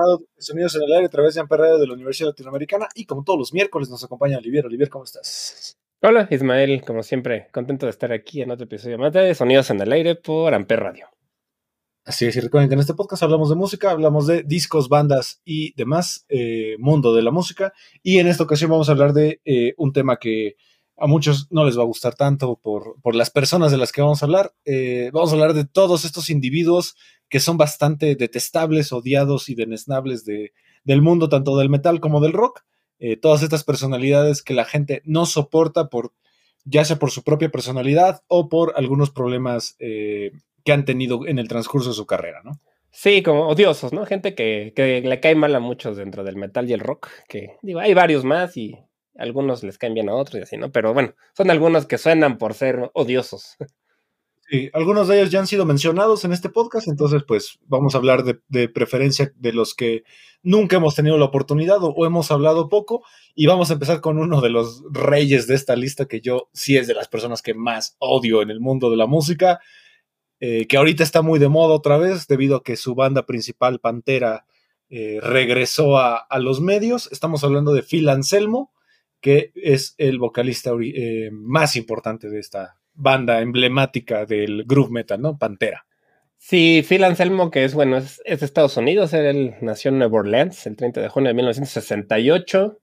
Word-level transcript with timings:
Llamado 0.00 0.22
Sonidos 0.38 0.74
en 0.76 0.82
el 0.82 0.92
Aire 0.92 1.06
a 1.06 1.10
través 1.10 1.34
de 1.34 1.40
Amper 1.40 1.60
Radio 1.60 1.78
de 1.78 1.86
la 1.86 1.94
Universidad 1.94 2.30
Latinoamericana 2.30 2.88
y 2.94 3.04
como 3.04 3.22
todos 3.22 3.38
los 3.38 3.52
miércoles 3.52 3.90
nos 3.90 4.02
acompaña 4.02 4.38
Olivier. 4.38 4.66
Olivier, 4.66 4.88
¿cómo 4.88 5.04
estás? 5.04 5.76
Hola 6.02 6.26
Ismael, 6.30 6.82
como 6.82 7.02
siempre, 7.02 7.48
contento 7.52 7.86
de 7.86 7.90
estar 7.90 8.12
aquí 8.12 8.40
en 8.40 8.50
otro 8.50 8.64
episodio 8.64 8.98
más 8.98 9.12
de 9.12 9.34
Sonidos 9.34 9.70
en 9.70 9.80
el 9.80 9.92
Aire 9.92 10.14
por 10.14 10.54
Amper 10.54 10.80
Radio. 10.80 11.06
Así 12.06 12.24
es, 12.24 12.34
y 12.34 12.40
recuerden 12.40 12.70
que 12.70 12.74
en 12.74 12.80
este 12.80 12.94
podcast 12.94 13.22
hablamos 13.22 13.50
de 13.50 13.56
música, 13.56 13.90
hablamos 13.90 14.26
de 14.26 14.42
discos, 14.42 14.88
bandas 14.88 15.42
y 15.44 15.74
demás, 15.74 16.24
eh, 16.30 16.76
mundo 16.78 17.14
de 17.14 17.20
la 17.20 17.30
música, 17.30 17.74
y 18.02 18.18
en 18.18 18.26
esta 18.26 18.44
ocasión 18.44 18.70
vamos 18.70 18.88
a 18.88 18.92
hablar 18.92 19.12
de 19.12 19.42
eh, 19.44 19.74
un 19.76 19.92
tema 19.92 20.16
que 20.16 20.56
a 21.00 21.06
muchos 21.06 21.48
no 21.50 21.64
les 21.64 21.78
va 21.78 21.82
a 21.82 21.86
gustar 21.86 22.14
tanto 22.14 22.56
por, 22.56 23.00
por 23.00 23.14
las 23.14 23.30
personas 23.30 23.72
de 23.72 23.78
las 23.78 23.90
que 23.90 24.02
vamos 24.02 24.22
a 24.22 24.26
hablar. 24.26 24.52
Eh, 24.64 25.10
vamos 25.12 25.30
a 25.30 25.32
hablar 25.32 25.54
de 25.54 25.64
todos 25.64 26.04
estos 26.04 26.30
individuos 26.30 26.94
que 27.28 27.40
son 27.40 27.56
bastante 27.56 28.14
detestables, 28.16 28.92
odiados 28.92 29.48
y 29.48 29.54
denesnables 29.54 30.24
de, 30.24 30.52
del 30.84 31.00
mundo, 31.00 31.28
tanto 31.28 31.56
del 31.56 31.70
metal 31.70 32.00
como 32.00 32.20
del 32.20 32.34
rock. 32.34 32.64
Eh, 32.98 33.16
todas 33.16 33.42
estas 33.42 33.64
personalidades 33.64 34.42
que 34.42 34.52
la 34.52 34.66
gente 34.66 35.00
no 35.04 35.24
soporta 35.24 35.88
por 35.88 36.12
ya 36.64 36.84
sea 36.84 36.96
por 36.96 37.10
su 37.10 37.24
propia 37.24 37.50
personalidad 37.50 38.22
o 38.28 38.50
por 38.50 38.74
algunos 38.76 39.10
problemas 39.10 39.76
eh, 39.78 40.32
que 40.62 40.72
han 40.72 40.84
tenido 40.84 41.26
en 41.26 41.38
el 41.38 41.48
transcurso 41.48 41.88
de 41.88 41.94
su 41.94 42.06
carrera, 42.06 42.42
¿no? 42.44 42.60
Sí, 42.90 43.22
como 43.22 43.46
odiosos, 43.46 43.94
¿no? 43.94 44.04
Gente 44.04 44.34
que, 44.34 44.74
que, 44.76 45.00
le 45.00 45.20
cae 45.20 45.34
mal 45.34 45.54
a 45.54 45.60
muchos 45.60 45.96
dentro 45.96 46.24
del 46.24 46.36
metal 46.36 46.68
y 46.68 46.74
el 46.74 46.80
rock, 46.80 47.08
que 47.28 47.56
digo, 47.62 47.80
hay 47.80 47.94
varios 47.94 48.24
más 48.24 48.56
y 48.58 48.76
algunos 49.20 49.62
les 49.62 49.78
caen 49.78 49.94
bien 49.94 50.08
a 50.08 50.14
otros 50.14 50.40
y 50.40 50.42
así, 50.42 50.56
¿no? 50.56 50.72
Pero 50.72 50.94
bueno, 50.94 51.14
son 51.36 51.50
algunos 51.50 51.86
que 51.86 51.98
suenan 51.98 52.38
por 52.38 52.54
ser 52.54 52.90
odiosos. 52.94 53.56
Sí, 54.52 54.68
algunos 54.72 55.06
de 55.06 55.16
ellos 55.16 55.30
ya 55.30 55.38
han 55.38 55.46
sido 55.46 55.64
mencionados 55.64 56.24
en 56.24 56.32
este 56.32 56.48
podcast, 56.48 56.88
entonces 56.88 57.22
pues 57.22 57.60
vamos 57.68 57.94
a 57.94 57.98
hablar 57.98 58.24
de, 58.24 58.68
preferencia 58.68 59.32
de 59.36 59.52
los 59.52 59.76
que 59.76 60.02
nunca 60.42 60.74
hemos 60.74 60.96
tenido 60.96 61.16
la 61.18 61.26
oportunidad 61.26 61.78
o, 61.80 62.04
hemos 62.04 62.32
hablado 62.32 62.68
poco 62.68 63.04
y 63.36 63.46
vamos 63.46 63.70
a 63.70 63.74
empezar 63.74 64.00
con 64.00 64.18
uno 64.18 64.40
de 64.40 64.50
los 64.50 64.82
reyes 64.90 65.46
de 65.46 65.54
esta 65.54 65.76
lista 65.76 66.06
que 66.06 66.20
yo 66.20 66.48
sí 66.52 66.76
es 66.76 66.88
de 66.88 66.94
las 66.94 67.06
personas 67.06 67.42
que 67.42 67.54
más 67.54 67.94
odio 68.00 68.42
en 68.42 68.50
el 68.50 68.58
mundo 68.58 68.90
de 68.90 68.96
la 68.96 69.06
música, 69.06 69.60
eh, 70.40 70.66
que 70.66 70.78
ahorita 70.78 71.04
está 71.04 71.22
muy 71.22 71.38
de 71.38 71.48
moda 71.48 71.74
otra 71.74 71.96
vez 71.96 72.26
debido 72.26 72.56
a 72.56 72.64
que 72.64 72.74
su 72.74 72.96
banda 72.96 73.26
principal, 73.26 73.78
Pantera, 73.78 74.46
eh, 74.92 75.20
regresó 75.22 75.98
a, 75.98 76.26
los 76.40 76.60
medios. 76.60 77.08
Estamos 77.12 77.44
hablando 77.44 77.72
de 77.72 77.84
Phil 77.84 78.08
Anselmo, 78.08 78.72
que 79.20 79.52
es 79.54 79.94
el 79.98 80.18
vocalista 80.18 80.72
eh, 80.82 81.30
más 81.32 81.76
importante 81.76 82.28
de 82.28 82.40
esta 82.40 82.76
banda 82.94 83.40
emblemática 83.40 84.26
del 84.26 84.64
groove 84.64 84.90
metal, 84.90 85.20
¿no? 85.20 85.38
Pantera. 85.38 85.86
Sí, 86.38 86.82
Phil 86.88 87.04
Anselmo, 87.04 87.50
que 87.50 87.64
es, 87.64 87.74
bueno, 87.74 87.98
es, 87.98 88.22
de 88.24 88.46
Estados 88.46 88.76
Unidos, 88.76 89.12
él 89.12 89.56
nació 89.60 89.90
en 89.90 89.98
Nueva 89.98 90.20
Orleans 90.20 90.66
el 90.66 90.76
30 90.76 91.02
de 91.02 91.08
junio 91.08 91.28
de 91.28 91.34
1968 91.34 92.78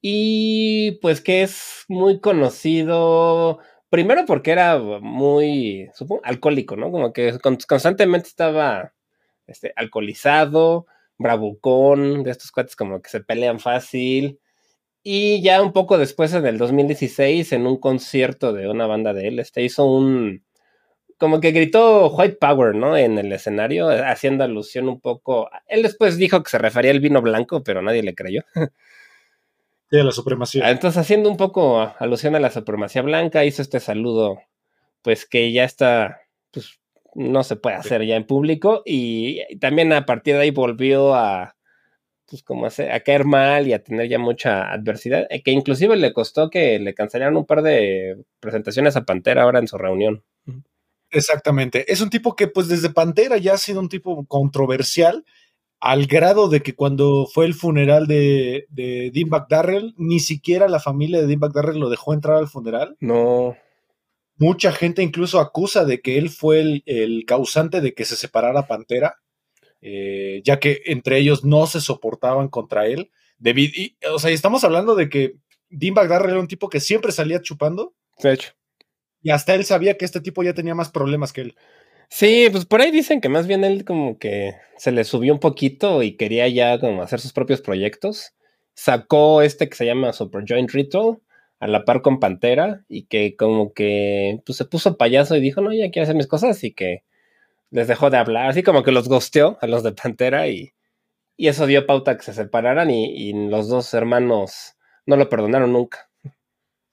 y 0.00 0.98
pues 1.00 1.20
que 1.20 1.42
es 1.42 1.84
muy 1.88 2.20
conocido, 2.20 3.60
primero 3.90 4.24
porque 4.26 4.50
era 4.50 4.78
muy, 4.78 5.88
supongo, 5.94 6.20
alcohólico, 6.24 6.76
¿no? 6.76 6.90
Como 6.90 7.12
que 7.12 7.38
constantemente 7.40 8.28
estaba 8.28 8.92
este, 9.46 9.72
alcoholizado, 9.76 10.86
bravucón, 11.16 12.24
de 12.24 12.32
estos 12.32 12.50
cuates 12.50 12.76
como 12.76 13.00
que 13.00 13.10
se 13.10 13.20
pelean 13.20 13.60
fácil, 13.60 14.40
y 15.04 15.42
ya 15.42 15.62
un 15.62 15.72
poco 15.72 15.98
después, 15.98 16.32
en 16.32 16.46
el 16.46 16.56
2016, 16.56 17.52
en 17.52 17.66
un 17.66 17.76
concierto 17.78 18.54
de 18.54 18.68
una 18.68 18.86
banda 18.86 19.12
de 19.12 19.28
él, 19.28 19.38
este 19.38 19.62
hizo 19.62 19.84
un. 19.84 20.42
Como 21.18 21.40
que 21.40 21.52
gritó 21.52 22.08
White 22.08 22.38
Power, 22.40 22.74
¿no? 22.74 22.96
En 22.96 23.18
el 23.18 23.30
escenario, 23.32 23.88
haciendo 23.88 24.44
alusión 24.44 24.88
un 24.88 25.00
poco. 25.00 25.50
Él 25.68 25.82
después 25.82 26.16
dijo 26.16 26.42
que 26.42 26.50
se 26.50 26.58
refería 26.58 26.90
al 26.90 27.00
vino 27.00 27.22
blanco, 27.22 27.62
pero 27.62 27.82
nadie 27.82 28.02
le 28.02 28.14
creyó. 28.14 28.42
Sí, 29.90 29.98
a 30.00 30.04
la 30.04 30.12
supremacía. 30.12 30.70
Entonces, 30.70 30.98
haciendo 30.98 31.30
un 31.30 31.36
poco 31.36 31.92
alusión 31.98 32.34
a 32.34 32.40
la 32.40 32.50
supremacía 32.50 33.02
blanca, 33.02 33.44
hizo 33.44 33.60
este 33.60 33.80
saludo, 33.80 34.40
pues 35.02 35.26
que 35.26 35.52
ya 35.52 35.64
está, 35.64 36.22
pues 36.50 36.80
no 37.14 37.44
se 37.44 37.56
puede 37.56 37.76
hacer 37.76 38.04
ya 38.04 38.16
en 38.16 38.26
público. 38.26 38.82
Y 38.86 39.58
también 39.58 39.92
a 39.92 40.06
partir 40.06 40.34
de 40.34 40.40
ahí 40.40 40.50
volvió 40.50 41.14
a 41.14 41.54
pues 42.28 42.42
como 42.42 42.66
a, 42.66 42.70
a 42.92 43.00
caer 43.00 43.24
mal 43.24 43.66
y 43.66 43.72
a 43.72 43.82
tener 43.82 44.08
ya 44.08 44.18
mucha 44.18 44.72
adversidad, 44.72 45.26
eh, 45.30 45.42
que 45.42 45.50
inclusive 45.50 45.96
le 45.96 46.12
costó 46.12 46.50
que 46.50 46.78
le 46.78 46.94
cancelaran 46.94 47.36
un 47.36 47.46
par 47.46 47.62
de 47.62 48.24
presentaciones 48.40 48.96
a 48.96 49.04
Pantera 49.04 49.42
ahora 49.42 49.58
en 49.58 49.68
su 49.68 49.78
reunión. 49.78 50.22
Exactamente. 51.10 51.90
Es 51.92 52.00
un 52.00 52.10
tipo 52.10 52.34
que 52.34 52.48
pues 52.48 52.68
desde 52.68 52.90
Pantera 52.90 53.36
ya 53.36 53.54
ha 53.54 53.58
sido 53.58 53.80
un 53.80 53.88
tipo 53.88 54.26
controversial 54.26 55.24
al 55.80 56.06
grado 56.06 56.48
de 56.48 56.62
que 56.62 56.74
cuando 56.74 57.26
fue 57.26 57.44
el 57.44 57.54
funeral 57.54 58.06
de, 58.06 58.66
de 58.70 59.10
Dean 59.12 59.28
McDarrell, 59.28 59.94
ni 59.98 60.18
siquiera 60.18 60.66
la 60.66 60.80
familia 60.80 61.20
de 61.20 61.26
Dean 61.26 61.40
McDarrell 61.40 61.78
lo 61.78 61.90
dejó 61.90 62.14
entrar 62.14 62.36
al 62.36 62.48
funeral. 62.48 62.96
No. 63.00 63.56
Mucha 64.36 64.72
gente 64.72 65.02
incluso 65.02 65.40
acusa 65.40 65.84
de 65.84 66.00
que 66.00 66.18
él 66.18 66.30
fue 66.30 66.60
el, 66.60 66.82
el 66.86 67.24
causante 67.26 67.80
de 67.80 67.94
que 67.94 68.04
se 68.04 68.16
separara 68.16 68.66
Pantera 68.66 69.18
eh, 69.86 70.40
ya 70.44 70.58
que 70.60 70.80
entre 70.86 71.18
ellos 71.18 71.44
no 71.44 71.66
se 71.66 71.78
soportaban 71.78 72.48
contra 72.48 72.86
él. 72.86 73.10
y, 73.38 73.96
o 74.10 74.18
sea, 74.18 74.30
estamos 74.30 74.64
hablando 74.64 74.94
de 74.94 75.10
que 75.10 75.34
Dean 75.68 75.92
Bagdar 75.92 76.24
era 76.26 76.40
un 76.40 76.48
tipo 76.48 76.70
que 76.70 76.80
siempre 76.80 77.12
salía 77.12 77.42
chupando. 77.42 77.94
De 78.22 78.32
hecho. 78.32 78.52
Y 79.20 79.30
hasta 79.30 79.54
él 79.54 79.66
sabía 79.66 79.98
que 79.98 80.06
este 80.06 80.22
tipo 80.22 80.42
ya 80.42 80.54
tenía 80.54 80.74
más 80.74 80.90
problemas 80.90 81.34
que 81.34 81.42
él. 81.42 81.54
Sí, 82.08 82.48
pues 82.50 82.64
por 82.64 82.80
ahí 82.80 82.90
dicen 82.92 83.20
que 83.20 83.28
más 83.28 83.46
bien 83.46 83.62
él 83.62 83.84
como 83.84 84.18
que 84.18 84.54
se 84.78 84.90
le 84.90 85.04
subió 85.04 85.34
un 85.34 85.40
poquito 85.40 86.02
y 86.02 86.16
quería 86.16 86.48
ya 86.48 86.78
como 86.80 87.02
hacer 87.02 87.20
sus 87.20 87.34
propios 87.34 87.60
proyectos. 87.60 88.32
Sacó 88.72 89.42
este 89.42 89.68
que 89.68 89.76
se 89.76 89.84
llama 89.84 90.14
Superjoint 90.14 90.70
Ritual 90.70 91.18
a 91.60 91.66
la 91.66 91.84
par 91.84 92.00
con 92.00 92.20
Pantera 92.20 92.84
y 92.88 93.04
que 93.04 93.36
como 93.36 93.74
que 93.74 94.40
pues 94.46 94.56
se 94.56 94.64
puso 94.64 94.96
payaso 94.96 95.36
y 95.36 95.40
dijo, 95.40 95.60
no, 95.60 95.74
ya 95.74 95.90
quiero 95.90 96.04
hacer 96.04 96.16
mis 96.16 96.26
cosas 96.26 96.64
y 96.64 96.72
que 96.72 97.04
les 97.74 97.88
dejó 97.88 98.08
de 98.08 98.18
hablar, 98.18 98.48
así 98.48 98.62
como 98.62 98.84
que 98.84 98.92
los 98.92 99.08
gosteó 99.08 99.58
a 99.60 99.66
los 99.66 99.82
de 99.82 99.90
Pantera 99.90 100.46
y, 100.46 100.74
y 101.36 101.48
eso 101.48 101.66
dio 101.66 101.86
pauta 101.86 102.16
que 102.16 102.22
se 102.22 102.32
separaran 102.32 102.88
y, 102.88 103.48
los 103.48 103.68
dos 103.68 103.92
hermanos 103.94 104.76
no 105.06 105.16
lo 105.16 105.28
perdonaron 105.28 105.72
nunca. 105.72 106.08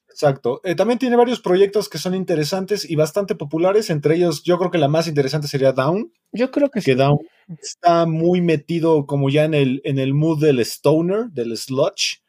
Exacto. 0.09 0.59
Eh, 0.63 0.73
también 0.73 0.97
tiene 0.97 1.15
varios 1.15 1.39
proyectos 1.39 1.87
que 1.87 1.99
son 1.99 2.15
interesantes 2.15 2.89
y 2.89 2.95
bastante 2.95 3.35
populares. 3.35 3.91
Entre 3.91 4.15
ellos, 4.15 4.41
yo 4.43 4.57
creo 4.57 4.71
que 4.71 4.79
la 4.79 4.87
más 4.87 5.07
interesante 5.07 5.47
sería 5.47 5.71
Down. 5.71 6.11
Yo 6.31 6.49
creo 6.49 6.71
que, 6.71 6.81
que 6.81 6.95
Down 6.95 7.19
está 7.61 8.07
muy 8.07 8.41
metido 8.41 9.05
como 9.05 9.29
ya 9.29 9.45
en 9.45 9.53
el, 9.53 9.81
en 9.83 9.99
el 9.99 10.15
mood 10.15 10.41
del 10.41 10.59
stoner, 10.61 11.27
del 11.29 11.55
sludge. 11.55 12.23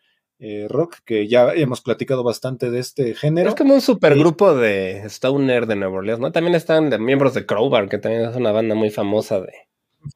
Eh, 0.45 0.67
rock, 0.69 0.97
que 1.05 1.29
ya 1.29 1.53
hemos 1.55 1.83
platicado 1.83 2.25
bastante 2.25 2.69
de 2.69 2.81
este 2.81 3.15
género. 3.15 3.51
Es 3.51 3.55
como 3.55 3.75
un 3.75 3.81
supergrupo 3.81 4.57
de 4.57 5.05
Stoner 5.05 5.69
de 5.69 5.77
Nueva 5.77 5.99
Orleans, 5.99 6.19
¿no? 6.19 6.33
También 6.33 6.57
están 6.57 6.91
de 6.91 6.99
miembros 6.99 7.33
de 7.35 7.47
Crowbar, 7.47 7.89
que 7.89 7.99
también 7.99 8.25
es 8.25 8.35
una 8.35 8.51
banda 8.51 8.75
muy 8.75 8.91
famosa 8.91 9.41
de... 9.41 9.53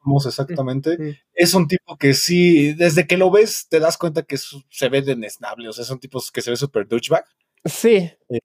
Famosa, 0.03 0.27
exactamente. 0.27 1.21
Es 1.33 1.53
un 1.53 1.69
tipo 1.69 1.95
que 1.95 2.13
sí, 2.13 2.73
desde 2.73 3.07
que 3.07 3.15
lo 3.15 3.31
ves, 3.31 3.67
te 3.69 3.79
das 3.79 3.97
cuenta 3.97 4.23
que 4.23 4.35
se 4.37 4.89
ve 4.89 5.01
denesnable, 5.01 5.69
o 5.69 5.71
sea, 5.71 5.85
son 5.85 6.01
tipos 6.01 6.29
que 6.29 6.41
se 6.41 6.51
ve 6.51 6.57
super 6.57 6.85
douchebag. 6.85 7.23
Sí. 7.63 8.11
Eh, 8.27 8.39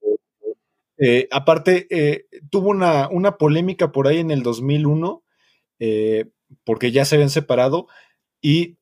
eh, 0.98 1.28
aparte, 1.32 2.28
tuvo 2.48 2.68
una, 2.68 3.08
una, 3.08 3.38
polémica 3.38 3.90
por 3.90 4.06
ahí 4.06 4.20
en 4.20 4.30
el 4.30 4.44
2001, 4.44 5.24
porque 6.62 6.92
ya 6.92 7.04
se 7.04 7.16
habían 7.16 7.30
separado, 7.30 7.88
y 8.40 8.78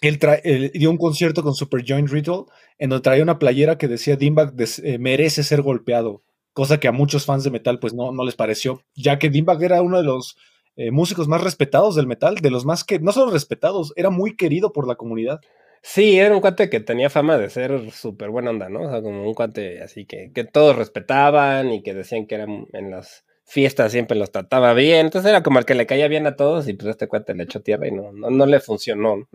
él, 0.00 0.70
dio 0.74 0.90
un 0.90 0.96
concierto 0.96 1.42
con 1.42 1.54
Super 1.54 1.84
Joint 1.86 2.08
Ritual 2.08 2.44
en 2.78 2.90
donde 2.90 3.02
traía 3.02 3.22
una 3.22 3.38
playera 3.38 3.78
que 3.78 3.88
decía 3.88 4.16
Dimebag 4.16 4.54
eh, 4.58 4.98
merece 4.98 5.42
ser 5.42 5.62
golpeado, 5.62 6.22
cosa 6.52 6.80
que 6.80 6.88
a 6.88 6.92
muchos 6.92 7.24
fans 7.26 7.44
de 7.44 7.50
metal 7.50 7.78
pues 7.78 7.94
no, 7.94 8.12
no 8.12 8.24
les 8.24 8.36
pareció, 8.36 8.82
ya 8.94 9.18
que 9.18 9.30
Dimebag 9.30 9.62
era 9.62 9.82
uno 9.82 9.98
de 9.98 10.04
los 10.04 10.36
eh, 10.76 10.90
músicos 10.90 11.28
más 11.28 11.42
respetados 11.42 11.94
del 11.96 12.06
metal, 12.06 12.36
de 12.36 12.50
los 12.50 12.64
más 12.64 12.84
que, 12.84 12.98
no 12.98 13.12
solo 13.12 13.32
respetados, 13.32 13.92
era 13.96 14.10
muy 14.10 14.36
querido 14.36 14.72
por 14.72 14.88
la 14.88 14.94
comunidad. 14.94 15.40
Sí, 15.82 16.18
era 16.18 16.34
un 16.34 16.40
cuate 16.40 16.70
que 16.70 16.80
tenía 16.80 17.10
fama 17.10 17.38
de 17.38 17.50
ser 17.50 17.90
súper 17.90 18.30
buena 18.30 18.50
onda, 18.50 18.68
¿no? 18.68 18.82
O 18.82 18.90
sea, 18.90 19.02
como 19.02 19.26
un 19.26 19.34
cuate 19.34 19.82
así 19.82 20.04
que, 20.04 20.30
que 20.34 20.44
todos 20.44 20.76
respetaban 20.76 21.72
y 21.72 21.82
que 21.82 21.94
decían 21.94 22.26
que 22.26 22.34
eran 22.34 22.66
en 22.72 22.90
las 22.90 23.24
fiestas 23.50 23.90
siempre 23.92 24.16
los 24.16 24.30
trataba 24.30 24.74
bien. 24.74 25.06
Entonces 25.06 25.28
era 25.28 25.42
como 25.42 25.58
el 25.58 25.64
que 25.64 25.74
le 25.74 25.86
caía 25.86 26.08
bien 26.08 26.26
a 26.26 26.36
todos 26.36 26.68
y 26.68 26.74
pues 26.74 26.88
este 26.90 27.08
cuate 27.08 27.34
le 27.34 27.44
echó 27.44 27.60
tierra 27.60 27.88
y 27.88 27.92
no, 27.92 28.12
no, 28.12 28.46
le 28.46 28.60
funcionó. 28.60 29.28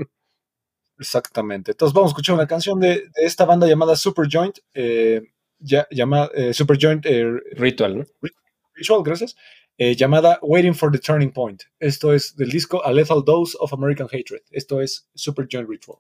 Exactamente. 0.97 1.71
Entonces 1.71 1.93
vamos 1.93 2.09
a 2.09 2.13
escuchar 2.13 2.35
una 2.35 2.47
canción 2.47 2.79
de, 2.79 3.09
esta 3.15 3.45
banda 3.45 3.67
llamada 3.67 3.95
Super 3.95 4.27
Joint, 4.31 4.59
eh, 4.73 5.21
ya, 5.59 5.87
llama, 5.91 6.29
eh, 6.33 6.53
Super 6.53 6.77
Joint 6.79 7.05
eh, 7.05 7.25
Ritual, 7.53 7.99
¿no? 7.99 8.05
Ritual, 8.73 9.03
gracias. 9.03 9.35
llamada 9.77 10.39
Waiting 10.41 10.73
for 10.73 10.91
the 10.91 10.99
Turning 10.99 11.31
Point. 11.31 11.63
Esto 11.79 12.13
es 12.13 12.35
del 12.35 12.49
disco 12.49 12.83
A 12.85 12.91
Lethal 12.91 13.23
Dose 13.25 13.57
of 13.59 13.73
American 13.73 14.07
Hatred. 14.07 14.41
Esto 14.51 14.81
es 14.81 15.09
Super 15.13 15.47
Joint 15.49 15.69
Ritual. 15.69 15.97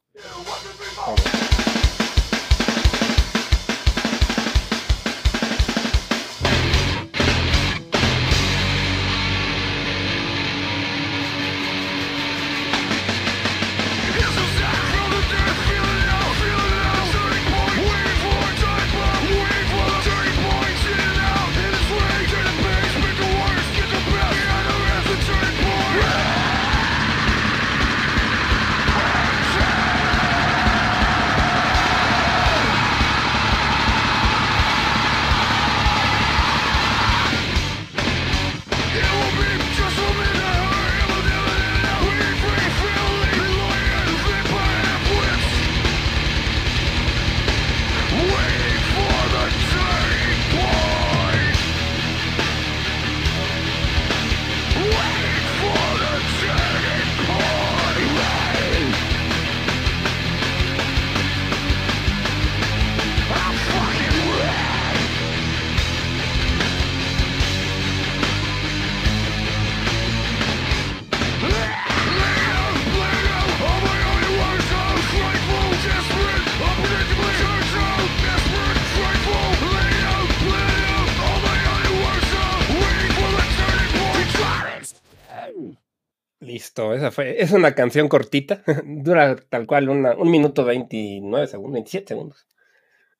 Esa 87.05 87.11
fue, 87.11 87.41
es 87.41 87.51
una 87.51 87.75
canción 87.75 88.07
cortita, 88.07 88.63
dura 88.85 89.35
tal 89.35 89.67
cual 89.67 89.89
un 89.89 90.31
minuto 90.31 90.65
29 90.65 91.47
segundos, 91.47 91.73
27 91.73 92.07
segundos. 92.07 92.47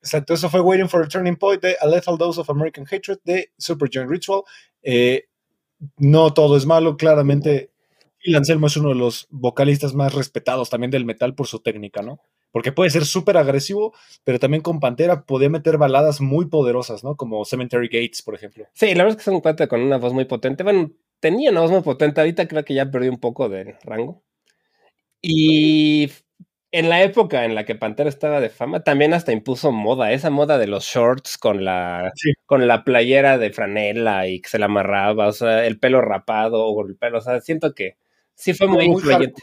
Exacto, 0.01 0.33
eso 0.33 0.49
fue 0.49 0.61
Waiting 0.61 0.89
for 0.89 1.03
a 1.03 1.07
Turning 1.07 1.35
Point 1.35 1.61
de 1.61 1.77
A 1.79 1.87
Lethal 1.87 2.17
Dose 2.17 2.41
of 2.41 2.49
American 2.49 2.85
Hatred 2.89 3.19
de 3.23 3.51
Super 3.57 3.89
Giant 3.89 4.09
Ritual. 4.09 4.41
Eh, 4.81 5.25
no 5.97 6.33
todo 6.33 6.57
es 6.57 6.65
malo, 6.65 6.97
claramente 6.97 7.71
Phil 8.17 8.35
Anselmo 8.35 8.67
es 8.67 8.77
uno 8.77 8.89
de 8.89 8.95
los 8.95 9.27
vocalistas 9.29 9.93
más 9.93 10.13
respetados 10.13 10.69
también 10.69 10.89
del 10.89 11.05
metal 11.05 11.35
por 11.35 11.47
su 11.47 11.59
técnica, 11.59 12.01
¿no? 12.01 12.19
Porque 12.51 12.71
puede 12.71 12.89
ser 12.89 13.05
súper 13.05 13.37
agresivo, 13.37 13.93
pero 14.23 14.39
también 14.39 14.63
con 14.63 14.79
Pantera 14.79 15.25
podía 15.25 15.49
meter 15.49 15.77
baladas 15.77 16.21
muy 16.21 16.47
poderosas, 16.47 17.03
¿no? 17.03 17.15
Como 17.15 17.43
Cemetery 17.45 17.87
Gates, 17.87 18.21
por 18.21 18.33
ejemplo. 18.33 18.65
Sí, 18.73 18.95
la 18.95 19.03
verdad 19.03 19.19
es 19.19 19.25
que 19.25 19.29
es 19.29 19.35
un 19.35 19.41
cuate 19.41 19.67
con 19.67 19.81
una 19.81 19.97
voz 19.97 20.13
muy 20.13 20.25
potente. 20.25 20.63
Bueno, 20.63 20.91
tenía 21.19 21.51
una 21.51 21.61
voz 21.61 21.71
muy 21.71 21.81
potente, 21.81 22.21
ahorita 22.21 22.47
creo 22.47 22.63
que 22.63 22.73
ya 22.73 22.89
perdió 22.91 23.11
un 23.11 23.19
poco 23.19 23.49
de 23.49 23.77
rango. 23.83 24.23
Y 25.21 26.11
en 26.71 26.89
la 26.89 27.01
época 27.01 27.45
en 27.45 27.55
la 27.55 27.65
que 27.65 27.75
Pantera 27.75 28.09
estaba 28.09 28.41
de 28.41 28.49
fama, 28.49 28.83
también 28.83 29.13
hasta 29.13 29.31
impuso 29.31 29.71
moda, 29.71 30.11
esa 30.11 30.29
moda 30.29 30.57
de 30.57 30.67
los 30.67 30.83
shorts 30.83 31.37
con 31.37 31.63
la, 31.63 32.11
con 32.45 32.67
la 32.67 32.83
playera 32.83 33.37
de 33.37 33.51
franela 33.51 34.27
y 34.27 34.41
que 34.41 34.49
se 34.49 34.59
la 34.59 34.65
amarraba, 34.65 35.27
o 35.27 35.31
sea, 35.31 35.65
el 35.65 35.79
pelo 35.79 36.01
rapado 36.01 36.65
o 36.65 36.85
el 36.85 36.97
pelo, 36.97 37.19
o 37.19 37.21
sea, 37.21 37.39
siento 37.39 37.73
que 37.73 37.95
sí 38.33 38.53
fue 38.53 38.67
muy, 38.67 38.85
influyente. 38.85 39.41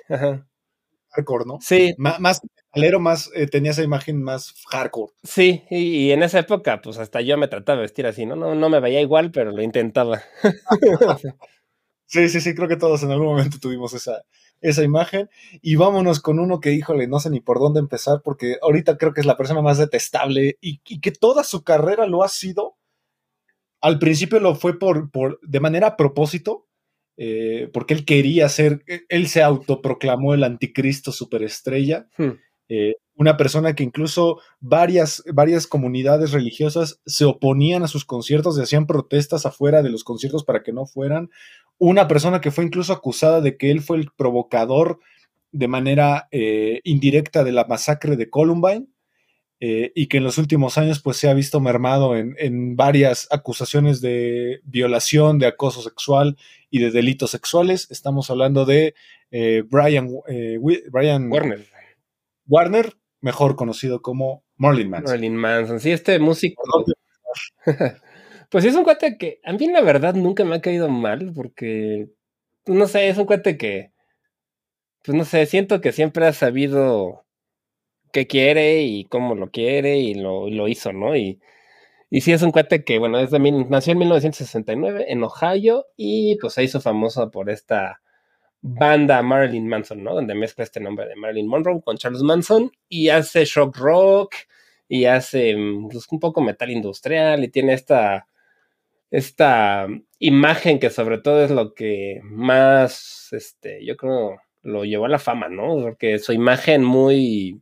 Hardcore, 1.08 1.44
¿no? 1.46 1.58
Sí. 1.60 1.94
más 1.98 2.20
más 2.20 2.40
alero, 2.70 3.00
más 3.00 3.30
eh, 3.34 3.46
tenía 3.46 3.70
esa 3.70 3.82
imagen 3.82 4.22
más 4.22 4.54
hardcore. 4.70 5.12
Sí, 5.22 5.62
y, 5.70 6.10
en 6.10 6.22
esa 6.22 6.38
época, 6.38 6.80
pues 6.82 6.98
hasta 6.98 7.20
yo 7.20 7.36
me 7.38 7.48
trataba 7.48 7.76
de 7.76 7.82
vestir 7.82 8.06
así, 8.06 8.26
¿no? 8.26 8.36
No, 8.36 8.54
no 8.54 8.68
me 8.68 8.80
veía 8.80 9.00
igual, 9.00 9.30
pero 9.30 9.52
lo 9.52 9.62
intentaba. 9.62 10.22
Sí, 12.12 12.28
sí, 12.28 12.42
sí, 12.42 12.54
creo 12.54 12.68
que 12.68 12.76
todos 12.76 13.02
en 13.02 13.10
algún 13.10 13.28
momento 13.28 13.56
tuvimos 13.58 13.94
esa, 13.94 14.22
esa 14.60 14.84
imagen. 14.84 15.30
Y 15.62 15.76
vámonos 15.76 16.20
con 16.20 16.38
uno 16.40 16.60
que, 16.60 16.74
híjole, 16.74 17.08
no 17.08 17.18
sé 17.20 17.30
ni 17.30 17.40
por 17.40 17.58
dónde 17.58 17.80
empezar, 17.80 18.20
porque 18.22 18.56
ahorita 18.60 18.98
creo 18.98 19.14
que 19.14 19.20
es 19.22 19.26
la 19.26 19.38
persona 19.38 19.62
más 19.62 19.78
detestable 19.78 20.58
y, 20.60 20.80
que 21.00 21.10
toda 21.10 21.42
su 21.42 21.64
carrera 21.64 22.06
lo 22.06 22.22
ha 22.22 22.28
sido. 22.28 22.76
Al 23.80 23.98
principio 23.98 24.40
lo 24.40 24.54
fue 24.54 24.78
por, 24.78 25.10
por 25.10 25.40
de 25.40 25.60
manera 25.60 25.86
a 25.86 25.96
propósito, 25.96 26.68
eh, 27.16 27.70
porque 27.72 27.94
él 27.94 28.04
quería 28.04 28.46
ser, 28.50 28.84
e, 28.86 29.04
él 29.08 29.26
se 29.26 29.42
autoproclamó 29.42 30.34
el 30.34 30.44
anticristo 30.44 31.12
superestrella. 31.12 32.08
Hmm. 32.18 32.32
Eh, 32.68 32.94
una 33.14 33.36
persona 33.36 33.74
que 33.74 33.84
incluso 33.84 34.40
varias, 34.60 35.22
varias 35.32 35.66
comunidades 35.66 36.32
religiosas 36.32 37.00
se 37.06 37.24
oponían 37.24 37.82
a 37.82 37.88
sus 37.88 38.04
conciertos 38.04 38.58
y 38.58 38.62
hacían 38.62 38.86
protestas 38.86 39.46
afuera 39.46 39.82
de 39.82 39.90
los 39.90 40.04
conciertos 40.04 40.44
para 40.44 40.62
que 40.62 40.72
no 40.72 40.86
fueran. 40.86 41.30
Una 41.78 42.08
persona 42.08 42.40
que 42.40 42.50
fue 42.50 42.64
incluso 42.64 42.92
acusada 42.92 43.40
de 43.40 43.56
que 43.56 43.70
él 43.70 43.80
fue 43.80 43.98
el 43.98 44.10
provocador 44.16 44.98
de 45.52 45.68
manera 45.68 46.28
eh, 46.30 46.80
indirecta 46.84 47.44
de 47.44 47.52
la 47.52 47.64
masacre 47.64 48.16
de 48.16 48.30
Columbine 48.30 48.86
eh, 49.60 49.92
y 49.94 50.06
que 50.06 50.16
en 50.16 50.24
los 50.24 50.38
últimos 50.38 50.78
años 50.78 51.00
pues 51.00 51.18
se 51.18 51.28
ha 51.28 51.34
visto 51.34 51.60
mermado 51.60 52.16
en, 52.16 52.74
varias 52.76 53.28
acusaciones 53.30 54.00
de 54.00 54.60
violación, 54.64 55.38
de 55.38 55.46
acoso 55.46 55.82
sexual 55.82 56.36
y 56.70 56.78
de 56.78 56.90
delitos 56.90 57.30
sexuales. 57.30 57.88
Estamos 57.90 58.30
hablando 58.30 58.64
de 58.64 58.94
eh, 59.30 59.62
Brian, 59.68 60.08
Brian 60.90 61.30
Warner. 61.30 61.71
Warner, 62.46 62.94
mejor 63.20 63.56
conocido 63.56 64.02
como 64.02 64.44
Marlin 64.56 64.90
Manson. 64.90 65.12
Marlin 65.12 65.36
Manson, 65.36 65.80
sí, 65.80 65.90
este 65.90 66.18
músico. 66.18 66.62
pues 68.50 68.64
es 68.64 68.74
un 68.74 68.84
cuate 68.84 69.16
que 69.18 69.40
a 69.44 69.52
mí 69.52 69.68
la 69.68 69.80
verdad 69.82 70.14
nunca 70.14 70.44
me 70.44 70.56
ha 70.56 70.60
caído 70.60 70.88
mal 70.88 71.32
porque, 71.34 72.08
pues, 72.64 72.78
no 72.78 72.86
sé, 72.86 73.08
es 73.08 73.18
un 73.18 73.26
cuate 73.26 73.56
que, 73.56 73.92
pues 75.04 75.16
no 75.16 75.24
sé, 75.24 75.46
siento 75.46 75.80
que 75.80 75.92
siempre 75.92 76.26
ha 76.26 76.32
sabido 76.32 77.24
qué 78.12 78.26
quiere 78.26 78.82
y 78.82 79.06
cómo 79.06 79.34
lo 79.34 79.50
quiere 79.50 79.98
y 79.98 80.14
lo, 80.14 80.48
lo 80.50 80.68
hizo, 80.68 80.92
¿no? 80.92 81.16
Y, 81.16 81.40
y 82.10 82.22
sí 82.22 82.32
es 82.32 82.42
un 82.42 82.52
cuate 82.52 82.84
que, 82.84 82.98
bueno, 82.98 83.20
es 83.20 83.30
de 83.30 83.40
nació 83.40 83.94
en 83.94 84.00
1969 84.00 85.06
en 85.08 85.24
Ohio 85.24 85.86
y 85.96 86.38
pues 86.40 86.54
se 86.54 86.64
hizo 86.64 86.80
famoso 86.82 87.30
por 87.30 87.50
esta 87.50 88.01
banda 88.62 89.20
Marilyn 89.22 89.68
Manson, 89.68 90.02
¿no? 90.02 90.14
Donde 90.14 90.34
mezcla 90.34 90.64
este 90.64 90.80
nombre 90.80 91.06
de 91.06 91.16
Marilyn 91.16 91.48
Monroe 91.48 91.82
con 91.82 91.96
Charles 91.96 92.22
Manson 92.22 92.70
y 92.88 93.08
hace 93.08 93.44
shock 93.44 93.76
rock 93.76 94.34
y 94.88 95.04
hace 95.06 95.56
mm, 95.56 95.88
pues, 95.88 96.06
un 96.10 96.20
poco 96.20 96.40
metal 96.40 96.70
industrial 96.70 97.42
y 97.42 97.48
tiene 97.48 97.74
esta, 97.74 98.28
esta 99.10 99.88
imagen 100.20 100.78
que 100.78 100.90
sobre 100.90 101.18
todo 101.18 101.44
es 101.44 101.50
lo 101.50 101.74
que 101.74 102.20
más, 102.22 103.28
este, 103.32 103.84
yo 103.84 103.96
creo, 103.96 104.40
lo 104.62 104.84
llevó 104.84 105.06
a 105.06 105.10
la 105.10 105.18
fama, 105.18 105.48
¿no? 105.48 105.80
Porque 105.82 106.18
su 106.18 106.32
imagen 106.32 106.84
muy... 106.84 107.60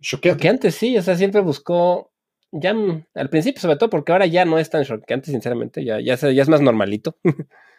Choqueante. 0.00 0.70
sí, 0.70 0.96
o 0.96 1.02
sea, 1.02 1.14
siempre 1.14 1.42
buscó, 1.42 2.10
ya 2.50 2.72
mm, 2.72 3.04
al 3.14 3.28
principio 3.28 3.60
sobre 3.60 3.76
todo 3.76 3.90
porque 3.90 4.12
ahora 4.12 4.24
ya 4.24 4.46
no 4.46 4.58
es 4.58 4.70
tan 4.70 4.84
choqueante, 4.84 5.30
sinceramente, 5.30 5.84
ya, 5.84 6.00
ya, 6.00 6.16
ya 6.16 6.42
es 6.42 6.48
más 6.48 6.62
normalito. 6.62 7.18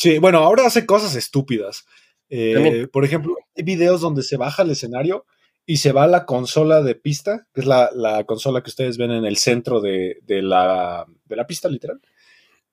Sí, 0.00 0.18
bueno, 0.18 0.38
ahora 0.38 0.64
hace 0.64 0.86
cosas 0.86 1.14
estúpidas, 1.14 1.84
Eh, 2.30 2.86
por 2.92 3.04
ejemplo, 3.04 3.34
hay 3.56 3.64
videos 3.64 4.00
donde 4.00 4.22
se 4.22 4.36
baja 4.36 4.62
al 4.62 4.70
escenario 4.70 5.26
y 5.66 5.78
se 5.78 5.90
va 5.92 6.04
a 6.04 6.06
la 6.06 6.26
consola 6.26 6.80
de 6.80 6.94
pista, 6.94 7.48
que 7.52 7.60
es 7.60 7.66
la, 7.66 8.24
consola 8.24 8.62
que 8.62 8.70
ustedes 8.70 8.96
ven 8.96 9.10
en 9.10 9.24
el 9.24 9.36
centro 9.36 9.80
de, 9.80 10.16
la, 10.26 11.06
pista, 11.46 11.68
literal. 11.68 12.00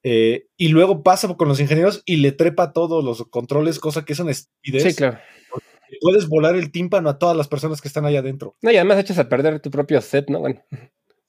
Eh, 0.03 0.45
y 0.55 0.69
luego 0.69 1.03
pasa 1.03 1.27
con 1.35 1.49
los 1.49 1.59
ingenieros 1.59 2.01
y 2.05 2.17
le 2.17 2.31
trepa 2.31 2.71
todos 2.71 3.03
los 3.03 3.27
controles, 3.29 3.79
cosa 3.79 4.05
que 4.05 4.13
es 4.13 4.19
una 4.19 4.31
estupidez. 4.31 4.83
Sí, 4.83 4.95
claro. 4.95 5.17
Puedes 5.99 6.29
volar 6.29 6.55
el 6.55 6.71
tímpano 6.71 7.09
a 7.09 7.17
todas 7.17 7.35
las 7.35 7.47
personas 7.47 7.81
que 7.81 7.89
están 7.89 8.05
allá 8.05 8.19
adentro. 8.19 8.55
No, 8.61 8.71
y 8.71 8.75
además 8.77 8.99
echas 8.99 9.17
a 9.17 9.27
perder 9.27 9.59
tu 9.59 9.71
propio 9.71 9.99
set, 10.01 10.29
¿no? 10.29 10.39
Bueno. 10.39 10.63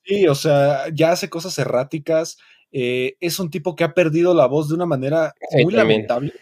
Sí, 0.04 0.28
o 0.28 0.34
sea, 0.34 0.86
ya 0.92 1.12
hace 1.12 1.28
cosas 1.28 1.58
erráticas. 1.58 2.38
Eh, 2.72 3.16
es 3.20 3.38
un 3.38 3.50
tipo 3.50 3.74
que 3.74 3.84
ha 3.84 3.94
perdido 3.94 4.34
la 4.34 4.46
voz 4.46 4.68
de 4.68 4.74
una 4.74 4.86
manera 4.86 5.34
muy 5.62 5.72
lamentable 5.72 6.32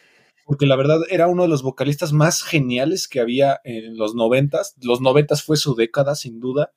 porque 0.47 0.65
la 0.65 0.77
verdad 0.77 1.01
era 1.11 1.27
uno 1.27 1.43
de 1.43 1.49
los 1.49 1.65
vocalistas 1.65 2.13
más 2.13 2.45
geniales 2.45 3.09
que 3.09 3.19
había 3.19 3.61
en 3.65 3.97
los 3.97 4.15
noventas. 4.15 4.77
Los 4.81 5.01
noventas 5.01 5.43
fue 5.43 5.57
su 5.57 5.75
década, 5.75 6.15
sin 6.15 6.39
duda. 6.39 6.71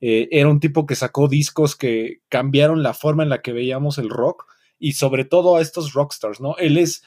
Eh, 0.00 0.28
era 0.32 0.48
un 0.48 0.58
tipo 0.58 0.86
que 0.86 0.96
sacó 0.96 1.28
discos 1.28 1.76
que 1.76 2.20
cambiaron 2.28 2.82
la 2.82 2.94
forma 2.94 3.22
en 3.22 3.28
la 3.28 3.40
que 3.40 3.52
veíamos 3.52 3.98
el 3.98 4.10
rock 4.10 4.46
y 4.76 4.94
sobre 4.94 5.24
todo 5.24 5.56
a 5.56 5.62
estos 5.62 5.92
rockstars, 5.92 6.40
¿no? 6.40 6.56
Él 6.56 6.76
es, 6.76 7.04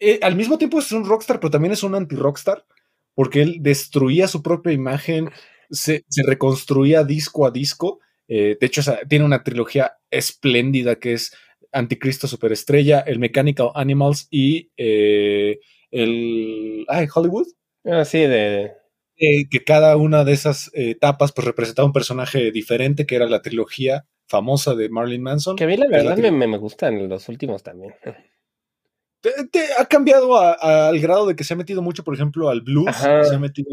eh, 0.00 0.18
al 0.22 0.34
mismo 0.34 0.58
tiempo 0.58 0.80
es 0.80 0.90
un 0.90 1.04
rockstar, 1.04 1.38
pero 1.38 1.52
también 1.52 1.72
es 1.72 1.84
un 1.84 1.94
anti-rockstar, 1.94 2.66
porque 3.14 3.42
él 3.42 3.58
destruía 3.60 4.26
su 4.26 4.42
propia 4.42 4.72
imagen, 4.72 5.30
se, 5.70 6.04
reconstruía 6.26 7.04
disco 7.04 7.46
a 7.46 7.52
disco. 7.52 8.00
Eh, 8.26 8.56
de 8.60 8.66
hecho, 8.66 8.82
tiene 9.08 9.24
una 9.24 9.44
trilogía 9.44 9.92
espléndida 10.12 10.96
que 10.96 11.14
es 11.14 11.34
Anticristo 11.72 12.28
Superestrella, 12.28 13.00
el 13.00 13.18
Mechanical 13.18 13.70
Animals 13.74 14.28
y 14.30 14.70
eh, 14.76 15.58
el. 15.90 16.84
Ay, 16.88 17.08
Hollywood. 17.12 17.46
Ah, 17.84 18.04
sí, 18.04 18.18
de. 18.18 18.72
Eh, 19.16 19.48
que 19.50 19.64
cada 19.64 19.96
una 19.96 20.24
de 20.24 20.32
esas 20.32 20.70
etapas 20.74 21.32
pues 21.32 21.46
representaba 21.46 21.86
un 21.86 21.92
personaje 21.92 22.50
diferente, 22.50 23.06
que 23.06 23.14
era 23.14 23.26
la 23.26 23.42
trilogía 23.42 24.06
famosa 24.26 24.74
de 24.74 24.88
Marilyn 24.88 25.22
Manson. 25.22 25.56
Que 25.56 25.64
a 25.64 25.66
mí 25.66 25.76
la 25.76 25.88
verdad 25.88 26.16
me, 26.16 26.30
me, 26.30 26.58
gustan 26.58 27.08
los 27.08 27.28
últimos 27.28 27.62
también. 27.62 27.94
ha 29.78 29.84
cambiado 29.86 30.38
al 30.38 30.98
grado 30.98 31.26
de 31.26 31.36
que 31.36 31.44
se 31.44 31.54
ha 31.54 31.56
metido 31.56 31.82
mucho, 31.82 32.04
por 32.04 32.14
ejemplo, 32.14 32.48
al 32.48 32.62
blues, 32.62 32.96
se 32.96 33.34
ha 33.34 33.38
metido 33.38 33.70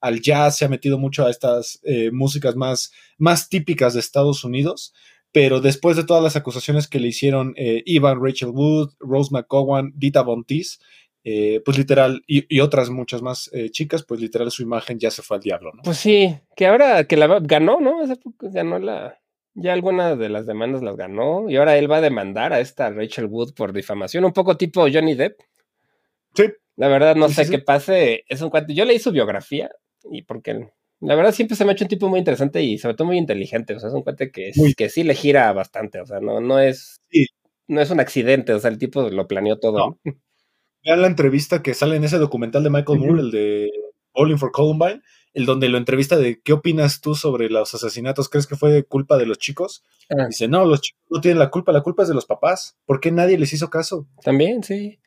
al 0.00 0.20
jazz, 0.20 0.58
se 0.58 0.64
ha 0.64 0.68
metido 0.68 0.98
mucho 0.98 1.24
a 1.24 1.30
estas 1.30 1.80
eh, 1.84 2.10
músicas 2.12 2.56
más, 2.56 2.92
más 3.18 3.48
típicas 3.48 3.94
de 3.94 4.00
Estados 4.00 4.44
Unidos 4.44 4.92
pero 5.32 5.60
después 5.60 5.96
de 5.96 6.04
todas 6.04 6.22
las 6.22 6.36
acusaciones 6.36 6.86
que 6.86 7.00
le 7.00 7.08
hicieron 7.08 7.54
eh, 7.56 7.82
Ivan, 7.86 8.22
Rachel 8.22 8.50
Wood, 8.50 8.92
Rose 9.00 9.30
McGowan, 9.32 9.92
Dita 9.96 10.22
Bontis, 10.22 10.78
eh, 11.24 11.62
pues 11.64 11.78
literal, 11.78 12.22
y, 12.26 12.60
otras 12.60 12.90
muchas 12.90 13.22
más 13.22 13.48
eh, 13.52 13.70
chicas, 13.70 14.02
pues 14.02 14.20
literal 14.20 14.50
su 14.50 14.62
imagen 14.62 14.98
ya 14.98 15.10
se 15.10 15.22
fue 15.22 15.36
al 15.36 15.42
diablo, 15.42 15.72
¿no? 15.72 15.82
Pues 15.82 15.96
sí, 15.96 16.36
que 16.56 16.66
ahora 16.66 17.04
que 17.04 17.16
la 17.16 17.38
ganó, 17.40 17.80
¿no? 17.80 18.02
Esa 18.02 18.16
ganó 18.40 18.78
la. 18.78 19.18
Ya 19.54 19.74
algunas 19.74 20.18
de 20.18 20.30
las 20.30 20.46
demandas 20.46 20.82
las 20.82 20.96
ganó, 20.96 21.48
y 21.48 21.56
ahora 21.56 21.76
él 21.76 21.90
va 21.90 21.98
a 21.98 22.00
demandar 22.00 22.52
a 22.52 22.60
esta 22.60 22.90
Rachel 22.90 23.26
Wood 23.26 23.54
por 23.54 23.72
difamación, 23.72 24.24
un 24.24 24.32
poco 24.32 24.56
tipo 24.56 24.86
Johnny 24.92 25.14
Depp. 25.14 25.40
Sí. 26.34 26.44
La 26.76 26.88
verdad, 26.88 27.14
no 27.16 27.28
sé 27.28 27.48
qué 27.48 27.58
pase. 27.58 28.24
Es 28.28 28.40
un 28.40 28.48
cuento. 28.48 28.72
Yo 28.72 28.84
leí 28.84 28.98
su 28.98 29.12
biografía, 29.12 29.70
y 30.10 30.22
porque 30.22 30.68
la 31.02 31.16
verdad 31.16 31.32
siempre 31.32 31.56
se 31.56 31.64
me 31.64 31.70
ha 31.70 31.74
hecho 31.74 31.84
un 31.84 31.88
tipo 31.88 32.08
muy 32.08 32.20
interesante 32.20 32.62
y 32.62 32.78
sobre 32.78 32.94
todo 32.94 33.08
muy 33.08 33.18
inteligente. 33.18 33.74
O 33.74 33.80
sea, 33.80 33.88
es 33.88 33.94
un 33.94 34.02
cuate 34.02 34.30
que, 34.30 34.52
que 34.76 34.88
sí 34.88 35.02
le 35.02 35.14
gira 35.14 35.52
bastante. 35.52 36.00
O 36.00 36.06
sea, 36.06 36.20
no, 36.20 36.40
no 36.40 36.60
es. 36.60 37.00
No 37.66 37.80
es 37.80 37.90
un 37.90 38.00
accidente. 38.00 38.52
O 38.54 38.60
sea, 38.60 38.70
el 38.70 38.78
tipo 38.78 39.02
lo 39.10 39.26
planeó 39.26 39.58
todo. 39.58 39.98
Vean 40.84 41.02
la 41.02 41.08
entrevista 41.08 41.62
que 41.62 41.74
sale 41.74 41.96
en 41.96 42.04
ese 42.04 42.18
documental 42.18 42.62
de 42.62 42.70
Michael 42.70 42.98
Moore, 43.00 43.20
el 43.20 43.30
de 43.30 43.70
Bowling 44.14 44.36
for 44.36 44.52
Columbine, 44.52 45.00
el 45.32 45.46
donde 45.46 45.68
lo 45.68 45.78
entrevista 45.78 46.16
de 46.16 46.40
qué 46.40 46.52
opinas 46.52 47.00
tú 47.00 47.14
sobre 47.14 47.50
los 47.50 47.74
asesinatos. 47.74 48.28
¿Crees 48.28 48.46
que 48.46 48.56
fue 48.56 48.84
culpa 48.84 49.16
de 49.16 49.26
los 49.26 49.38
chicos? 49.38 49.84
Ah. 50.10 50.26
Dice, 50.28 50.46
no, 50.48 50.64
los 50.64 50.82
chicos 50.82 51.02
no 51.10 51.20
tienen 51.20 51.38
la 51.38 51.50
culpa, 51.50 51.72
la 51.72 51.82
culpa 51.82 52.02
es 52.02 52.08
de 52.08 52.14
los 52.14 52.26
papás. 52.26 52.76
¿Por 52.84 53.00
qué 53.00 53.10
nadie 53.10 53.38
les 53.38 53.52
hizo 53.52 53.70
caso? 53.70 54.06
También, 54.22 54.62
sí. 54.62 55.00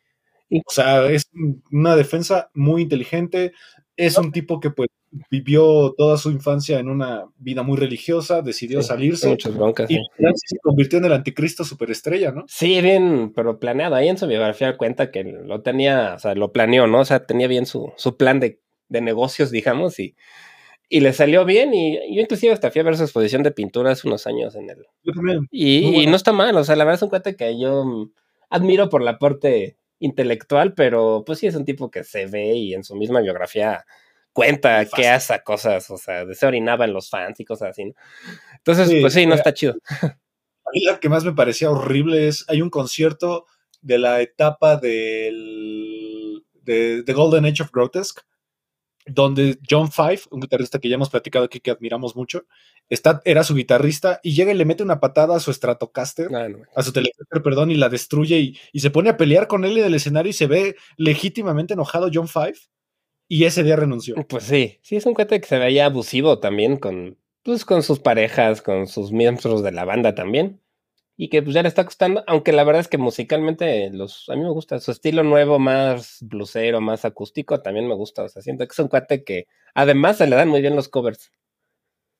O 0.49 0.71
sea, 0.71 1.05
es 1.07 1.29
una 1.71 1.95
defensa 1.95 2.49
muy 2.53 2.83
inteligente. 2.83 3.53
Es 3.97 4.17
un 4.17 4.31
tipo 4.31 4.59
que 4.59 4.71
pues 4.71 4.89
vivió 5.29 5.93
toda 5.97 6.17
su 6.17 6.29
infancia 6.31 6.79
en 6.79 6.89
una 6.89 7.25
vida 7.37 7.63
muy 7.63 7.77
religiosa, 7.77 8.41
decidió 8.41 8.81
salirse. 8.81 9.29
Muchas 9.29 9.55
broncas. 9.55 9.89
Y 9.89 9.95
se 9.95 10.57
convirtió 10.61 10.99
en 10.99 11.05
el 11.05 11.13
anticristo 11.13 11.63
superestrella, 11.63 12.31
¿no? 12.31 12.43
Sí, 12.47 12.81
bien, 12.81 13.31
pero 13.33 13.59
planeado. 13.59 13.95
Ahí 13.95 14.09
en 14.09 14.17
su 14.17 14.27
biografía 14.27 14.75
cuenta 14.77 15.11
que 15.11 15.23
lo 15.23 15.61
tenía, 15.61 16.15
o 16.15 16.19
sea, 16.19 16.35
lo 16.35 16.51
planeó, 16.51 16.87
¿no? 16.87 16.99
O 16.99 17.05
sea, 17.05 17.25
tenía 17.25 17.47
bien 17.47 17.65
su, 17.65 17.93
su 17.95 18.17
plan 18.17 18.39
de, 18.39 18.59
de 18.89 19.01
negocios, 19.01 19.51
digamos, 19.51 19.99
y, 19.99 20.15
y 20.89 20.99
le 20.99 21.13
salió 21.13 21.45
bien. 21.45 21.73
Y 21.73 21.95
yo 22.13 22.21
inclusive 22.21 22.51
hasta 22.51 22.71
fui 22.71 22.81
a 22.81 22.83
ver 22.83 22.97
su 22.97 23.03
exposición 23.03 23.43
de 23.43 23.51
pintura 23.51 23.91
hace 23.91 24.07
unos 24.07 24.27
años 24.27 24.55
en 24.55 24.69
el. 24.69 24.85
Yo 25.03 25.13
también. 25.13 25.47
Y, 25.51 26.01
y 26.01 26.07
no 26.07 26.17
está 26.17 26.33
mal, 26.33 26.55
o 26.57 26.63
sea, 26.65 26.75
la 26.75 26.83
verdad 26.83 26.97
es 26.97 27.03
un 27.03 27.09
cuate 27.09 27.35
que 27.37 27.57
yo 27.57 28.09
admiro 28.49 28.89
por 28.89 29.01
la 29.01 29.11
aporte 29.11 29.77
intelectual, 30.05 30.73
pero 30.73 31.23
pues 31.25 31.39
sí 31.39 31.47
es 31.47 31.55
un 31.55 31.65
tipo 31.65 31.89
que 31.91 32.03
se 32.03 32.25
ve 32.27 32.53
y 32.53 32.73
en 32.73 32.83
su 32.83 32.95
misma 32.95 33.21
biografía 33.21 33.85
cuenta 34.31 34.85
que 34.85 35.07
hace 35.07 35.41
cosas, 35.43 35.89
o 35.89 35.97
sea, 35.97 36.25
se 36.33 36.45
orinaba 36.45 36.85
en 36.85 36.93
los 36.93 37.09
fans 37.09 37.39
y 37.39 37.45
cosas 37.45 37.69
así, 37.69 37.85
¿no? 37.85 37.93
Entonces, 38.57 38.91
pues 39.01 39.13
sí, 39.13 39.25
no 39.25 39.35
está 39.35 39.53
chido. 39.53 39.75
A 40.65 40.71
mí 40.73 40.83
lo 40.83 40.99
que 40.99 41.09
más 41.09 41.23
me 41.23 41.33
parecía 41.33 41.69
horrible 41.69 42.27
es, 42.27 42.43
hay 42.47 42.61
un 42.61 42.71
concierto 42.71 43.45
de 43.81 43.99
la 43.99 44.21
etapa 44.21 44.77
del 44.77 46.43
de 46.63 47.03
The 47.05 47.13
Golden 47.13 47.45
Age 47.45 47.61
of 47.61 47.71
Grotesque, 47.71 48.23
donde 49.05 49.59
John 49.69 49.91
Five, 49.91 50.21
un 50.31 50.41
guitarrista 50.41 50.79
que 50.79 50.89
ya 50.89 50.95
hemos 50.95 51.09
platicado 51.09 51.45
aquí 51.45 51.59
que 51.59 51.71
admiramos 51.71 52.15
mucho, 52.15 52.45
está, 52.89 53.21
era 53.25 53.43
su 53.43 53.55
guitarrista 53.55 54.19
y 54.23 54.33
llega 54.33 54.51
y 54.51 54.55
le 54.55 54.65
mete 54.65 54.83
una 54.83 54.99
patada 54.99 55.35
a 55.35 55.39
su 55.39 55.53
Stratocaster, 55.53 56.33
ah, 56.35 56.47
a 56.75 56.83
su 56.83 56.91
Telecaster, 56.91 57.41
perdón, 57.43 57.71
y 57.71 57.75
la 57.75 57.89
destruye 57.89 58.39
y, 58.39 58.57
y, 58.71 58.79
se 58.79 58.89
pone 58.89 59.09
a 59.09 59.17
pelear 59.17 59.47
con 59.47 59.65
él 59.65 59.77
en 59.77 59.85
el 59.85 59.93
escenario 59.93 60.29
y 60.29 60.33
se 60.33 60.47
ve 60.47 60.75
legítimamente 60.97 61.73
enojado 61.73 62.09
John 62.11 62.27
Five 62.27 62.55
y 63.27 63.45
ese 63.45 63.63
día 63.63 63.75
renunció. 63.75 64.15
Pues 64.27 64.43
sí, 64.43 64.79
sí, 64.81 64.95
es 64.95 65.05
un 65.05 65.13
cuate 65.13 65.41
que 65.41 65.47
se 65.47 65.57
veía 65.57 65.85
abusivo 65.85 66.39
también 66.39 66.77
con, 66.77 67.17
pues, 67.43 67.65
con 67.65 67.83
sus 67.83 67.99
parejas, 67.99 68.61
con 68.61 68.87
sus 68.87 69.11
miembros 69.11 69.63
de 69.63 69.71
la 69.71 69.85
banda 69.85 70.15
también. 70.15 70.61
Y 71.17 71.29
que 71.29 71.41
pues 71.41 71.53
ya 71.53 71.61
le 71.61 71.69
está 71.69 71.85
costando, 71.85 72.23
aunque 72.27 72.51
la 72.51 72.65
verdad 72.65 72.81
es 72.81 72.87
que 72.89 72.97
musicalmente 72.97 73.89
los, 73.91 74.27
a 74.29 74.35
mí 74.35 74.41
me 74.41 74.49
gusta 74.49 74.79
su 74.79 74.91
estilo 74.91 75.23
nuevo, 75.23 75.59
más 75.59 76.17
blusero, 76.21 76.81
más 76.81 77.05
acústico, 77.05 77.61
también 77.61 77.87
me 77.87 77.95
gusta. 77.95 78.23
O 78.23 78.29
sea, 78.29 78.41
siento 78.41 78.67
que 78.67 78.73
es 78.73 78.79
un 78.79 78.89
cuate 78.89 79.23
que 79.23 79.47
además 79.73 80.17
se 80.17 80.27
le 80.27 80.35
dan 80.35 80.49
muy 80.49 80.61
bien 80.61 80.75
los 80.75 80.89
covers. 80.89 81.31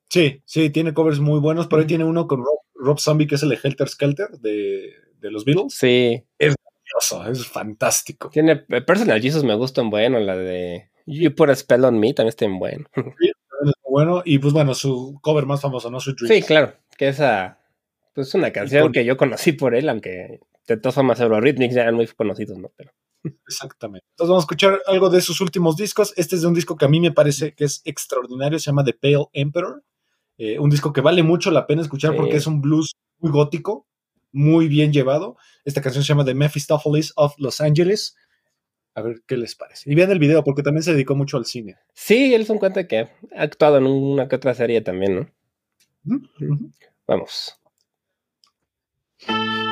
Sí, 0.10 0.42
sí, 0.46 0.70
tiene 0.70 0.94
covers 0.94 1.20
muy 1.20 1.40
buenos, 1.40 1.68
pero 1.68 1.82
ahí 1.82 1.88
tiene 1.88 2.06
uno 2.06 2.28
con 2.28 2.44
Rob, 2.74 3.00
Zombie, 3.00 3.28
que 3.28 3.36
es 3.36 3.44
el 3.44 3.50
de 3.50 3.60
Helter 3.62 3.90
Skelter 3.90 4.30
de, 4.40 4.94
de 5.20 5.32
los 5.32 5.44
Beatles. 5.44 5.74
Sí. 5.74 6.24
Es 6.38 6.56
maravilloso, 6.64 7.32
es 7.32 7.48
fantástico. 7.48 8.30
Tiene 8.30 8.66
eh, 8.70 8.82
Personal 8.82 9.22
Jesus 9.22 9.44
me 9.44 9.56
gusta 9.56 9.82
un 9.82 9.90
bueno, 9.90 10.20
la 10.20 10.38
de 10.38 10.90
You 11.06 11.34
Put 11.36 11.50
a 11.50 11.56
Spell 11.56 11.86
on 11.86 12.00
Me 12.00 12.14
también 12.14 12.30
está 12.30 12.46
en 12.46 12.60
bueno. 12.60 12.86
Sí, 12.96 13.32
es 13.66 13.74
bueno. 13.90 14.22
Y 14.26 14.40
pues 14.40 14.54
bueno, 14.54 14.74
su 14.74 15.20
cover 15.22 15.46
más 15.46 15.62
famoso, 15.62 15.90
¿no? 15.90 16.00
Su 16.00 16.16
Sí, 16.16 16.42
claro. 16.42 16.74
Que 16.98 17.10
esa. 17.10 17.60
Pues 18.16 18.34
una 18.34 18.52
canción 18.52 18.94
que 18.94 19.04
yo 19.04 19.18
conocí 19.18 19.52
por 19.52 19.76
él, 19.76 19.90
aunque 19.90 20.40
de 20.68 20.78
todas 20.78 20.96
formas 20.96 21.20
Eurorhythmics 21.20 21.76
ya 21.76 21.82
eran 21.82 21.96
muy 21.96 22.08
conocidos, 22.08 22.58
¿no? 22.58 22.72
Pero. 22.78 22.92
Exactamente. 23.48 24.06
Entonces 24.12 24.30
vamos 24.30 24.44
a 24.44 24.46
escuchar 24.46 24.82
algo 24.88 25.10
de 25.10 25.20
sus 25.20 25.42
últimos 25.42 25.76
discos. 25.76 26.14
Este 26.16 26.38
es 26.38 26.42
de 26.42 26.48
un 26.48 26.54
disco 26.54 26.78
que 26.78 26.86
a 26.86 26.88
mí 26.88 27.02
me 27.02 27.12
parece 27.12 27.54
que 27.54 27.66
es 27.66 27.82
extraordinario, 27.84 28.58
se 28.58 28.68
llama 28.68 28.86
The 28.86 28.94
Pale 28.94 29.26
Emperor. 29.34 29.84
Eh, 30.38 30.60
un 30.60 30.70
disco 30.70 30.94
que 30.94 31.02
vale 31.02 31.24
mucho 31.24 31.52
la 31.52 31.68
pena 31.68 31.82
escuchar 31.82 32.16
porque 32.16 32.38
es 32.38 32.48
un 32.48 32.62
blues 32.62 32.94
muy 33.20 33.32
gótico, 33.32 33.86
muy 34.32 34.70
bien 34.70 34.94
llevado. 34.94 35.36
Esta 35.66 35.82
canción 35.82 36.04
se 36.04 36.10
llama 36.10 36.24
The 36.24 36.36
Mephistopheles 36.36 37.12
of 37.18 37.34
Los 37.38 37.60
Angeles. 37.60 38.16
A 38.94 39.02
ver 39.02 39.24
qué 39.28 39.36
les 39.36 39.56
parece. 39.56 39.92
Y 39.92 39.96
vean 39.96 40.12
el 40.12 40.20
video 40.20 40.42
porque 40.46 40.64
también 40.64 40.84
se 40.84 40.94
dedicó 40.94 41.16
mucho 41.16 41.36
al 41.36 41.46
cine. 41.46 41.76
Sí, 41.94 42.34
él 42.34 42.44
es 42.44 42.50
un 42.50 42.60
cuenta 42.60 42.88
que 42.88 43.00
ha 43.00 43.10
actuado 43.36 43.78
en 43.78 43.88
una 43.88 44.30
que 44.30 44.38
otra 44.38 44.54
serie 44.54 44.80
también, 44.80 45.16
¿no? 45.16 46.20
Vamos. 47.06 47.60
En 49.24 49.56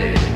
Sunday. 0.00 0.29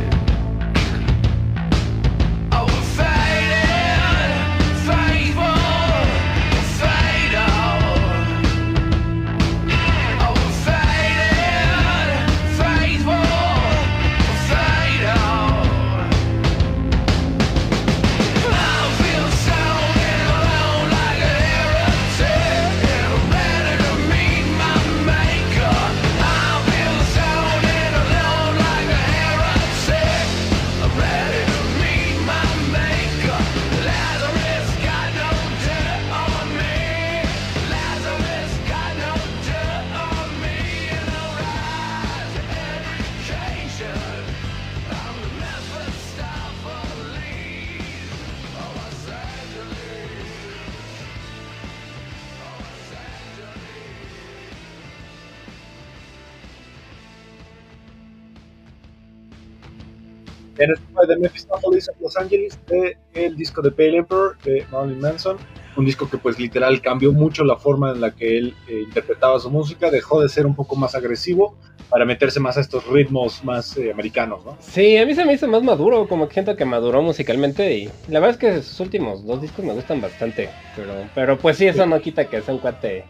Los 62.15 62.23
Ángeles, 62.23 62.59
de 62.69 62.97
el 63.15 63.37
disco 63.37 63.61
de 63.61 63.71
Pale 63.71 63.99
Emperor 63.99 64.37
de 64.45 64.65
Marilyn 64.71 65.01
Manson, 65.01 65.37
un 65.77 65.85
disco 65.85 66.09
que 66.09 66.19
pues 66.19 66.39
literal 66.39 66.81
cambió 66.81 67.13
mucho 67.13 67.45
la 67.45 67.57
forma 67.57 67.91
en 67.91 68.01
la 68.01 68.13
que 68.13 68.39
él 68.39 68.55
eh, 68.69 68.83
interpretaba 68.87 69.41
su 69.41 69.51
música, 69.51 69.91
dejó 69.91 70.21
de 70.21 70.29
ser 70.29 70.47
un 70.47 70.55
poco 70.55 70.77
más 70.77 70.95
agresivo 70.95 71.57
para 71.91 72.05
meterse 72.05 72.39
más 72.39 72.57
a 72.57 72.61
estos 72.61 72.87
ritmos 72.87 73.43
más 73.43 73.77
eh, 73.77 73.91
americanos, 73.91 74.45
¿no? 74.45 74.57
Sí, 74.61 74.97
a 74.97 75.07
mí 75.07 75.15
se 75.15 75.25
me 75.25 75.33
hizo 75.33 75.49
más 75.49 75.63
maduro, 75.63 76.07
como 76.07 76.29
que 76.29 76.35
siento 76.35 76.57
que 76.57 76.65
maduró 76.65 77.03
musicalmente 77.03 77.77
y 77.77 77.87
la 78.09 78.21
verdad 78.21 78.31
es 78.31 78.37
que 78.37 78.63
sus 78.63 78.79
últimos 78.81 79.27
dos 79.27 79.43
discos 79.43 79.65
me 79.65 79.73
gustan 79.73 80.01
bastante, 80.01 80.49
pero, 80.77 80.95
pero 81.15 81.39
pues 81.39 81.57
sí, 81.57 81.67
eso 81.67 81.85
no 81.87 82.01
quita 82.01 82.27
que 82.27 82.43
sea 82.43 82.55
un 82.55 82.61
cuate, 82.61 83.05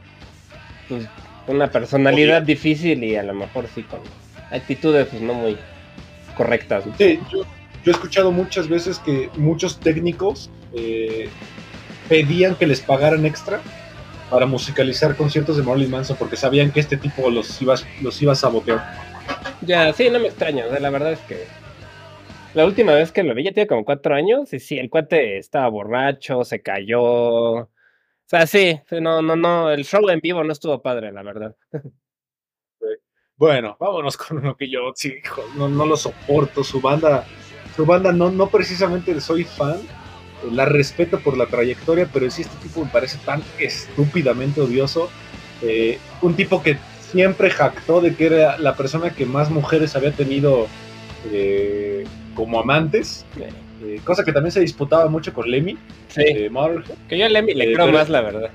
pues, 0.88 1.06
una 1.46 1.70
personalidad 1.70 2.42
difícil 2.42 3.04
y 3.04 3.16
a 3.16 3.22
lo 3.22 3.34
mejor 3.34 3.66
sí 3.74 3.82
con 3.82 4.00
actitudes 4.50 5.08
pues 5.08 5.20
no 5.20 5.34
muy 5.34 5.58
correctas. 6.36 6.84
Sí, 6.98 7.20
yo, 7.30 7.42
he 7.90 7.94
escuchado 7.94 8.32
muchas 8.32 8.68
veces 8.68 8.98
que 8.98 9.30
muchos 9.36 9.78
técnicos 9.80 10.50
eh, 10.72 11.28
pedían 12.08 12.54
que 12.54 12.66
les 12.66 12.80
pagaran 12.80 13.26
extra 13.26 13.60
para 14.30 14.46
musicalizar 14.46 15.16
conciertos 15.16 15.56
de 15.56 15.62
Marilyn 15.62 15.90
Manson 15.90 16.16
porque 16.16 16.36
sabían 16.36 16.72
que 16.72 16.80
este 16.80 16.96
tipo 16.96 17.30
los 17.30 17.60
iba, 17.60 17.74
los 18.02 18.20
iba 18.22 18.32
a 18.32 18.36
sabotear. 18.36 18.82
Ya, 19.60 19.92
sí, 19.92 20.10
no 20.10 20.18
me 20.18 20.28
extraño. 20.28 20.64
la 20.78 20.90
verdad 20.90 21.12
es 21.12 21.20
que 21.20 21.44
la 22.54 22.64
última 22.64 22.94
vez 22.94 23.10
que 23.10 23.24
lo 23.24 23.34
vi 23.34 23.44
ya 23.44 23.52
tiene 23.52 23.66
como 23.66 23.84
cuatro 23.84 24.14
años 24.14 24.52
y 24.52 24.60
sí, 24.60 24.78
el 24.78 24.88
cuate 24.88 25.38
estaba 25.38 25.68
borracho, 25.68 26.44
se 26.44 26.62
cayó. 26.62 27.02
O 27.02 27.70
sea, 28.26 28.46
sí, 28.46 28.80
no, 28.92 29.22
no, 29.22 29.34
no, 29.34 29.70
el 29.70 29.84
show 29.84 30.08
en 30.08 30.20
vivo 30.20 30.44
no 30.44 30.52
estuvo 30.52 30.80
padre, 30.80 31.12
la 31.12 31.22
verdad. 31.22 31.56
Bueno, 33.36 33.76
vámonos 33.80 34.16
con 34.16 34.38
uno 34.38 34.56
que 34.56 34.70
yo 34.70 34.92
sí, 34.94 35.14
no, 35.56 35.68
no 35.68 35.86
lo 35.86 35.96
soporto. 35.96 36.62
Su 36.62 36.80
banda, 36.80 37.26
su 37.76 37.86
banda 37.86 38.12
no, 38.12 38.30
no 38.30 38.48
precisamente 38.48 39.20
soy 39.20 39.44
fan, 39.44 39.76
la 40.52 40.64
respeto 40.64 41.20
por 41.20 41.36
la 41.36 41.46
trayectoria, 41.46 42.08
pero 42.12 42.30
sí 42.30 42.42
este 42.42 42.56
tipo 42.62 42.84
me 42.84 42.90
parece 42.90 43.18
tan 43.24 43.42
estúpidamente 43.58 44.60
odioso. 44.60 45.10
Eh, 45.62 45.98
un 46.22 46.34
tipo 46.34 46.62
que 46.62 46.78
siempre 47.00 47.50
jactó 47.50 48.00
de 48.00 48.14
que 48.14 48.26
era 48.26 48.58
la 48.58 48.76
persona 48.76 49.10
que 49.10 49.26
más 49.26 49.50
mujeres 49.50 49.96
había 49.96 50.12
tenido 50.12 50.66
eh, 51.32 52.04
como 52.34 52.60
amantes, 52.60 53.24
eh, 53.82 54.00
cosa 54.04 54.24
que 54.24 54.32
también 54.32 54.52
se 54.52 54.60
disputaba 54.60 55.08
mucho 55.08 55.32
con 55.32 55.50
Lemmy. 55.50 55.78
Sí. 56.08 56.24
que 57.08 57.18
yo 57.18 57.26
a 57.26 57.28
Lemmy 57.28 57.54
le 57.54 57.72
creo 57.72 57.88
más, 57.88 58.08
la 58.08 58.20
verdad. 58.20 58.50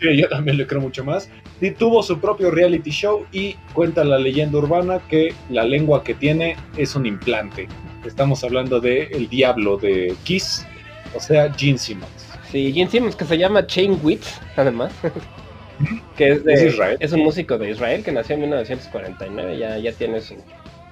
Sí, 0.00 0.16
yo 0.16 0.28
también 0.28 0.56
le 0.56 0.66
creo 0.66 0.80
mucho 0.80 1.04
más. 1.04 1.28
Y 1.60 1.72
tuvo 1.72 2.02
su 2.02 2.18
propio 2.20 2.50
reality 2.50 2.90
show 2.90 3.26
y 3.32 3.56
cuenta 3.74 4.02
la 4.02 4.18
leyenda 4.18 4.56
urbana 4.56 5.00
que 5.10 5.34
la 5.50 5.62
lengua 5.62 6.02
que 6.02 6.14
tiene 6.14 6.56
es 6.76 6.96
un 6.96 7.04
implante. 7.04 7.68
Estamos 8.04 8.42
hablando 8.44 8.80
de 8.80 9.04
El 9.04 9.28
Diablo 9.28 9.76
de 9.76 10.14
Kiss, 10.24 10.66
o 11.14 11.20
sea, 11.20 11.52
Gene 11.52 11.78
Simmons. 11.78 12.28
Sí, 12.50 12.72
Gene 12.72 12.90
Simmons, 12.90 13.14
que 13.14 13.24
se 13.24 13.36
llama 13.36 13.66
Chain 13.66 13.98
Witz, 14.02 14.40
además. 14.56 14.92
que 16.16 16.32
es 16.32 16.44
de 16.44 16.68
Israel. 16.68 16.96
Es 17.00 17.12
un 17.12 17.20
músico 17.20 17.58
de 17.58 17.70
Israel 17.70 18.02
que 18.02 18.12
nació 18.12 18.34
en 18.34 18.42
1949, 18.42 19.58
ya, 19.58 19.78
ya 19.78 19.92
tiene 19.92 20.20
su, 20.20 20.36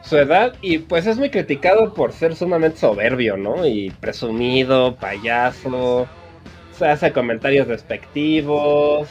su 0.03 0.17
edad 0.17 0.55
y 0.61 0.79
pues 0.79 1.07
es 1.07 1.19
muy 1.19 1.31
criticado 1.31 1.95
por 1.95 2.13
ser 2.13 2.37
sumamente 2.37 2.79
soberbio, 2.79 3.37
¿no? 3.37 3.67
Y 3.67 3.91
presumido, 3.91 4.97
payaso, 4.97 6.07
se 6.73 6.87
hace 6.87 7.13
comentarios 7.13 7.69
despectivos 7.69 9.09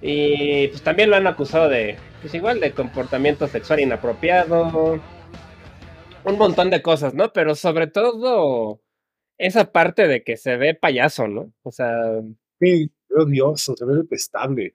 y 0.00 0.68
pues 0.68 0.82
también 0.82 1.10
lo 1.10 1.16
han 1.16 1.26
acusado 1.26 1.68
de, 1.68 1.96
pues 2.20 2.34
igual, 2.34 2.60
de 2.60 2.72
comportamiento 2.72 3.46
sexual 3.46 3.80
inapropiado, 3.80 5.00
un 6.24 6.38
montón 6.38 6.70
de 6.70 6.82
cosas, 6.82 7.14
¿no? 7.14 7.32
Pero 7.32 7.54
sobre 7.54 7.86
todo 7.86 8.80
esa 9.38 9.72
parte 9.72 10.06
de 10.06 10.22
que 10.22 10.36
se 10.36 10.56
ve 10.56 10.74
payaso, 10.74 11.28
¿no? 11.28 11.52
O 11.62 11.72
sea. 11.72 12.20
Sí, 12.60 12.90
odioso, 13.10 13.76
se 13.76 13.84
ve 13.84 13.96
detestable. 13.96 14.74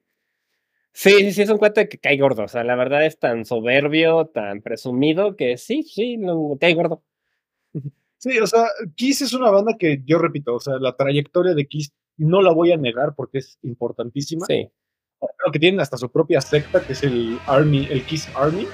Sí, 0.92 1.10
sí, 1.10 1.32
sí, 1.32 1.42
es 1.42 1.50
un 1.50 1.58
cuate 1.58 1.88
que 1.88 1.98
cae 1.98 2.18
gordo. 2.18 2.42
O 2.42 2.48
sea, 2.48 2.64
la 2.64 2.74
verdad 2.74 3.06
es 3.06 3.18
tan 3.18 3.44
soberbio, 3.44 4.26
tan 4.26 4.62
presumido 4.62 5.36
que 5.36 5.56
sí, 5.56 5.82
sí, 5.82 6.16
no, 6.16 6.56
cae 6.60 6.74
gordo. 6.74 7.02
Sí, 8.16 8.36
o 8.40 8.46
sea, 8.48 8.66
Kiss 8.96 9.22
es 9.22 9.32
una 9.32 9.50
banda 9.50 9.76
que 9.78 10.02
yo 10.04 10.18
repito, 10.18 10.56
o 10.56 10.60
sea, 10.60 10.74
la 10.80 10.96
trayectoria 10.96 11.54
de 11.54 11.68
Kiss 11.68 11.92
no 12.16 12.42
la 12.42 12.52
voy 12.52 12.72
a 12.72 12.76
negar 12.76 13.14
porque 13.14 13.38
es 13.38 13.58
importantísima. 13.62 14.44
Sí. 14.46 14.68
Creo 15.20 15.52
que 15.52 15.58
tienen 15.60 15.80
hasta 15.80 15.96
su 15.96 16.10
propia 16.10 16.40
secta, 16.40 16.84
que 16.84 16.94
es 16.94 17.02
el 17.04 17.38
Army, 17.46 17.86
el 17.88 18.04
Kiss 18.04 18.28
Army. 18.34 18.66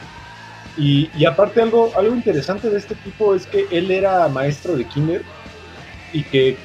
Y, 0.77 1.09
y 1.17 1.25
aparte 1.25 1.63
algo, 1.63 1.93
algo 1.97 2.15
interesante 2.15 2.69
de 2.69 2.79
este 2.79 2.95
tipo 2.97 3.35
es 3.35 3.47
que 3.47 3.67
él 3.71 3.91
era 3.91 4.27
maestro 4.29 4.77
de 4.77 4.85
kinder 4.85 5.23
y 6.13 6.23
que 6.23 6.57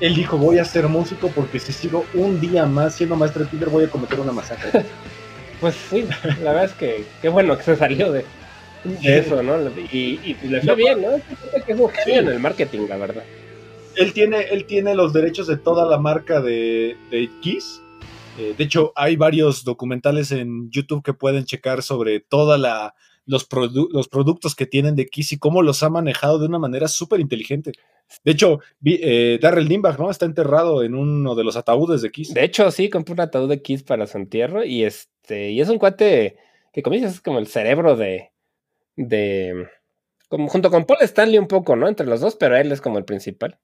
él 0.00 0.16
dijo 0.16 0.36
voy 0.36 0.58
a 0.58 0.64
ser 0.64 0.88
músico 0.88 1.28
porque 1.28 1.60
si 1.60 1.72
sigo 1.72 2.04
un 2.14 2.40
día 2.40 2.66
más 2.66 2.96
siendo 2.96 3.14
maestro 3.14 3.44
de 3.44 3.50
Tinder 3.50 3.68
voy 3.68 3.84
a 3.84 3.88
cometer 3.88 4.18
una 4.18 4.32
masacre. 4.32 4.84
pues 5.60 5.76
sí, 5.88 6.04
la 6.42 6.52
verdad 6.52 6.64
es 6.64 6.72
que 6.72 7.04
qué 7.22 7.28
bueno 7.28 7.56
que 7.56 7.62
se 7.62 7.76
salió 7.76 8.10
de, 8.10 8.24
eso, 9.04 9.42
¿no? 9.44 9.58
Y, 9.92 10.18
y, 10.24 10.48
le 10.48 10.60
fue 10.60 10.74
bien, 10.74 11.02
¿no? 11.02 11.10
Que 11.64 11.72
es 11.72 11.78
un 11.78 11.88
genio 11.88 12.20
en 12.22 12.28
el 12.28 12.40
marketing, 12.40 12.88
la 12.88 12.96
verdad. 12.96 13.22
Él 13.94 14.12
tiene, 14.12 14.40
él 14.50 14.64
tiene 14.64 14.96
los 14.96 15.12
derechos 15.12 15.46
de 15.46 15.56
toda 15.56 15.86
la 15.86 15.98
marca 15.98 16.40
de, 16.40 16.96
de 17.12 17.30
Kiss. 17.40 17.80
Eh, 18.38 18.54
de 18.58 18.64
hecho, 18.64 18.92
hay 18.96 19.14
varios 19.14 19.62
documentales 19.62 20.32
en 20.32 20.68
YouTube 20.70 21.04
que 21.04 21.14
pueden 21.14 21.44
checar 21.44 21.82
sobre 21.82 22.18
toda 22.18 22.58
la, 22.58 22.94
los, 23.26 23.48
los 23.90 24.08
productos 24.08 24.54
que 24.54 24.66
tienen 24.66 24.96
de 24.96 25.06
Kiss 25.06 25.32
y 25.32 25.38
cómo 25.38 25.62
los 25.62 25.82
ha 25.82 25.90
manejado 25.90 26.38
de 26.38 26.46
una 26.46 26.58
manera 26.58 26.88
súper 26.88 27.20
inteligente. 27.20 27.72
De 28.24 28.32
hecho, 28.32 28.60
eh, 28.84 29.38
Darrell 29.40 29.68
Limbach, 29.68 29.98
¿no? 29.98 30.10
Está 30.10 30.26
enterrado 30.26 30.82
en 30.82 30.94
uno 30.94 31.34
de 31.34 31.44
los 31.44 31.56
ataúdes 31.56 32.02
de 32.02 32.10
Kiss. 32.10 32.34
De 32.34 32.44
hecho, 32.44 32.70
sí, 32.70 32.90
compró 32.90 33.14
un 33.14 33.20
ataúd 33.20 33.48
de 33.48 33.62
Kiss 33.62 33.82
para 33.82 34.06
su 34.06 34.18
entierro 34.18 34.64
y 34.64 34.84
este, 34.84 35.50
y 35.50 35.60
es 35.60 35.68
un 35.68 35.78
cuate 35.78 36.36
que 36.72 36.82
como 36.82 36.94
dices 36.94 37.14
es 37.14 37.20
como 37.20 37.38
el 37.38 37.46
cerebro 37.46 37.96
de, 37.96 38.32
de, 38.96 39.66
como 40.28 40.48
junto 40.48 40.70
con 40.70 40.84
Paul 40.84 41.02
Stanley 41.02 41.38
un 41.38 41.48
poco, 41.48 41.76
¿no? 41.76 41.88
Entre 41.88 42.06
los 42.06 42.20
dos, 42.20 42.36
pero 42.36 42.56
él 42.56 42.72
es 42.72 42.80
como 42.80 42.98
el 42.98 43.04
principal 43.04 43.58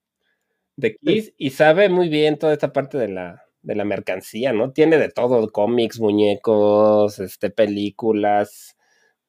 de 0.76 0.96
Kiss 0.96 1.34
y 1.36 1.50
sabe 1.50 1.88
muy 1.88 2.08
bien 2.08 2.38
toda 2.38 2.52
esta 2.52 2.72
parte 2.72 2.98
de 2.98 3.08
la, 3.08 3.42
de 3.62 3.74
la 3.74 3.84
mercancía, 3.84 4.52
¿no? 4.52 4.72
Tiene 4.72 4.98
de 4.98 5.08
todo, 5.08 5.50
cómics, 5.50 5.98
muñecos, 5.98 7.18
este, 7.18 7.50
películas, 7.50 8.76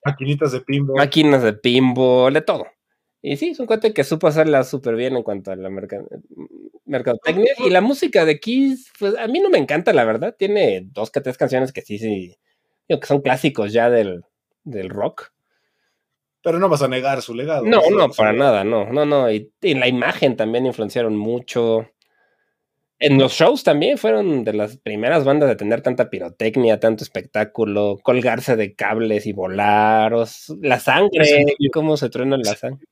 Maquinitas 0.03 0.51
de 0.51 0.61
pinball. 0.61 0.97
Máquinas 0.97 1.43
de 1.43 1.53
pinball, 1.53 2.33
de 2.33 2.41
todo. 2.41 2.65
Y 3.21 3.35
sí, 3.37 3.49
es 3.49 3.59
un 3.59 3.65
cuate 3.65 3.93
que 3.93 4.03
supo 4.03 4.27
hacerla 4.27 4.63
súper 4.63 4.95
bien 4.95 5.15
en 5.15 5.23
cuanto 5.23 5.51
a 5.51 5.55
la 5.55 5.69
mercadotecnia. 5.69 7.53
Y 7.57 7.69
la 7.69 7.81
música 7.81 8.23
de 8.23 8.39
Kiss, 8.39 8.91
pues 8.97 9.17
a 9.17 9.27
mí 9.27 9.39
no 9.39 9.49
me 9.49 9.57
encanta, 9.57 9.91
la 9.91 10.05
verdad. 10.05 10.35
Tiene 10.37 10.87
dos 10.91 11.11
que 11.11 11.19
tres 11.19 11.37
canciones 11.37 11.73
que 11.73 11.81
sí, 11.81 11.99
sí, 11.99 12.37
que 12.87 12.99
son 13.05 13.21
clásicos 13.21 13.73
ya 13.73 13.89
del, 13.89 14.23
del 14.63 14.89
rock. 14.89 15.33
Pero 16.41 16.59
no 16.59 16.69
vas 16.69 16.81
a 16.81 16.87
negar 16.87 17.21
su 17.21 17.33
legado. 17.35 17.65
No, 17.65 17.81
no, 17.89 18.09
para 18.09 18.31
nada, 18.31 18.63
no, 18.63 18.85
no, 18.91 19.05
no. 19.05 19.29
Y, 19.29 19.51
y, 19.61 19.73
la 19.73 19.89
imagen 19.89 20.37
también 20.37 20.65
influenciaron 20.65 21.17
mucho. 21.17 21.89
En 23.01 23.17
los 23.17 23.31
shows 23.31 23.63
también 23.63 23.97
fueron 23.97 24.43
de 24.43 24.53
las 24.53 24.75
primeras 24.75 25.23
bandas 25.23 25.47
de 25.47 25.55
tener 25.55 25.81
tanta 25.81 26.09
pirotecnia, 26.09 26.81
tanto 26.81 27.03
espectáculo, 27.03 27.97
colgarse 28.03 28.57
de 28.57 28.75
cables 28.75 29.25
y 29.25 29.31
volar, 29.31 30.13
la 30.61 30.79
sangre, 30.79 31.45
cómo 31.71 31.95
se 31.95 32.09
truena 32.09 32.37
la 32.37 32.55
sangre. 32.55 32.85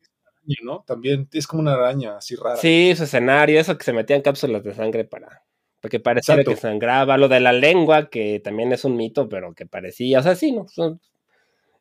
¿no? 0.64 0.84
También 0.88 1.28
es 1.34 1.46
como 1.46 1.62
una 1.62 1.74
araña 1.74 2.18
así 2.18 2.36
rara. 2.36 2.56
Sí, 2.56 2.94
su 2.96 3.04
escenario, 3.04 3.60
eso 3.60 3.78
que 3.78 3.84
se 3.84 3.92
metían 3.92 4.22
cápsulas 4.22 4.64
de 4.64 4.74
sangre 4.74 5.04
para, 5.04 5.44
porque 5.82 6.00
parecía 6.00 6.42
que 6.42 6.56
sangraba, 6.56 7.18
lo 7.18 7.28
de 7.28 7.42
la 7.42 7.52
lengua, 7.52 8.10
que 8.10 8.40
también 8.40 8.72
es 8.72 8.86
un 8.86 8.96
mito, 8.96 9.28
pero 9.28 9.54
que 9.54 9.66
parecía, 9.66 10.20
o 10.20 10.24
sea, 10.24 10.36
sí, 10.36 10.54
¿no? 10.54 10.66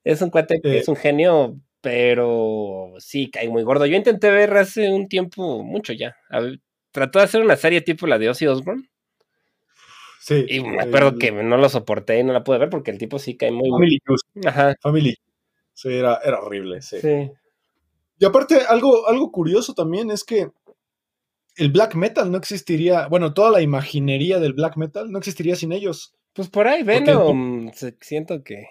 es 0.05 0.23
un 0.23 0.31
cuate 0.31 0.61
que 0.61 0.79
es 0.79 0.89
un 0.89 0.97
genio, 0.97 1.61
pero 1.81 2.95
sí, 2.99 3.31
cae 3.31 3.49
muy 3.49 3.63
gordo. 3.63 3.87
Yo 3.87 3.97
intenté 3.97 4.31
ver 4.31 4.57
hace 4.57 4.89
un 4.89 5.09
tiempo, 5.09 5.63
mucho 5.63 5.93
ya, 5.93 6.17
trató 6.97 7.19
de 7.19 7.27
hacer 7.27 7.43
una 7.43 7.57
serie 7.57 7.83
tipo 7.83 8.07
la 8.07 8.19
de 8.19 8.31
Ozzy 8.31 8.47
Osbourne. 8.47 8.89
Sí. 10.19 10.47
Y 10.49 10.61
me 10.61 10.81
acuerdo 10.81 11.19
que 11.19 11.31
no 11.31 11.59
lo 11.59 11.69
soporté 11.69 12.19
y 12.19 12.25
no 12.25 12.33
la 12.33 12.43
pude 12.43 12.57
ver 12.57 12.71
porque 12.71 12.91
el 12.91 12.97
tipo 12.97 13.19
sí 13.19 13.37
cae 13.37 13.51
muy. 13.51 13.69
Family 13.69 14.01
Ajá. 14.47 14.75
Family. 14.81 15.15
Sí, 15.75 15.91
era, 15.93 16.19
era 16.25 16.41
horrible, 16.41 16.81
sí. 16.81 16.97
Y 18.19 18.25
aparte, 18.25 18.61
algo, 18.67 19.07
algo 19.09 19.31
curioso 19.31 19.75
también 19.75 20.11
es 20.11 20.25
que 20.25 20.49
el 21.57 21.71
black 21.71 21.97
metal 21.97 22.31
no 22.31 22.39
existiría, 22.39 23.09
bueno, 23.09 23.35
toda 23.35 23.51
la 23.51 23.61
imaginería 23.61 24.41
del 24.41 24.55
black 24.55 24.79
metal 24.79 25.13
no 25.13 25.19
existiría 25.19 25.55
sin 25.55 25.73
ellos. 25.73 26.15
Pues 26.33 26.49
por 26.49 26.67
ahí, 26.67 26.83
Venom, 26.83 27.71
siento 28.01 28.43
que. 28.43 28.69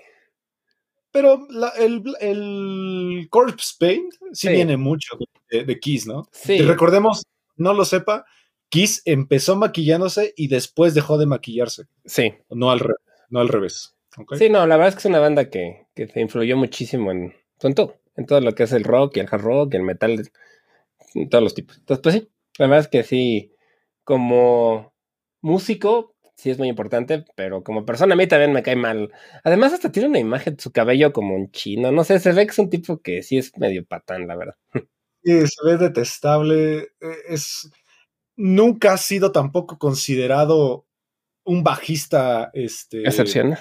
Pero 1.11 1.47
el, 1.77 2.03
el, 2.21 3.27
Corpse 3.29 3.75
Paint 3.79 4.13
sí, 4.33 4.49
viene 4.49 4.77
mucho 4.77 5.15
de, 5.51 5.63
de, 5.63 5.79
Kiss, 5.79 6.07
¿no? 6.07 6.27
Sí. 6.31 6.53
Y 6.53 6.61
recordemos 6.63 7.21
no 7.55 7.73
lo 7.73 7.85
sepa, 7.85 8.25
Kiss 8.69 9.01
empezó 9.05 9.55
maquillándose 9.55 10.33
y 10.35 10.47
después 10.47 10.93
dejó 10.93 11.17
de 11.17 11.25
maquillarse. 11.25 11.83
Sí. 12.05 12.33
No 12.49 12.71
al, 12.71 12.81
no 13.29 13.39
al 13.39 13.47
revés. 13.47 13.95
Sí, 14.37 14.49
no, 14.49 14.65
la 14.65 14.77
verdad 14.77 14.89
es 14.89 14.95
que 14.95 14.99
es 14.99 15.05
una 15.05 15.19
banda 15.19 15.49
que, 15.49 15.87
que 15.93 16.07
se 16.07 16.21
influyó 16.21 16.55
muchísimo 16.57 17.11
en, 17.11 17.33
en 17.61 17.73
todo. 17.73 17.99
en 18.15 18.25
todo 18.25 18.39
lo 18.41 18.53
que 18.53 18.63
es 18.63 18.71
el 18.71 18.83
rock 18.83 19.17
y 19.17 19.19
el 19.19 19.27
hard 19.29 19.41
rock 19.41 19.73
y 19.73 19.77
el 19.77 19.83
metal, 19.83 20.29
en 21.13 21.29
todos 21.29 21.43
los 21.43 21.53
tipos. 21.53 21.77
Entonces, 21.77 22.01
pues 22.01 22.15
sí, 22.15 22.31
la 22.57 22.67
verdad 22.67 22.85
es 22.85 22.87
que 22.87 23.03
sí, 23.03 23.53
como 24.03 24.93
músico, 25.41 26.15
sí 26.35 26.49
es 26.49 26.57
muy 26.57 26.69
importante, 26.69 27.25
pero 27.35 27.63
como 27.63 27.85
persona 27.85 28.13
a 28.13 28.17
mí 28.17 28.27
también 28.27 28.53
me 28.53 28.63
cae 28.63 28.75
mal. 28.75 29.11
Además, 29.43 29.73
hasta 29.73 29.91
tiene 29.91 30.09
una 30.09 30.19
imagen 30.19 30.55
de 30.55 30.63
su 30.63 30.71
cabello 30.71 31.13
como 31.13 31.35
un 31.35 31.51
chino, 31.51 31.91
no 31.91 32.03
sé, 32.03 32.19
se 32.19 32.31
ve 32.33 32.45
que 32.45 32.51
es 32.51 32.59
un 32.59 32.69
tipo 32.69 32.99
que 33.01 33.21
sí 33.23 33.37
es 33.37 33.57
medio 33.57 33.85
patán, 33.85 34.27
la 34.27 34.35
verdad. 34.35 34.55
Sí, 35.25 35.47
se 35.47 35.65
ve 35.65 35.77
detestable, 35.77 36.77
e, 36.77 36.89
es... 37.29 37.71
Nunca 38.37 38.93
ha 38.93 38.97
sido 38.97 39.31
tampoco 39.31 39.77
considerado 39.77 40.85
un 41.45 41.63
bajista 41.63 42.51
este, 42.53 43.01
excepcional. 43.01 43.59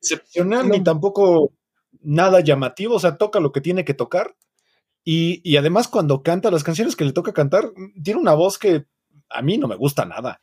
Excepcional, 0.00 0.68
ni 0.68 0.82
tampoco 0.82 1.52
nada 2.00 2.40
llamativo, 2.40 2.94
o 2.94 3.00
sea, 3.00 3.16
toca 3.16 3.40
lo 3.40 3.52
que 3.52 3.60
tiene 3.60 3.84
que 3.84 3.94
tocar. 3.94 4.36
Y, 5.04 5.40
y, 5.42 5.56
además 5.56 5.88
cuando 5.88 6.22
canta 6.22 6.50
las 6.50 6.64
canciones 6.64 6.94
que 6.94 7.04
le 7.04 7.12
toca 7.12 7.32
cantar, 7.32 7.72
tiene 8.02 8.20
una 8.20 8.34
voz 8.34 8.58
que 8.58 8.84
a 9.30 9.42
mí 9.42 9.58
no 9.58 9.68
me 9.68 9.76
gusta 9.76 10.04
nada. 10.04 10.42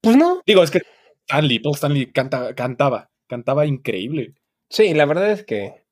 Pues 0.00 0.16
no. 0.16 0.42
Digo, 0.46 0.62
es 0.62 0.70
que 0.70 0.82
Stanley, 1.26 1.60
Paul 1.60 1.74
Stanley 1.74 2.12
canta, 2.12 2.54
cantaba, 2.54 3.10
cantaba 3.26 3.64
increíble. 3.66 4.34
Sí, 4.68 4.92
la 4.92 5.06
verdad 5.06 5.30
es 5.30 5.44
que 5.44 5.83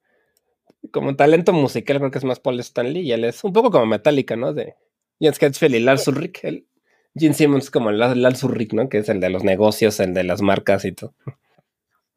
como 0.91 1.17
talento 1.17 1.53
musical 1.53 1.99
creo 1.99 2.11
que 2.11 2.19
es 2.19 2.25
más 2.25 2.41
Paul 2.41 2.61
Stanley 2.61 3.03
y 3.03 3.13
él 3.13 3.25
es 3.25 3.45
un 3.45 3.53
poco 3.53 3.71
como 3.71 3.87
Metallica, 3.87 4.37
¿no? 4.37 4.53
De 4.53 4.75
Jens 5.21 5.41
Hetfield 5.41 5.75
y 5.77 5.81
Lars 5.81 6.09
Ulrich. 6.09 6.41
El 6.43 6.67
Gene 7.15 7.35
Simmons 7.35 7.71
como 7.71 7.91
Lars 7.91 8.43
Ulrich, 8.43 8.73
¿no? 8.73 8.89
Que 8.89 8.99
es 8.99 9.09
el 9.09 9.21
de 9.21 9.31
los 9.31 9.45
negocios, 9.45 10.01
el 10.01 10.15
de 10.15 10.25
las 10.25 10.43
marcas 10.43 10.85
y 10.85 10.93
todo. 10.93 11.15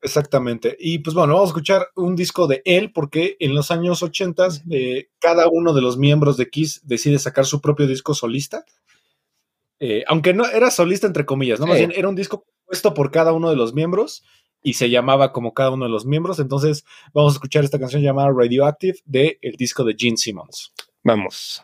Exactamente. 0.01 0.75
Y 0.79 0.99
pues 0.99 1.15
bueno, 1.15 1.33
vamos 1.33 1.49
a 1.49 1.51
escuchar 1.51 1.87
un 1.95 2.15
disco 2.15 2.47
de 2.47 2.61
él 2.65 2.91
porque 2.91 3.37
en 3.39 3.55
los 3.55 3.71
años 3.71 4.03
80 4.03 4.47
eh, 4.69 5.09
cada 5.19 5.47
uno 5.47 5.73
de 5.73 5.81
los 5.81 5.97
miembros 5.97 6.37
de 6.37 6.49
Kiss 6.49 6.81
decide 6.85 7.17
sacar 7.17 7.45
su 7.45 7.59
propio 7.59 7.87
disco 7.87 8.13
solista. 8.13 8.65
Eh, 9.79 10.03
aunque 10.07 10.33
no 10.33 10.45
era 10.45 10.71
solista 10.71 11.07
entre 11.07 11.25
comillas, 11.25 11.59
¿no? 11.59 11.67
Más 11.67 11.77
bien 11.77 11.91
era 11.95 12.07
un 12.07 12.15
disco 12.15 12.45
puesto 12.65 12.93
por 12.93 13.11
cada 13.11 13.33
uno 13.33 13.49
de 13.49 13.55
los 13.55 13.73
miembros 13.73 14.23
y 14.65 14.73
se 14.73 14.89
llamaba 14.89 15.31
como 15.31 15.53
cada 15.53 15.69
uno 15.69 15.85
de 15.85 15.91
los 15.91 16.07
miembros. 16.07 16.39
Entonces 16.39 16.85
vamos 17.13 17.33
a 17.33 17.35
escuchar 17.35 17.63
esta 17.63 17.79
canción 17.79 18.01
llamada 18.01 18.31
Radioactive 18.35 18.97
de 19.05 19.37
el 19.43 19.55
disco 19.55 19.83
de 19.83 19.95
Gene 19.97 20.17
Simmons. 20.17 20.73
Vamos. 21.03 21.63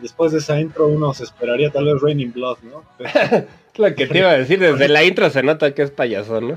Después 0.00 0.32
de 0.32 0.38
esa 0.38 0.60
intro 0.60 0.86
uno 0.86 1.12
se 1.14 1.24
esperaría 1.24 1.70
tal 1.70 1.86
vez 1.86 2.00
Raining 2.00 2.32
Blood, 2.32 2.58
¿no? 2.62 2.84
Lo 3.76 3.94
que 3.94 4.06
te 4.06 4.18
iba 4.18 4.30
a 4.30 4.38
decir, 4.38 4.60
desde 4.60 4.88
la 4.88 5.02
intro 5.02 5.28
se 5.30 5.42
nota 5.42 5.74
que 5.74 5.82
es 5.82 5.90
payaso, 5.90 6.40
¿no? 6.40 6.56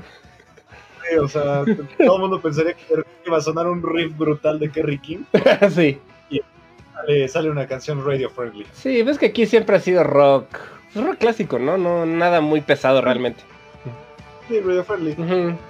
Sí, 1.08 1.16
o 1.16 1.28
sea, 1.28 1.64
todo 1.98 2.16
el 2.16 2.20
mundo 2.20 2.40
pensaría 2.40 2.74
que 2.74 2.84
iba 3.26 3.36
a 3.36 3.40
sonar 3.40 3.66
un 3.66 3.82
riff 3.82 4.16
brutal 4.16 4.58
de 4.58 4.70
Kerry 4.70 4.98
King. 4.98 5.24
sí. 5.74 5.98
Y 6.30 6.40
sale, 6.94 7.28
sale, 7.28 7.50
una 7.50 7.66
canción 7.66 8.04
radio 8.04 8.30
friendly. 8.30 8.66
Sí, 8.72 9.02
ves 9.02 9.18
que 9.18 9.26
aquí 9.26 9.46
siempre 9.46 9.76
ha 9.76 9.80
sido 9.80 10.04
rock, 10.04 10.46
rock 10.94 11.16
clásico, 11.18 11.58
¿no? 11.58 11.76
No 11.76 12.06
nada 12.06 12.40
muy 12.40 12.60
pesado 12.60 13.00
realmente. 13.00 13.42
Sí, 14.48 14.60
radio 14.60 14.84
friendly. 14.84 15.16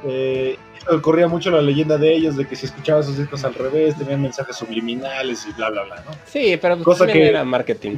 eh, 0.05 0.59
corría 1.03 1.29
mucho 1.29 1.51
la 1.51 1.61
leyenda 1.61 1.97
de 1.99 2.15
ellos 2.15 2.37
de 2.37 2.47
que 2.47 2.57
si 2.57 2.67
escuchabas 2.67 3.07
sus 3.07 3.19
discos 3.19 3.45
al 3.45 3.55
revés 3.55 3.97
tenían 3.97 4.23
mensajes 4.23 4.57
subliminales 4.57 5.47
y 5.49 5.53
bla 5.53 5.71
bla 5.71 5.85
bla, 5.85 5.97
¿no? 5.97 6.13
Sí, 6.27 6.59
pero 6.61 6.77
pues 6.77 6.85
Cosa 6.85 7.07
que 7.07 7.29
era 7.29 7.45
marketing. 7.45 7.97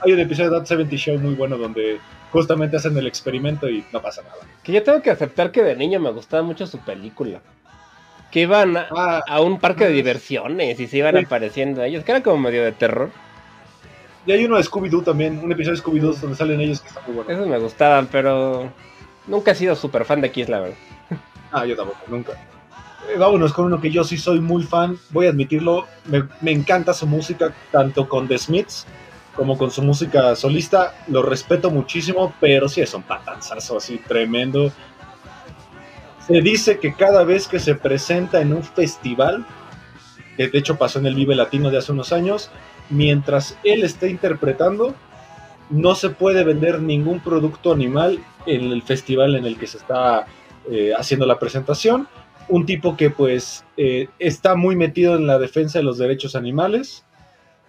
Hay 0.00 0.12
un 0.12 0.20
episodio 0.20 0.50
de 0.50 0.58
That 0.58 0.66
70 0.66 0.96
Show 0.96 1.18
muy 1.18 1.34
bueno 1.34 1.56
donde 1.56 1.98
justamente 2.30 2.76
hacen 2.76 2.96
el 2.96 3.06
experimento 3.06 3.68
y 3.68 3.84
no 3.92 4.00
pasa 4.00 4.22
nada. 4.22 4.36
Que 4.62 4.72
yo 4.72 4.82
tengo 4.82 5.02
que 5.02 5.10
aceptar 5.10 5.50
que 5.50 5.62
de 5.62 5.76
niño 5.76 5.98
me 6.00 6.10
gustaba 6.10 6.42
mucho 6.42 6.66
su 6.66 6.78
película. 6.78 7.40
Que 8.30 8.40
iban 8.40 8.76
a, 8.76 8.88
ah. 9.26 9.40
un 9.40 9.58
parque 9.58 9.86
de 9.86 9.92
diversiones 9.92 10.78
y 10.78 10.86
se 10.86 10.98
iban 10.98 11.16
apareciendo 11.16 11.82
ellos, 11.82 12.04
que 12.04 12.12
era 12.12 12.22
como 12.22 12.38
medio 12.38 12.62
de 12.62 12.72
terror. 12.72 13.10
Y 14.26 14.32
hay 14.32 14.44
uno 14.44 14.56
de 14.56 14.62
Scooby-Doo 14.62 15.02
también, 15.02 15.38
un 15.38 15.50
episodio 15.50 15.76
de 15.76 15.82
Scooby-Doo 15.82 16.14
donde 16.14 16.36
salen 16.36 16.60
ellos 16.60 16.80
que 16.80 16.88
está 16.88 17.00
muy 17.06 17.16
bueno. 17.16 17.30
Esos 17.30 17.46
me 17.46 17.58
gustaban, 17.58 18.06
pero 18.08 18.70
nunca 19.26 19.52
he 19.52 19.54
sido 19.54 19.74
súper 19.74 20.04
fan 20.04 20.20
de 20.20 20.30
Kiss, 20.30 20.50
la 20.50 20.60
verdad. 20.60 20.76
Ah, 21.50 21.64
yo 21.64 21.76
tampoco, 21.76 22.00
nunca. 22.08 22.32
Eh, 23.08 23.16
vámonos 23.16 23.52
con 23.52 23.66
uno 23.66 23.80
que 23.80 23.90
yo 23.90 24.04
sí 24.04 24.18
soy 24.18 24.40
muy 24.40 24.64
fan, 24.64 24.98
voy 25.10 25.26
a 25.26 25.30
admitirlo, 25.30 25.86
me, 26.06 26.52
encanta 26.52 26.92
su 26.92 27.06
música, 27.06 27.54
tanto 27.70 28.08
con 28.08 28.28
The 28.28 28.38
Smiths 28.38 28.86
como 29.34 29.56
con 29.56 29.70
su 29.70 29.82
música 29.82 30.34
solista, 30.34 30.94
lo 31.06 31.22
respeto 31.22 31.70
muchísimo, 31.70 32.34
pero 32.40 32.68
sí 32.68 32.80
es 32.80 32.92
un 32.92 33.04
patanzazo 33.04 33.76
así 33.76 33.98
tremendo. 33.98 34.72
Se 36.26 36.40
dice 36.40 36.80
que 36.80 36.92
cada 36.92 37.22
vez 37.22 37.46
que 37.46 37.60
se 37.60 37.76
presenta 37.76 38.40
en 38.40 38.52
un 38.52 38.64
festival, 38.64 39.46
que 40.36 40.48
de 40.48 40.58
hecho 40.58 40.76
pasó 40.76 40.98
en 40.98 41.06
el 41.06 41.14
Vive 41.14 41.36
Latino 41.36 41.70
de 41.70 41.78
hace 41.78 41.92
unos 41.92 42.12
años, 42.12 42.50
mientras 42.90 43.56
él 43.62 43.84
esté 43.84 44.10
interpretando, 44.10 44.96
no 45.70 45.94
se 45.94 46.10
puede 46.10 46.42
vender 46.42 46.82
ningún 46.82 47.20
producto 47.20 47.72
animal 47.72 48.18
en 48.44 48.72
el 48.72 48.82
festival 48.82 49.36
en 49.36 49.46
el 49.46 49.56
que 49.56 49.68
se 49.68 49.78
está 49.78 50.26
eh, 50.70 50.92
haciendo 50.96 51.26
la 51.26 51.38
presentación. 51.38 52.08
Un 52.48 52.66
tipo 52.66 52.96
que 52.96 53.10
pues 53.10 53.64
eh, 53.76 54.08
está 54.18 54.54
muy 54.54 54.76
metido 54.76 55.16
en 55.16 55.26
la 55.26 55.38
defensa 55.38 55.78
de 55.78 55.84
los 55.84 55.98
derechos 55.98 56.34
animales, 56.34 57.04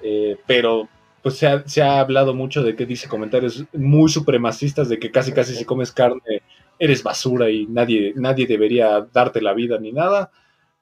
eh, 0.02 0.38
pero 0.48 0.88
pues 1.22 1.36
se 1.36 1.48
ha, 1.48 1.68
se 1.68 1.82
ha, 1.82 2.00
hablado 2.00 2.34
mucho 2.34 2.64
de 2.64 2.76
que 2.76 2.86
dice 2.86 3.10
comentarios 3.10 3.66
muy 3.74 4.10
supremacistas 4.10 4.88
de 4.88 5.00
que 5.00 5.12
casi 5.12 5.34
casi 5.34 5.54
si 5.54 5.66
comes 5.66 5.92
carne 5.92 6.42
eres 6.78 7.04
basura 7.04 7.50
y 7.50 7.68
nadie, 7.68 8.14
nadie 8.16 8.48
debería 8.48 9.06
darte 9.14 9.42
la 9.42 9.54
vida 9.54 9.78
ni 9.80 9.92
nada. 9.92 10.32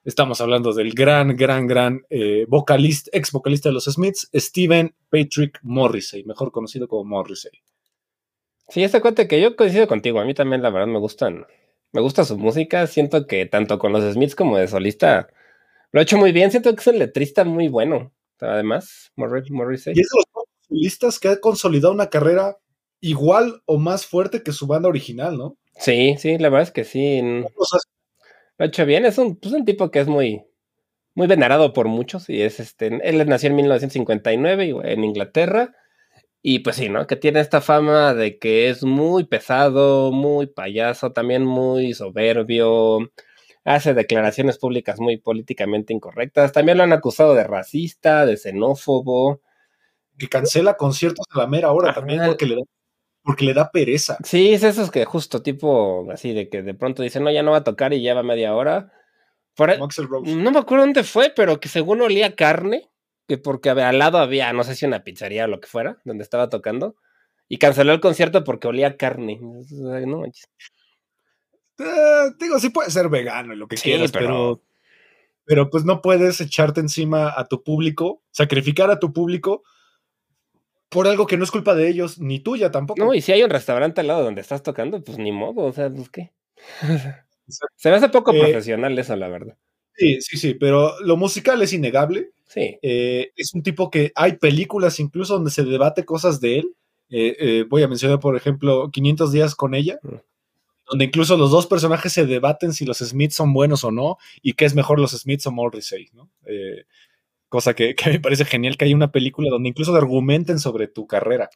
Estamos 0.06 0.40
hablando 0.40 0.74
del 0.74 0.94
gran, 0.94 1.36
gran, 1.36 1.68
gran 1.68 2.02
vocalista, 2.48 3.10
ex 3.14 3.32
vocalista 3.32 3.70
de 3.70 3.74
los 3.74 3.86
Smiths, 3.86 4.30
Steven 4.34 4.94
Patrick 5.10 5.60
Morrissey, 5.64 6.24
mejor 6.24 6.52
conocido 6.52 6.88
como 6.88 7.04
Morrissey. 7.04 7.52
Sí, 8.70 8.84
ese 8.84 9.02
cuate 9.02 9.28
que 9.28 9.40
yo 9.40 9.56
coincido 9.56 9.88
contigo. 9.88 10.20
A 10.20 10.26
mí 10.26 10.34
también, 10.34 10.62
la 10.62 10.70
verdad, 10.70 10.88
me 10.88 11.00
gustan. 11.00 11.46
Me 11.92 12.02
gusta 12.02 12.26
su 12.26 12.38
música. 12.38 12.86
Siento 12.88 13.28
que 13.28 13.46
tanto 13.46 13.80
con 13.80 13.92
los 13.92 14.04
Smiths 14.14 14.36
como 14.36 14.58
de 14.58 14.68
solista 14.68 15.28
lo 15.92 16.00
ha 16.00 16.04
hecho 16.04 16.18
muy 16.18 16.32
bien. 16.32 16.52
Siento 16.52 16.74
que 16.74 16.82
es 16.82 16.88
un 16.88 17.00
letrista 17.00 17.44
muy 17.44 17.68
bueno. 17.68 18.14
Además, 18.40 19.12
Morrissey. 19.16 19.94
Y 19.96 20.02
es 20.02 20.08
de 20.10 20.18
los 20.36 20.46
solistas 20.68 21.20
que 21.20 21.30
ha 21.30 21.40
consolidado 21.40 21.94
una 21.94 22.10
carrera 22.10 22.58
igual 23.00 23.62
o 23.66 23.78
más 23.78 24.06
fuerte 24.06 24.44
que 24.44 24.52
su 24.52 24.68
banda 24.68 24.90
original, 24.90 25.38
¿no? 25.38 25.58
Sí, 25.80 26.16
sí, 26.20 26.38
la 26.38 26.50
verdad 26.50 26.68
es 26.68 26.72
que 26.72 26.84
sí. 26.84 27.22
lo 27.22 27.48
ha 28.60 28.66
hecho 28.66 28.86
bien. 28.86 29.06
Es 29.06 29.18
un, 29.18 29.38
pues, 29.38 29.54
un 29.54 29.66
tipo 29.66 29.90
que 29.92 30.00
es 30.00 30.08
muy, 30.08 30.44
muy 31.16 31.28
venerado 31.28 31.74
por 31.74 31.88
muchos. 31.88 32.30
Y 32.30 32.42
es 32.42 32.60
este. 32.60 33.00
Él 33.04 33.28
nació 33.28 33.50
en 33.50 33.56
1959 33.56 34.76
en 34.84 35.04
Inglaterra 35.04 35.74
y 36.50 36.60
pues 36.60 36.78
sí, 36.78 36.88
¿no? 36.88 37.06
Que 37.08 37.18
tiene 37.18 37.42
esta 37.42 37.60
fama 37.60 38.14
de 38.14 38.40
que 38.40 38.70
es 38.70 38.82
muy 38.82 39.26
pesado, 39.26 40.14
muy 40.14 40.48
payaso, 40.48 41.12
también 41.12 41.44
muy 41.44 41.94
soberbio, 41.94 43.12
hace 43.66 43.94
declaraciones 43.94 44.58
públicas 44.58 44.98
muy 45.02 45.18
políticamente 45.18 45.92
incorrectas, 45.92 46.54
también 46.54 46.78
lo 46.78 46.86
han 46.86 46.94
acusado 46.94 47.36
de 47.36 47.44
racista, 47.44 48.26
de 48.26 48.38
xenófobo. 48.38 49.42
Que 50.18 50.30
cancela 50.30 50.78
conciertos 50.78 51.26
a 51.32 51.40
la 51.40 51.48
mera 51.48 51.74
hora 51.74 51.94
también 51.94 52.22
porque 52.26 52.46
le, 52.46 52.56
da, 52.56 52.62
porque 53.24 53.44
le 53.44 53.54
da 53.54 53.70
pereza. 53.70 54.18
Sí, 54.24 54.54
es 54.54 54.64
esos 54.64 54.90
que 54.90 55.04
justo 55.04 55.42
tipo 55.42 56.10
así 56.14 56.32
de 56.32 56.48
que 56.48 56.64
de 56.64 56.74
pronto 56.74 57.04
dicen, 57.04 57.26
no, 57.26 57.30
ya 57.30 57.44
no 57.44 57.52
va 57.52 57.58
a 57.58 57.64
tocar 57.66 57.92
y 57.92 58.00
lleva 58.00 58.24
media 58.24 58.56
hora. 58.56 58.94
no 59.58 60.52
me 60.52 60.60
acuerdo 60.60 60.86
dónde 60.86 61.04
fue, 61.04 61.30
pero 61.36 61.60
que 61.60 61.68
según 61.68 62.00
olía 62.00 62.38
carne 62.38 62.90
que 63.28 63.38
porque 63.38 63.70
al 63.70 64.00
lado 64.00 64.18
había, 64.18 64.52
no 64.54 64.64
sé 64.64 64.76
si 64.76 64.86
una 64.86 65.04
pizzería 65.04 65.46
o 65.46 65.48
lo 65.48 65.60
que 65.60 65.68
fuera, 65.68 66.00
donde 66.06 66.24
estaba 66.24 66.50
tocando, 66.50 66.96
y 67.50 67.58
canceló 67.58 67.94
el 67.94 68.00
concierto 68.00 68.44
porque 68.44 68.68
olía 68.68 68.98
carne. 68.98 69.40
No 69.42 70.26
eh, 71.80 72.32
digo, 72.40 72.60
sí 72.60 72.70
puede 72.70 72.90
ser 72.90 73.10
vegano 73.10 73.54
y 73.54 73.58
lo 73.58 73.68
que 73.68 73.76
quieras, 73.76 74.12
pero... 74.12 74.64
pero... 75.46 75.70
pues 75.70 75.86
no 75.86 76.02
puedes 76.02 76.42
echarte 76.42 76.80
encima 76.80 77.34
a 77.36 77.46
tu 77.46 77.64
público, 77.64 78.24
sacrificar 78.32 78.90
a 78.90 79.00
tu 79.00 79.14
público 79.14 79.64
por 80.90 81.08
algo 81.08 81.28
que 81.28 81.38
no 81.38 81.44
es 81.44 81.52
culpa 81.52 81.76
de 81.76 81.90
ellos, 81.90 82.20
ni 82.20 82.40
tuya 82.40 82.72
tampoco. 82.72 83.04
No, 83.04 83.14
y 83.14 83.22
si 83.22 83.32
hay 83.32 83.44
un 83.44 83.50
restaurante 83.50 84.02
al 84.02 84.08
lado 84.08 84.24
donde 84.24 84.42
estás 84.42 84.64
tocando, 84.64 85.04
pues 85.04 85.18
ni 85.18 85.32
modo, 85.32 85.64
o 85.64 85.74
sea, 85.74 85.90
pues 85.90 86.10
qué. 86.10 86.32
Se 87.76 87.90
me 87.90 87.96
hace 87.96 88.10
poco 88.10 88.34
eh, 88.34 88.40
profesional 88.40 88.98
eso, 88.98 89.16
la 89.16 89.28
verdad. 89.30 89.58
Sí, 89.98 90.22
sí, 90.22 90.38
sí, 90.38 90.54
pero 90.54 91.00
lo 91.02 91.18
musical 91.18 91.62
es 91.62 91.74
innegable. 91.74 92.30
Sí. 92.46 92.78
Eh, 92.82 93.32
es 93.36 93.54
un 93.54 93.64
tipo 93.64 93.90
que 93.90 94.12
hay 94.16 94.38
películas 94.38 95.00
incluso 95.00 95.34
donde 95.34 95.52
se 95.52 95.64
debate 95.64 96.06
cosas 96.06 96.40
de 96.40 96.60
él. 96.60 96.76
Eh, 97.10 97.36
eh, 97.40 97.66
voy 97.68 97.82
a 97.82 97.88
mencionar, 97.88 98.20
por 98.20 98.36
ejemplo, 98.36 98.92
500 98.92 99.32
días 99.32 99.56
con 99.56 99.74
ella, 99.74 100.00
mm. 100.04 100.16
donde 100.92 101.06
incluso 101.06 101.36
los 101.36 101.50
dos 101.50 101.66
personajes 101.66 102.14
se 102.14 102.26
debaten 102.26 102.74
si 102.74 102.86
los 102.86 103.00
Smiths 103.00 103.36
son 103.36 103.54
buenos 103.54 103.84
o 103.84 103.92
no 103.92 104.18
y 104.42 104.54
qué 104.54 104.66
es 104.66 104.76
mejor 104.76 105.00
los 105.00 105.12
Smiths 105.12 105.48
o 105.48 105.52
Morrissey, 105.52 106.10
¿no? 106.14 106.30
cosa 107.50 107.74
que, 107.74 107.96
que, 107.96 108.10
me 108.12 108.20
parece 108.20 108.46
genial 108.46 108.78
que 108.78 108.86
hay 108.86 108.94
una 108.94 109.12
película 109.12 109.50
donde 109.50 109.70
incluso 109.70 109.96
argumenten 109.96 110.60
sobre 110.60 110.88
tu 110.88 111.08
carrera. 111.08 111.50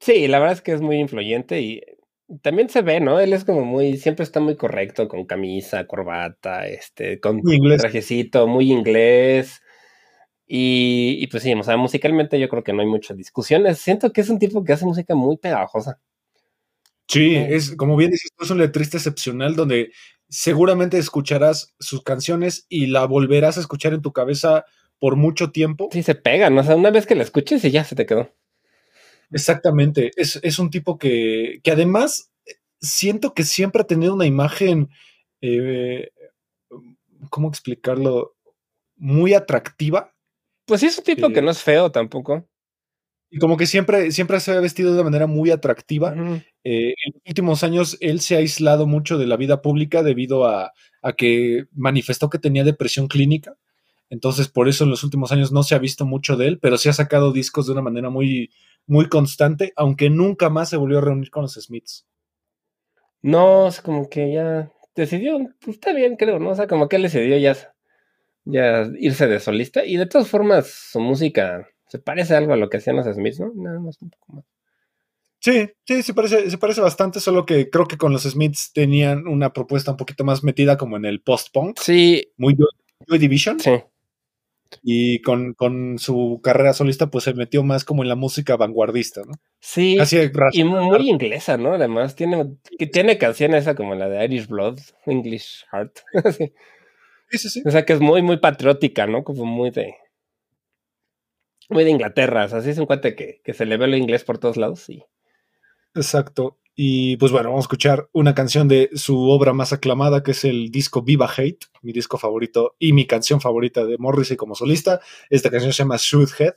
Sí, 0.00 0.26
la 0.26 0.40
verdad 0.40 0.56
es 0.56 0.62
que 0.62 0.72
es 0.72 0.80
muy 0.80 0.96
influyente 0.96 1.60
y 1.60 1.82
también 2.40 2.68
se 2.68 2.82
ve, 2.82 3.00
¿no? 3.00 3.20
Él 3.20 3.32
es 3.32 3.44
como 3.44 3.64
muy, 3.64 3.96
siempre 3.96 4.24
está 4.24 4.40
muy 4.40 4.56
correcto, 4.56 5.08
con 5.08 5.26
camisa, 5.26 5.86
corbata, 5.86 6.66
este, 6.66 7.20
con 7.20 7.42
trajecito, 7.78 8.46
muy 8.46 8.72
inglés. 8.72 9.60
Y, 10.46 11.26
pues 11.28 11.42
sí, 11.42 11.52
o 11.54 11.62
sea, 11.62 11.76
musicalmente 11.76 12.38
yo 12.38 12.48
creo 12.48 12.62
que 12.62 12.72
no 12.72 12.82
hay 12.82 12.86
muchas 12.86 13.16
discusiones. 13.16 13.78
Siento 13.78 14.12
que 14.12 14.20
es 14.20 14.28
un 14.28 14.38
tipo 14.38 14.62
que 14.64 14.72
hace 14.74 14.84
música 14.84 15.14
muy 15.14 15.38
pegajosa. 15.38 15.98
Sí, 17.08 17.34
es 17.36 17.74
como 17.76 17.96
bien 17.96 18.10
dices, 18.10 18.30
es 18.38 18.50
un 18.50 18.58
letrista 18.58 18.96
excepcional 18.96 19.56
donde 19.56 19.92
seguramente 20.28 20.98
escucharás 20.98 21.74
sus 21.78 22.02
canciones 22.02 22.66
y 22.68 22.86
la 22.86 23.06
volverás 23.06 23.56
a 23.56 23.60
escuchar 23.60 23.92
en 23.92 24.02
tu 24.02 24.12
cabeza 24.12 24.64
por 24.98 25.16
mucho 25.16 25.50
tiempo. 25.50 25.88
Sí, 25.92 26.02
se 26.02 26.14
pegan, 26.14 26.56
o 26.56 26.62
sea, 26.62 26.76
una 26.76 26.90
vez 26.90 27.06
que 27.06 27.14
la 27.14 27.22
escuches 27.22 27.64
y 27.64 27.70
ya 27.70 27.84
se 27.84 27.96
te 27.96 28.06
quedó. 28.06 28.30
Exactamente, 29.32 30.10
es, 30.16 30.58
un 30.58 30.70
tipo 30.70 30.98
que, 30.98 31.60
que, 31.62 31.70
además 31.70 32.32
eh, 32.46 32.56
siento 32.80 33.32
que 33.34 33.44
siempre 33.44 33.82
ha 33.82 33.86
tenido 33.86 34.14
una 34.14 34.26
imagen, 34.26 34.90
eh, 35.40 36.10
¿cómo 37.30 37.48
explicarlo? 37.48 38.34
Muy 38.96 39.34
atractiva. 39.34 40.14
Pues 40.66 40.80
sí, 40.80 40.86
es 40.86 40.98
un 40.98 41.04
tipo 41.04 41.30
que 41.30 41.42
no 41.42 41.50
es 41.50 41.62
feo 41.62 41.90
tampoco. 41.90 42.46
Y 43.30 43.38
como 43.38 43.56
que 43.56 43.66
siempre, 43.66 44.12
siempre 44.12 44.38
se 44.40 44.52
ha 44.52 44.60
vestido 44.60 44.94
de 44.94 45.02
manera 45.02 45.26
muy 45.26 45.50
atractiva. 45.50 46.14
Eh, 46.64 46.94
en 47.04 47.12
los 47.14 47.22
últimos 47.26 47.64
años 47.64 47.96
él 48.00 48.20
se 48.20 48.34
ha 48.34 48.38
aislado 48.38 48.86
mucho 48.86 49.16
de 49.16 49.26
la 49.26 49.38
vida 49.38 49.62
pública 49.62 50.02
debido 50.02 50.46
a, 50.46 50.72
a 51.00 51.12
que 51.14 51.64
manifestó 51.72 52.28
que 52.28 52.38
tenía 52.38 52.62
depresión 52.62 53.08
clínica. 53.08 53.56
Entonces, 54.10 54.48
por 54.48 54.68
eso 54.68 54.84
en 54.84 54.90
los 54.90 55.02
últimos 55.04 55.32
años 55.32 55.52
no 55.52 55.62
se 55.62 55.74
ha 55.74 55.78
visto 55.78 56.04
mucho 56.04 56.36
de 56.36 56.46
él, 56.46 56.58
pero 56.58 56.76
sí 56.76 56.90
ha 56.90 56.92
sacado 56.92 57.32
discos 57.32 57.64
de 57.64 57.72
una 57.72 57.80
manera 57.80 58.10
muy, 58.10 58.50
muy 58.86 59.08
constante, 59.08 59.72
aunque 59.76 60.10
nunca 60.10 60.50
más 60.50 60.68
se 60.70 60.76
volvió 60.76 60.98
a 60.98 61.02
reunir 61.02 61.30
con 61.30 61.42
los 61.42 61.54
Smiths. 61.54 62.06
No, 63.22 63.68
es 63.68 63.80
como 63.80 64.08
que 64.08 64.32
ya 64.32 64.72
decidió, 64.94 65.38
pues 65.60 65.76
está 65.76 65.92
bien, 65.92 66.16
creo, 66.16 66.38
¿no? 66.38 66.50
O 66.50 66.54
sea, 66.54 66.66
como 66.66 66.88
que 66.88 66.96
él 66.96 67.02
decidió 67.02 67.38
ya, 67.38 67.56
ya 68.44 68.90
irse 68.98 69.28
de 69.28 69.40
solista. 69.40 69.84
Y 69.84 69.96
de 69.96 70.06
todas 70.06 70.28
formas, 70.28 70.66
su 70.68 71.00
música 71.00 71.68
se 71.88 71.98
parece 71.98 72.34
algo 72.34 72.52
a 72.52 72.56
lo 72.56 72.68
que 72.68 72.78
hacían 72.78 72.96
los 72.96 73.06
Smiths, 73.06 73.40
¿no? 73.40 73.52
Nada 73.54 73.78
más 73.78 74.00
un 74.02 74.10
poco 74.10 74.32
más. 74.32 74.44
Sí, 75.38 75.68
sí, 75.84 76.02
se 76.04 76.14
parece, 76.14 76.50
se 76.50 76.58
parece 76.58 76.80
bastante, 76.80 77.18
solo 77.18 77.44
que 77.44 77.68
creo 77.68 77.86
que 77.86 77.98
con 77.98 78.12
los 78.12 78.22
Smiths 78.22 78.72
tenían 78.72 79.26
una 79.26 79.52
propuesta 79.52 79.90
un 79.90 79.96
poquito 79.96 80.24
más 80.24 80.44
metida 80.44 80.76
como 80.76 80.96
en 80.96 81.04
el 81.04 81.20
post-punk. 81.20 81.78
Sí. 81.80 82.32
Muy 82.36 82.56
Joy 83.08 83.18
Division. 83.18 83.58
Sí. 83.58 83.82
Y 84.82 85.20
con, 85.22 85.54
su 85.98 86.40
carrera 86.42 86.72
solista, 86.72 87.08
pues 87.08 87.24
se 87.24 87.34
metió 87.34 87.62
más 87.62 87.84
como 87.84 88.02
en 88.02 88.08
la 88.08 88.16
música 88.16 88.56
vanguardista, 88.56 89.22
¿no? 89.26 89.34
Sí. 89.60 89.98
y 90.52 90.64
muy 90.64 91.08
inglesa, 91.08 91.56
¿no? 91.56 91.74
Además, 91.74 92.14
tiene, 92.14 92.56
que 92.78 92.86
tiene 92.86 93.18
canciones 93.18 93.62
esa 93.62 93.74
como 93.74 93.94
la 93.94 94.08
de 94.08 94.24
Irish 94.24 94.48
Blood, 94.48 94.78
English 95.06 95.64
Heart. 95.72 95.98
sí. 96.36 96.52
sí, 97.38 97.48
sí, 97.50 97.62
O 97.64 97.70
sea, 97.70 97.84
que 97.84 97.92
es 97.92 98.00
muy, 98.00 98.22
muy 98.22 98.38
patriótica, 98.38 99.06
¿no? 99.06 99.24
Como 99.24 99.44
muy 99.44 99.70
de. 99.70 99.94
Muy 101.68 101.84
de 101.84 101.90
Inglaterra. 101.90 102.44
O 102.44 102.48
sea, 102.48 102.60
sí 102.60 102.70
es 102.70 102.78
un 102.78 102.86
cuate 102.86 103.14
que, 103.14 103.40
que 103.44 103.54
se 103.54 103.66
le 103.66 103.76
ve 103.76 103.86
lo 103.86 103.96
inglés 103.96 104.24
por 104.24 104.38
todos 104.38 104.56
lados, 104.56 104.80
sí. 104.80 105.04
Exacto. 105.94 106.58
Y 106.74 107.16
pues 107.18 107.32
bueno, 107.32 107.50
vamos 107.50 107.64
a 107.64 107.66
escuchar 107.66 108.08
una 108.12 108.34
canción 108.34 108.66
de 108.66 108.90
su 108.94 109.28
obra 109.28 109.52
más 109.52 109.72
aclamada, 109.72 110.22
que 110.22 110.30
es 110.30 110.44
el 110.44 110.70
disco 110.70 111.02
Viva 111.02 111.30
Hate, 111.36 111.66
mi 111.82 111.92
disco 111.92 112.16
favorito 112.16 112.76
y 112.78 112.92
mi 112.92 113.06
canción 113.06 113.40
favorita 113.40 113.84
de 113.84 113.98
Morrissey 113.98 114.36
como 114.36 114.54
solista. 114.54 115.00
Esta 115.28 115.50
canción 115.50 115.72
se 115.72 115.82
llama 115.82 115.96
Shoot 115.98 116.30
Head. 116.38 116.54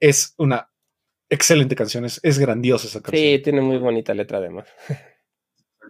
Es 0.00 0.34
una 0.38 0.70
excelente 1.28 1.74
canción, 1.74 2.04
es, 2.06 2.38
grandiosa 2.38 2.86
esa 2.86 3.02
canción. 3.02 3.22
Sí, 3.22 3.42
tiene 3.42 3.60
muy 3.60 3.78
bonita 3.78 4.14
letra 4.14 4.38
además. 4.38 4.66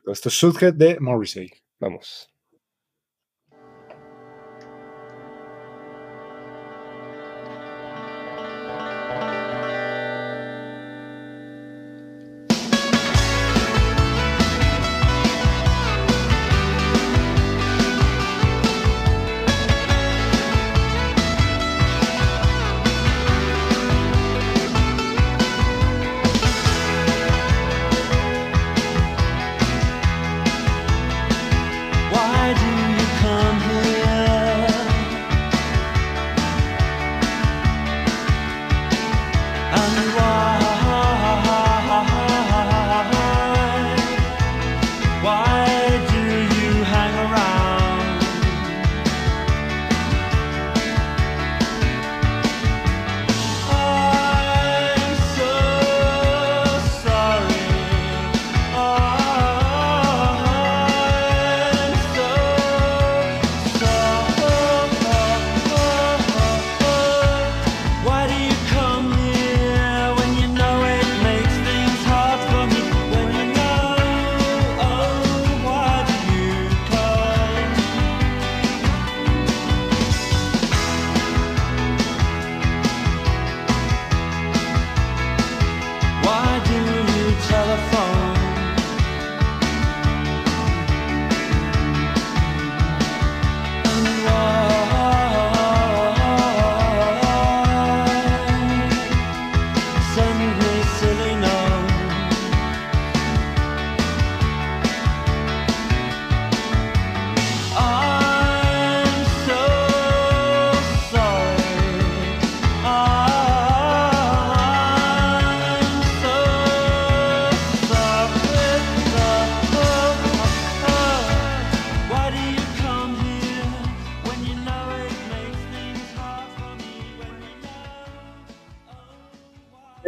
Esto 0.07 0.29
es 0.29 0.35
Shoot 0.35 0.63
Head 0.63 0.75
de 0.75 0.99
Morrissey. 0.99 1.51
Vamos. 1.79 2.31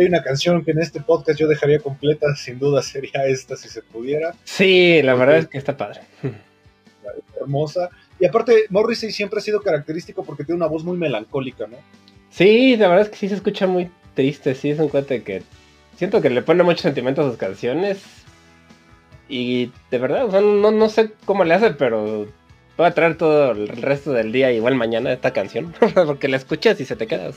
Hay 0.00 0.06
una 0.06 0.22
canción 0.22 0.64
que 0.64 0.70
en 0.70 0.80
este 0.80 1.00
podcast 1.00 1.38
yo 1.38 1.46
dejaría 1.46 1.78
completa, 1.78 2.34
sin 2.34 2.58
duda 2.58 2.82
sería 2.82 3.26
esta 3.26 3.56
si 3.56 3.68
se 3.68 3.82
pudiera. 3.82 4.34
Sí, 4.44 5.02
la 5.02 5.14
verdad 5.14 5.38
es 5.38 5.48
que 5.48 5.58
está 5.58 5.76
padre. 5.76 6.00
Hermosa. 7.38 7.90
Y 8.18 8.26
aparte, 8.26 8.64
Morrissey 8.70 9.12
siempre 9.12 9.38
ha 9.38 9.42
sido 9.42 9.60
característico 9.60 10.24
porque 10.24 10.44
tiene 10.44 10.56
una 10.56 10.66
voz 10.66 10.84
muy 10.84 10.96
melancólica, 10.96 11.66
¿no? 11.66 11.76
Sí, 12.30 12.76
la 12.76 12.88
verdad 12.88 13.06
es 13.06 13.10
que 13.10 13.16
sí 13.16 13.28
se 13.28 13.34
escucha 13.34 13.66
muy 13.66 13.90
triste, 14.14 14.54
sí, 14.54 14.70
es 14.70 14.78
un 14.78 14.88
cuate 14.88 15.22
que 15.22 15.42
siento 15.96 16.22
que 16.22 16.30
le 16.30 16.42
pone 16.42 16.62
mucho 16.62 16.82
sentimiento 16.82 17.22
a 17.22 17.28
sus 17.28 17.36
canciones. 17.36 18.02
Y 19.28 19.70
de 19.90 19.98
verdad, 19.98 20.24
o 20.24 20.30
sea, 20.30 20.40
no, 20.40 20.70
no 20.70 20.88
sé 20.88 21.12
cómo 21.24 21.44
le 21.44 21.54
hace, 21.54 21.72
pero 21.72 22.26
voy 22.76 22.86
a 22.86 22.94
traer 22.94 23.16
todo 23.16 23.52
el 23.52 23.68
resto 23.68 24.12
del 24.12 24.32
día, 24.32 24.50
igual 24.50 24.76
mañana, 24.76 25.12
esta 25.12 25.32
canción, 25.32 25.74
porque 25.94 26.28
la 26.28 26.38
escuchas 26.38 26.80
y 26.80 26.86
se 26.86 26.96
te 26.96 27.06
queda. 27.06 27.30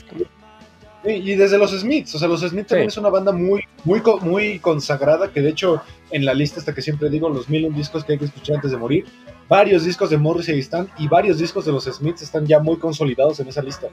Y 1.06 1.36
desde 1.36 1.58
los 1.58 1.72
Smiths, 1.72 2.16
o 2.16 2.20
sea, 2.20 2.30
los 2.30 2.42
Smiths 2.42 2.68
también 2.68 2.88
es 2.88 2.98
una 2.98 3.10
banda 3.10 3.34
muy, 3.34 3.64
muy, 3.84 4.02
muy 4.22 4.60
consagrada, 4.60 5.32
que 5.32 5.42
de 5.42 5.50
hecho 5.50 5.82
en 6.12 6.24
la 6.24 6.34
lista 6.34 6.60
hasta 6.60 6.74
que 6.74 6.82
siempre 6.82 7.10
digo, 7.10 7.28
los 7.30 7.50
mil 7.50 7.66
un 7.66 7.76
discos 7.76 8.06
que 8.06 8.14
hay 8.14 8.20
que 8.20 8.26
escuchar 8.26 8.56
antes 8.58 8.72
de 8.72 8.78
morir, 8.78 9.06
varios 9.50 9.84
discos 9.84 10.10
de 10.10 10.18
Morrissey 10.18 10.60
están 10.60 10.88
y 10.98 11.08
varios 11.08 11.40
discos 11.40 11.66
de 11.66 11.74
los 11.74 11.84
Smiths 11.86 12.22
están 12.22 12.46
ya 12.46 12.60
muy 12.60 12.78
consolidados 12.78 13.40
en 13.42 13.50
esa 13.50 13.62
lista. 13.62 13.88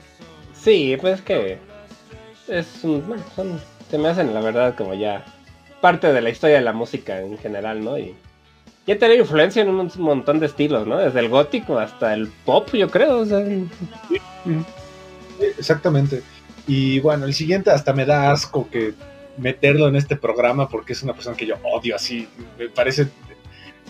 Sí, 0.55 0.97
pues 1.01 1.21
que 1.23 1.59
es 2.47 2.67
bueno, 2.83 3.23
se 3.91 3.99
me 3.99 4.09
hacen 4.09 4.33
la 4.33 4.41
verdad 4.41 4.75
como 4.77 4.95
ya 4.95 5.25
parte 5.81 6.13
de 6.13 6.21
la 6.21 6.31
historia 6.31 6.57
de 6.57 6.63
la 6.63 6.73
música 6.73 7.21
en 7.21 7.39
general, 7.39 7.83
¿no? 7.83 7.99
Y 7.99 8.15
ya 8.87 8.99
tenido 8.99 9.21
influencia 9.21 9.63
en 9.63 9.69
un 9.69 9.91
montón 9.99 10.41
de 10.41 10.47
estilos, 10.47 10.87
¿no? 10.87 10.99
Desde 10.99 11.21
el 11.21 11.29
gótico 11.29 11.79
hasta 11.79 12.15
el 12.15 12.29
pop, 12.45 12.69
yo 12.73 12.91
creo. 12.91 13.25
Exactamente. 15.59 16.23
Y 16.71 17.01
bueno, 17.01 17.25
el 17.25 17.35
siguiente 17.35 17.73
hasta 17.73 17.93
me 17.93 18.05
da 18.05 18.31
asco 18.31 18.71
que 18.71 18.95
meterlo 19.37 19.89
en 19.89 19.97
este 19.97 20.15
programa 20.15 20.69
porque 20.69 20.93
es 20.93 21.03
una 21.03 21.15
persona 21.15 21.37
que 21.37 21.45
yo 21.45 21.57
odio 21.65 21.97
así. 21.97 22.29
Me 22.57 22.69
parece. 22.69 23.09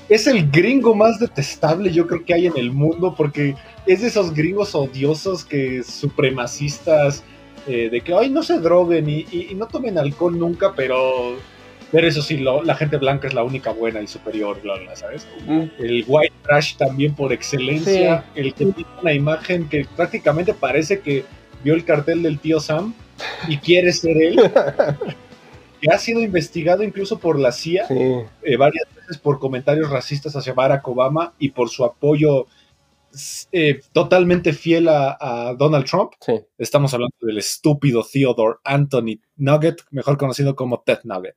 Es 0.09 0.27
el 0.27 0.51
gringo 0.51 0.95
más 0.95 1.21
detestable 1.21 1.93
yo 1.93 2.07
creo 2.07 2.25
que 2.25 2.33
hay 2.33 2.47
en 2.47 2.57
el 2.57 2.73
mundo 2.73 3.15
porque 3.15 3.55
es 3.87 4.01
de 4.01 4.09
esos 4.09 4.33
gringos 4.33 4.75
odiosos 4.75 5.45
que 5.45 5.83
supremacistas 5.83 7.23
eh, 7.67 7.91
de 7.91 8.01
que 8.01 8.15
ay 8.15 8.31
no 8.31 8.43
se 8.43 8.59
droguen 8.59 9.11
y, 9.11 9.27
no 9.55 9.67
tomen 9.67 9.99
alcohol 9.99 10.39
nunca, 10.39 10.73
pero 10.75 11.37
pero 11.93 12.09
eso 12.09 12.23
sí, 12.23 12.39
la 12.39 12.75
gente 12.77 12.97
blanca 12.97 13.29
es 13.29 13.35
la 13.35 13.43
única 13.43 13.73
buena 13.73 14.01
y 14.01 14.07
superior, 14.07 14.59
bla, 14.63 14.79
bla, 14.79 14.97
¿sabes? 14.97 15.29
Mm. 15.47 15.65
El 15.79 16.05
white 16.07 16.35
trash 16.45 16.77
también 16.77 17.15
por 17.15 17.31
excelencia, 17.31 18.25
el 18.35 18.55
que 18.55 18.65
tiene 18.65 18.87
una 19.03 19.13
imagen 19.13 19.69
que 19.69 19.87
prácticamente 19.97 20.55
parece 20.55 21.01
que 21.01 21.27
vio 21.63 21.75
el 21.75 21.85
cartel 21.85 22.23
del 22.23 22.39
tío 22.39 22.61
Sam 22.61 22.95
y 23.49 23.59
quiere 23.59 23.93
ser 23.93 24.17
él. 24.17 24.37
que 25.81 25.91
ha 25.91 25.99
sido 25.99 26.21
investigado 26.21 26.83
incluso 26.83 27.19
por 27.19 27.39
la 27.39 27.53
CIA 27.53 27.87
eh, 27.89 28.57
varias 28.59 28.87
veces 28.95 29.19
por 29.19 29.39
comentarios 29.39 29.91
racistas 29.91 30.37
hacia 30.37 30.53
Barack 30.53 30.87
Obama 30.87 31.35
y 31.39 31.51
por 31.51 31.71
su 31.71 31.85
apoyo 31.85 32.47
eh, 33.51 33.81
totalmente 33.93 34.53
fiel 34.53 34.89
a, 34.89 35.55
Donald 35.59 35.87
Trump. 35.87 36.13
Estamos 36.59 36.93
hablando 36.95 37.17
del 37.23 37.39
estúpido 37.39 38.05
Theodore 38.05 38.59
Anthony 38.63 39.21
Nugget, 39.37 39.83
mejor 39.91 40.17
conocido 40.17 40.55
como 40.55 40.83
Ted 40.83 41.01
Nugget. 41.05 41.37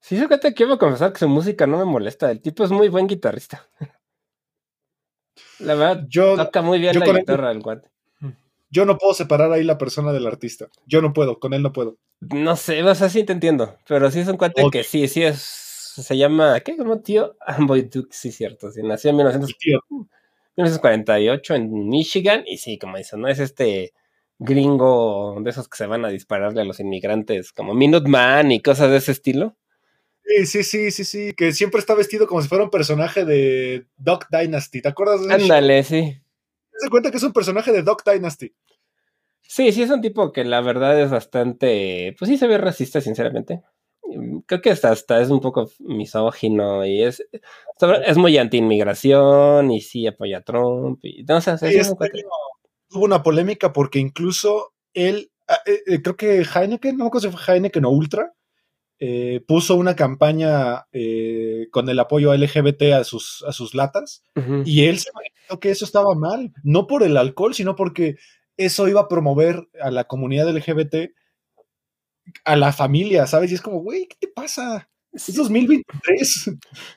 Sí, 0.00 0.16
yo 0.16 0.28
te 0.28 0.54
quiero 0.54 0.78
confesar 0.78 1.12
que 1.12 1.18
su 1.18 1.28
música 1.28 1.66
no 1.66 1.78
me 1.78 1.84
molesta. 1.84 2.30
El 2.30 2.40
tipo 2.40 2.64
es 2.64 2.70
muy 2.70 2.88
buen 2.88 3.06
guitarrista. 3.06 3.68
La 5.58 5.74
verdad, 5.74 6.06
yo, 6.08 6.36
toca 6.36 6.62
muy 6.62 6.78
bien 6.78 6.98
la 6.98 7.06
guitarra 7.06 7.50
del 7.50 7.60
guante 7.60 7.90
yo 8.70 8.84
no 8.84 8.98
puedo 8.98 9.14
separar 9.14 9.52
ahí 9.52 9.64
la 9.64 9.78
persona 9.78 10.12
del 10.12 10.26
artista. 10.26 10.68
Yo 10.86 11.00
no 11.02 11.12
puedo, 11.12 11.40
con 11.40 11.52
él 11.54 11.62
no 11.62 11.72
puedo. 11.72 11.98
No 12.20 12.54
sé, 12.56 12.82
o 12.82 12.94
sea, 12.94 13.08
sí 13.08 13.24
te 13.24 13.32
entiendo. 13.32 13.78
Pero 13.88 14.10
sí 14.10 14.20
es 14.20 14.28
un 14.28 14.36
cuate 14.36 14.62
que 14.70 14.84
sí, 14.84 15.08
sí 15.08 15.24
es. 15.24 15.40
Se 15.40 16.16
llama. 16.16 16.60
¿Qué? 16.60 16.76
¿Cómo 16.76 17.00
tío? 17.00 17.36
Amboy 17.44 17.82
Duke, 17.82 18.10
sí, 18.12 18.30
cierto. 18.30 18.70
Sí, 18.70 18.80
nació 18.82 19.10
en 19.10 19.16
1948 19.16 21.54
en 21.56 21.88
Michigan. 21.88 22.44
Y 22.46 22.58
sí, 22.58 22.78
como 22.78 22.96
dicen, 22.96 23.20
¿no? 23.20 23.26
Es 23.28 23.40
este 23.40 23.92
gringo 24.38 25.36
de 25.42 25.50
esos 25.50 25.68
que 25.68 25.76
se 25.76 25.86
van 25.86 26.04
a 26.04 26.08
dispararle 26.08 26.62
a 26.62 26.64
los 26.64 26.78
inmigrantes, 26.80 27.52
como 27.52 27.74
Minuteman 27.74 28.52
y 28.52 28.62
cosas 28.62 28.90
de 28.90 28.98
ese 28.98 29.10
estilo. 29.12 29.56
Sí, 30.24 30.46
sí, 30.46 30.62
sí, 30.62 30.90
sí, 30.92 31.04
sí, 31.04 31.34
que 31.34 31.52
siempre 31.52 31.80
está 31.80 31.94
vestido 31.94 32.26
como 32.26 32.40
si 32.40 32.48
fuera 32.48 32.64
un 32.64 32.70
personaje 32.70 33.24
de 33.24 33.86
Duck 33.98 34.28
Dynasty, 34.30 34.80
¿te 34.80 34.88
acuerdas 34.88 35.26
de 35.26 35.34
Ándale, 35.34 35.82
sí 35.82 36.19
se 36.80 36.90
cuenta 36.90 37.10
que 37.10 37.16
es 37.16 37.22
un 37.22 37.32
personaje 37.32 37.72
de 37.72 37.82
Dog 37.82 38.02
Dynasty. 38.04 38.52
Sí, 39.42 39.72
sí, 39.72 39.82
es 39.82 39.90
un 39.90 40.00
tipo 40.00 40.32
que 40.32 40.44
la 40.44 40.60
verdad 40.60 41.00
es 41.00 41.10
bastante. 41.10 42.14
Pues 42.18 42.28
sí, 42.28 42.38
se 42.38 42.46
ve 42.46 42.58
racista, 42.58 43.00
sinceramente. 43.00 43.62
Creo 44.46 44.60
que 44.60 44.70
hasta, 44.70 44.90
hasta 44.90 45.20
es 45.20 45.30
un 45.30 45.40
poco 45.40 45.70
misógino 45.80 46.84
y 46.84 47.02
es, 47.02 47.24
es 48.06 48.16
muy 48.16 48.38
anti-inmigración 48.38 49.70
y 49.70 49.80
sí 49.80 50.06
apoya 50.06 50.38
a 50.38 50.42
Trump. 50.42 51.00
Y, 51.02 51.24
no, 51.24 51.38
este 51.38 51.80
hubo 52.92 53.04
una 53.04 53.22
polémica 53.22 53.72
porque 53.72 53.98
incluso 53.98 54.74
él, 54.94 55.30
ah, 55.48 55.60
eh, 55.66 55.80
eh, 55.86 56.02
creo 56.02 56.16
que 56.16 56.44
Heineken, 56.44 56.96
no 56.96 57.04
me 57.04 57.08
acuerdo 57.08 57.30
si 57.30 57.36
fue 57.36 57.54
Heineken 57.54 57.84
o 57.84 57.90
Ultra, 57.90 58.32
eh, 58.98 59.42
puso 59.46 59.76
una 59.76 59.96
campaña 59.96 60.86
con 61.70 61.88
el 61.88 61.98
apoyo 61.98 62.34
LGBT 62.34 62.82
a 62.92 63.04
sus, 63.04 63.42
a 63.48 63.52
sus 63.52 63.74
latas 63.74 64.22
y 64.64 64.84
él 64.84 64.98
se 64.98 65.10
que 65.58 65.70
eso 65.70 65.84
estaba 65.84 66.14
mal, 66.14 66.52
no 66.62 66.86
por 66.86 67.02
el 67.02 67.16
alcohol, 67.16 67.54
sino 67.54 67.74
porque 67.74 68.16
eso 68.56 68.86
iba 68.86 69.00
a 69.00 69.08
promover 69.08 69.68
a 69.80 69.90
la 69.90 70.04
comunidad 70.04 70.48
LGBT, 70.54 71.12
a 72.44 72.56
la 72.56 72.72
familia, 72.72 73.26
¿sabes? 73.26 73.50
Y 73.50 73.54
es 73.54 73.62
como, 73.62 73.80
güey, 73.80 74.06
¿qué 74.06 74.16
te 74.20 74.28
pasa? 74.28 74.88
Es 75.12 75.34
2023. 75.34 76.50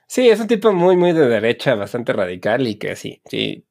Sí, 0.08 0.30
es 0.30 0.40
un 0.40 0.48
tipo 0.48 0.72
muy, 0.72 0.96
muy 0.96 1.14
de 1.14 1.28
derecha, 1.28 1.76
bastante 1.76 2.14
radical 2.14 2.68
y 2.68 2.76
que 2.76 2.96
sí, 2.96 3.22
sí. 3.26 3.66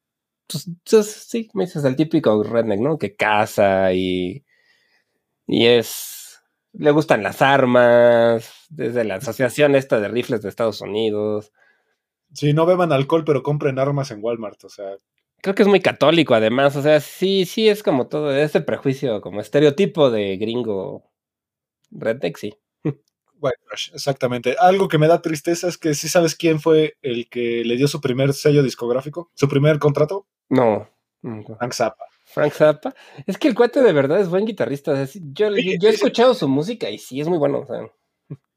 Pues, 0.48 0.68
pues, 0.88 1.06
sí, 1.28 1.48
me 1.54 1.64
dices 1.64 1.84
el 1.84 1.96
típico 1.96 2.42
redneck, 2.42 2.80
¿no? 2.80 2.98
Que 2.98 3.14
caza 3.14 3.92
y. 3.92 4.44
Y 5.46 5.66
es. 5.66 6.40
Le 6.72 6.90
gustan 6.90 7.22
las 7.22 7.42
armas, 7.42 8.50
desde 8.70 9.04
la 9.04 9.16
asociación 9.16 9.74
esta 9.76 10.00
de 10.00 10.08
rifles 10.08 10.42
de 10.42 10.48
Estados 10.48 10.80
Unidos. 10.80 11.52
Sí, 12.32 12.52
no 12.52 12.66
beban 12.66 12.92
alcohol, 12.92 13.24
pero 13.24 13.42
compren 13.42 13.78
armas 13.78 14.10
en 14.10 14.22
Walmart, 14.22 14.64
o 14.64 14.68
sea. 14.68 14.96
Creo 15.40 15.54
que 15.54 15.62
es 15.62 15.68
muy 15.68 15.80
católico, 15.80 16.34
además, 16.34 16.76
o 16.76 16.82
sea, 16.82 17.00
sí, 17.00 17.46
sí 17.46 17.68
es 17.68 17.82
como 17.82 18.06
todo 18.06 18.32
ese 18.34 18.60
prejuicio, 18.60 19.20
como 19.20 19.40
estereotipo 19.40 20.10
de 20.10 20.36
gringo 20.36 21.10
redneck, 21.90 22.36
sí. 22.38 22.54
White 23.42 23.58
exactamente. 23.92 24.56
Algo 24.58 24.86
que 24.88 24.98
me 24.98 25.08
da 25.08 25.20
tristeza 25.20 25.66
es 25.68 25.76
que 25.76 25.94
sí 25.94 26.08
sabes 26.08 26.36
quién 26.36 26.60
fue 26.60 26.96
el 27.02 27.28
que 27.28 27.64
le 27.64 27.76
dio 27.76 27.88
su 27.88 28.00
primer 28.00 28.32
sello 28.34 28.62
discográfico, 28.62 29.30
su 29.34 29.48
primer 29.48 29.78
contrato. 29.80 30.26
No. 30.48 30.88
Frank 31.20 31.72
Zappa. 31.72 32.04
Frank 32.24 32.52
Zappa. 32.52 32.94
Es 33.26 33.38
que 33.38 33.48
el 33.48 33.54
cuate 33.54 33.82
de 33.82 33.92
verdad 33.92 34.20
es 34.20 34.28
buen 34.28 34.44
guitarrista. 34.44 34.94
yo, 35.04 35.50
yo, 35.50 35.88
he 35.88 35.92
escuchado 35.92 36.34
su 36.34 36.48
música 36.48 36.88
y 36.88 36.98
sí 36.98 37.20
es 37.20 37.28
muy 37.28 37.38
bueno. 37.38 37.60
O 37.60 37.66
sea. 37.66 37.80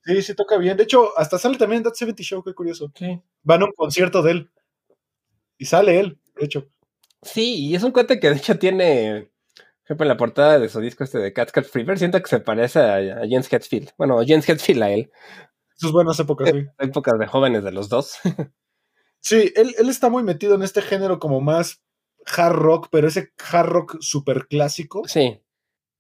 Sí, 0.03 0.21
sí 0.21 0.36
toca 0.36 0.57
bien. 0.57 0.78
De 0.78 0.84
hecho, 0.84 1.17
hasta 1.17 1.39
sale 1.39 1.57
también 1.57 1.80
en 1.80 1.86
That 1.86 1.95
70 1.95 2.21
Show, 2.23 2.43
qué 2.43 2.53
curioso. 2.53 2.91
Sí. 2.95 3.19
Van 3.46 3.62
a 3.62 3.66
un 3.66 3.72
concierto 3.72 4.22
de 4.22 4.32
él. 4.32 4.52
Y 5.58 5.66
sale 5.66 6.00
él, 6.00 6.20
de 6.38 6.46
hecho. 6.46 6.68
Sí, 7.22 7.68
y 7.68 7.76
es 7.76 7.84
un 7.84 7.91
cuate 7.91 8.20
que 8.20 8.30
de 8.30 8.36
hecho 8.36 8.60
tiene, 8.60 9.32
ejemplo, 9.86 10.04
en 10.04 10.10
la 10.10 10.18
portada 10.18 10.60
de 10.60 10.68
su 10.68 10.82
disco 10.82 11.04
este 11.04 11.20
de 11.20 11.32
Cat 11.32 11.52
Cat 11.52 11.66
Fever, 11.66 11.98
siento 11.98 12.22
que 12.22 12.28
se 12.28 12.39
parece 12.39 12.80
a, 12.80 12.96
a 12.96 13.22
James 13.22 13.52
Hetfield. 13.52 13.91
Bueno, 13.98 14.18
James 14.28 14.48
Hetfield 14.50 14.84
a 14.84 14.91
él. 14.91 15.12
Sus 15.76 15.91
buenas 15.91 16.20
épocas, 16.20 16.50
sí. 16.50 16.66
Épocas 16.80 17.18
de 17.20 17.28
jóvenes 17.28 17.64
de 17.64 17.72
los 17.72 17.88
dos. 17.88 18.18
sí, 19.22 19.54
él, 19.56 19.76
él 19.78 19.89
está 19.89 20.10
muy 20.10 20.24
metido 20.24 20.56
en 20.56 20.64
este 20.64 20.82
género 20.82 21.20
como 21.20 21.39
más 21.39 21.82
hard 22.26 22.56
rock, 22.56 22.88
pero 22.91 23.08
ese 23.08 23.32
hard 23.52 23.70
rock 23.70 23.98
súper 24.02 24.48
clásico. 24.48 25.04
Sí. 25.08 25.39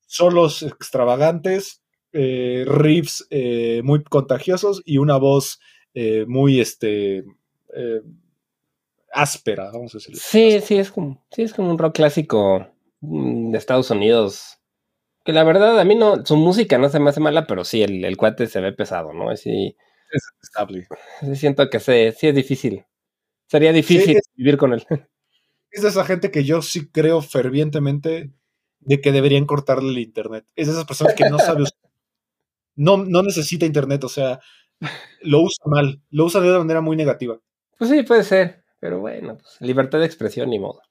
Solos 0.07 0.63
extravagantes, 0.63 1.81
eh, 2.11 2.63
riffs 2.67 3.27
eh, 3.29 3.81
muy 3.83 4.03
contagiosos 4.03 4.81
y 4.85 4.97
una 4.97 5.17
voz 5.17 5.59
eh, 5.95 6.25
muy 6.27 6.59
este 6.59 7.25
áspera, 9.15 9.71
vamos 9.71 9.95
a 9.95 9.97
decirlo. 9.97 10.19
Sí, 10.21 10.59
sí, 10.61 10.77
es 10.77 10.91
como, 10.91 11.25
sí, 11.31 11.43
es 11.43 11.53
como 11.53 11.71
un 11.71 11.77
rock 11.77 11.95
clásico 11.95 12.67
mm, 12.99 13.51
de 13.51 13.57
Estados 13.57 13.89
Unidos. 13.89 14.59
Que 15.23 15.31
la 15.33 15.43
verdad, 15.43 15.79
a 15.79 15.85
mí 15.85 15.95
no, 15.95 16.23
su 16.25 16.35
música 16.35 16.77
no 16.77 16.89
se 16.89 16.99
me 16.99 17.09
hace 17.09 17.21
mala, 17.21 17.47
pero 17.47 17.63
sí, 17.63 17.81
el, 17.81 18.17
cuate 18.17 18.45
se 18.47 18.59
ve 18.59 18.73
pesado, 18.73 19.13
¿no? 19.13 19.35
Sí, 19.35 19.75
es 20.11 20.23
estable. 20.43 20.87
Sí, 21.21 21.35
siento 21.35 21.67
que 21.69 21.79
sí, 21.79 22.11
sí 22.15 22.27
es 22.27 22.35
difícil. 22.35 22.85
Sería 23.47 23.71
difícil 23.71 24.19
vivir 24.35 24.57
con 24.57 24.73
él. 24.73 24.85
Es 25.71 25.81
de 25.81 25.89
esa 25.89 26.05
gente 26.05 26.31
que 26.31 26.45
yo 26.45 26.61
sí 26.61 26.87
creo 26.89 27.21
fervientemente 27.21 28.31
de 28.79 29.01
que 29.01 29.11
deberían 29.11 29.45
cortarle 29.45 29.89
el 29.89 29.97
internet. 29.97 30.45
Es 30.55 30.67
de 30.67 30.73
esas 30.73 30.85
personas 30.85 31.15
que 31.15 31.29
no 31.29 31.37
sabe 31.37 31.63
usar 31.63 31.77
no, 32.75 32.97
no 32.97 33.23
necesita 33.23 33.65
internet, 33.65 34.03
o 34.03 34.09
sea, 34.09 34.39
lo 35.21 35.41
usa 35.41 35.63
mal, 35.65 36.01
lo 36.09 36.25
usa 36.25 36.41
de 36.41 36.49
una 36.49 36.59
manera 36.59 36.81
muy 36.81 36.95
negativa. 36.95 37.39
Pues 37.77 37.89
sí, 37.89 38.03
puede 38.03 38.23
ser, 38.23 38.63
pero 38.79 38.99
bueno, 38.99 39.37
pues, 39.37 39.57
libertad 39.59 39.99
de 39.99 40.05
expresión 40.05 40.49
ni 40.49 40.59
modo. 40.59 40.81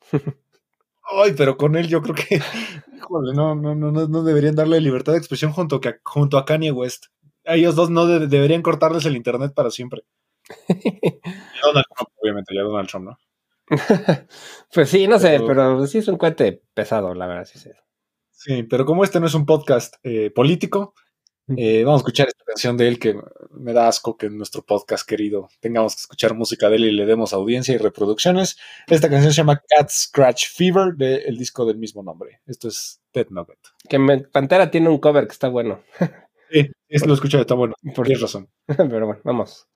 Ay, 1.10 1.32
pero 1.36 1.56
con 1.56 1.76
él 1.76 1.88
yo 1.88 2.02
creo 2.02 2.14
que, 2.14 2.40
híjole, 2.96 3.34
no, 3.34 3.54
no, 3.54 3.74
no, 3.74 3.90
no 3.90 4.22
deberían 4.22 4.54
darle 4.54 4.80
libertad 4.80 5.12
de 5.12 5.18
expresión 5.18 5.52
junto, 5.52 5.76
a, 5.76 5.94
junto 6.02 6.38
a 6.38 6.44
Kanye 6.44 6.72
West. 6.72 7.06
A 7.46 7.56
ellos 7.56 7.74
dos 7.74 7.90
no 7.90 8.06
deberían 8.06 8.62
cortarles 8.62 9.04
el 9.04 9.16
internet 9.16 9.52
para 9.54 9.70
siempre. 9.70 10.04
Donald 11.62 11.86
Trump, 11.94 12.10
obviamente, 12.22 12.54
ya 12.54 12.62
Donald 12.62 12.88
Trump, 12.88 13.06
¿no? 13.06 13.18
pues 14.72 14.90
sí, 14.90 15.06
no 15.06 15.18
sé, 15.18 15.40
pero 15.46 15.86
sí 15.86 15.98
es 15.98 16.08
un 16.08 16.18
cuente 16.18 16.62
pesado, 16.74 17.14
la 17.14 17.26
verdad, 17.26 17.44
sí, 17.44 17.58
sí. 17.58 17.70
Sí, 18.30 18.62
pero 18.64 18.84
como 18.84 19.04
este 19.04 19.20
no 19.20 19.26
es 19.26 19.34
un 19.34 19.46
podcast 19.46 19.94
eh, 20.02 20.30
político, 20.30 20.94
eh, 21.56 21.82
vamos 21.84 22.00
a 22.00 22.02
escuchar 22.02 22.28
esta 22.54 22.68
canción 22.68 22.76
de 22.76 22.88
él 22.88 22.98
que 22.98 23.16
me 23.50 23.72
da 23.72 23.88
asco 23.88 24.16
que 24.16 24.26
en 24.26 24.36
nuestro 24.36 24.62
podcast 24.62 25.06
querido 25.08 25.48
tengamos 25.60 25.96
que 25.96 26.00
escuchar 26.00 26.34
música 26.34 26.68
de 26.68 26.76
él 26.76 26.84
y 26.84 26.92
le 26.92 27.04
demos 27.04 27.32
audiencia 27.32 27.74
y 27.74 27.78
reproducciones. 27.78 28.56
Esta 28.86 29.10
canción 29.10 29.32
se 29.32 29.38
llama 29.38 29.60
Cat 29.68 29.90
Scratch 29.90 30.48
Fever 30.54 30.94
del 30.94 31.36
disco 31.36 31.66
del 31.66 31.78
mismo 31.78 32.02
nombre. 32.02 32.40
Esto 32.46 32.68
es 32.68 33.00
Dead 33.12 33.26
Nugget. 33.30 33.58
Que 33.88 33.98
Pantera 34.32 34.70
tiene 34.70 34.88
un 34.88 34.98
cover 34.98 35.26
que 35.26 35.32
está 35.32 35.48
bueno. 35.48 35.82
sí, 36.50 36.70
es, 36.88 37.06
lo 37.06 37.14
escuché, 37.14 37.40
está 37.40 37.54
bueno. 37.54 37.74
Por 37.94 38.06
Tienes 38.06 38.22
razón. 38.22 38.48
Pero 38.66 39.06
bueno, 39.06 39.20
vamos. 39.24 39.68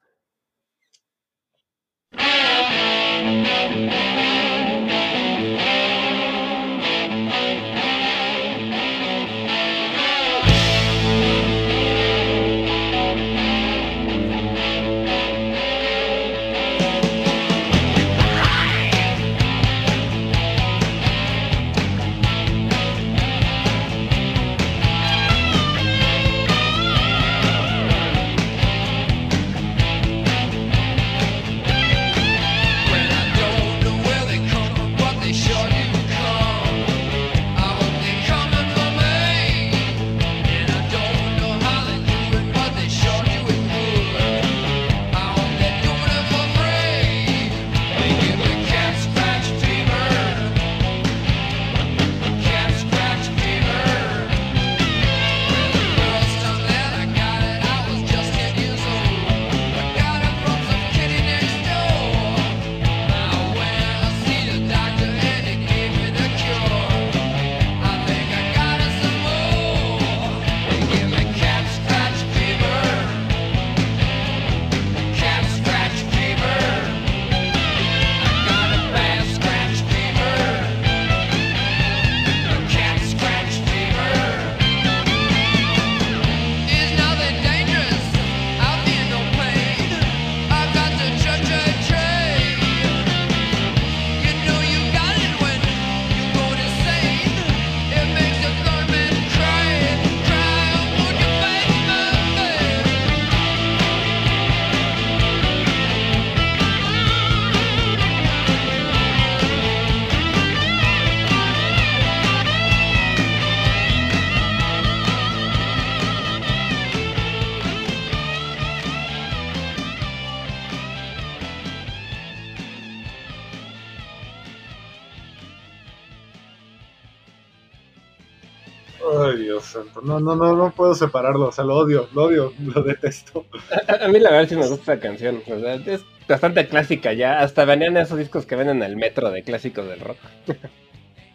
No, 130.03 130.19
no, 130.19 130.35
no, 130.35 130.55
no 130.55 130.71
puedo 130.71 130.93
separarlo. 130.95 131.47
O 131.47 131.51
sea, 131.51 131.63
lo 131.63 131.75
odio, 131.77 132.07
lo 132.13 132.23
odio, 132.23 132.53
lo 132.63 132.83
detesto. 132.83 133.45
A, 133.87 134.07
mí 134.07 134.19
la 134.19 134.31
verdad 134.31 134.49
sí 134.49 134.55
me 134.55 134.67
gusta 134.67 134.95
la 134.95 134.99
canción. 134.99 135.41
O 135.47 135.59
sea, 135.59 135.75
es 135.75 136.03
bastante 136.27 136.67
clásica 136.67 137.13
ya. 137.13 137.39
Hasta 137.39 137.65
venían 137.65 137.97
esos 137.97 138.17
discos 138.17 138.45
que 138.45 138.55
venden 138.55 138.77
en 138.77 138.83
el 138.83 138.95
metro 138.97 139.31
de 139.31 139.43
clásicos 139.43 139.87
del 139.87 139.99
rock. 139.99 140.17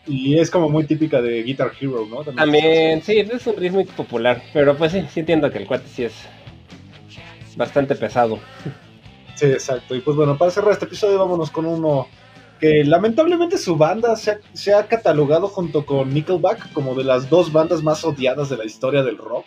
Y 0.06 0.38
es 0.38 0.50
como 0.50 0.68
muy 0.68 0.84
típica 0.84 1.22
de 1.22 1.42
Guitar 1.42 1.72
Hero, 1.80 2.06
¿no? 2.08 2.22
También, 2.24 3.02
sí, 3.02 3.18
es 3.18 3.46
un 3.46 3.56
ritmo 3.56 3.84
popular. 3.86 4.42
Pero 4.52 4.76
pues 4.76 4.92
sí, 4.92 5.04
sí 5.10 5.20
entiendo 5.20 5.50
que 5.50 5.58
el 5.58 5.66
cuate 5.66 5.88
sí 5.88 6.04
es 6.04 6.14
bastante 7.56 7.94
pesado. 7.94 8.38
Sí, 9.34 9.46
exacto. 9.46 9.94
Y 9.94 10.00
pues 10.00 10.16
bueno, 10.16 10.36
para 10.36 10.50
cerrar 10.50 10.72
este 10.72 10.84
episodio, 10.84 11.18
vámonos 11.18 11.50
con 11.50 11.66
uno 11.66 12.06
que 12.60 12.84
lamentablemente 12.84 13.58
su 13.58 13.76
banda 13.76 14.16
se 14.16 14.74
ha, 14.74 14.86
catalogado 14.86 15.48
junto 15.48 15.84
con 15.84 16.12
Nickelback 16.12 16.72
como 16.72 16.94
de 16.94 17.04
las 17.04 17.28
dos 17.28 17.52
bandas 17.52 17.82
más 17.82 18.04
odiadas 18.04 18.48
de 18.48 18.56
la 18.56 18.64
historia 18.64 19.02
del 19.02 19.18
rock. 19.18 19.46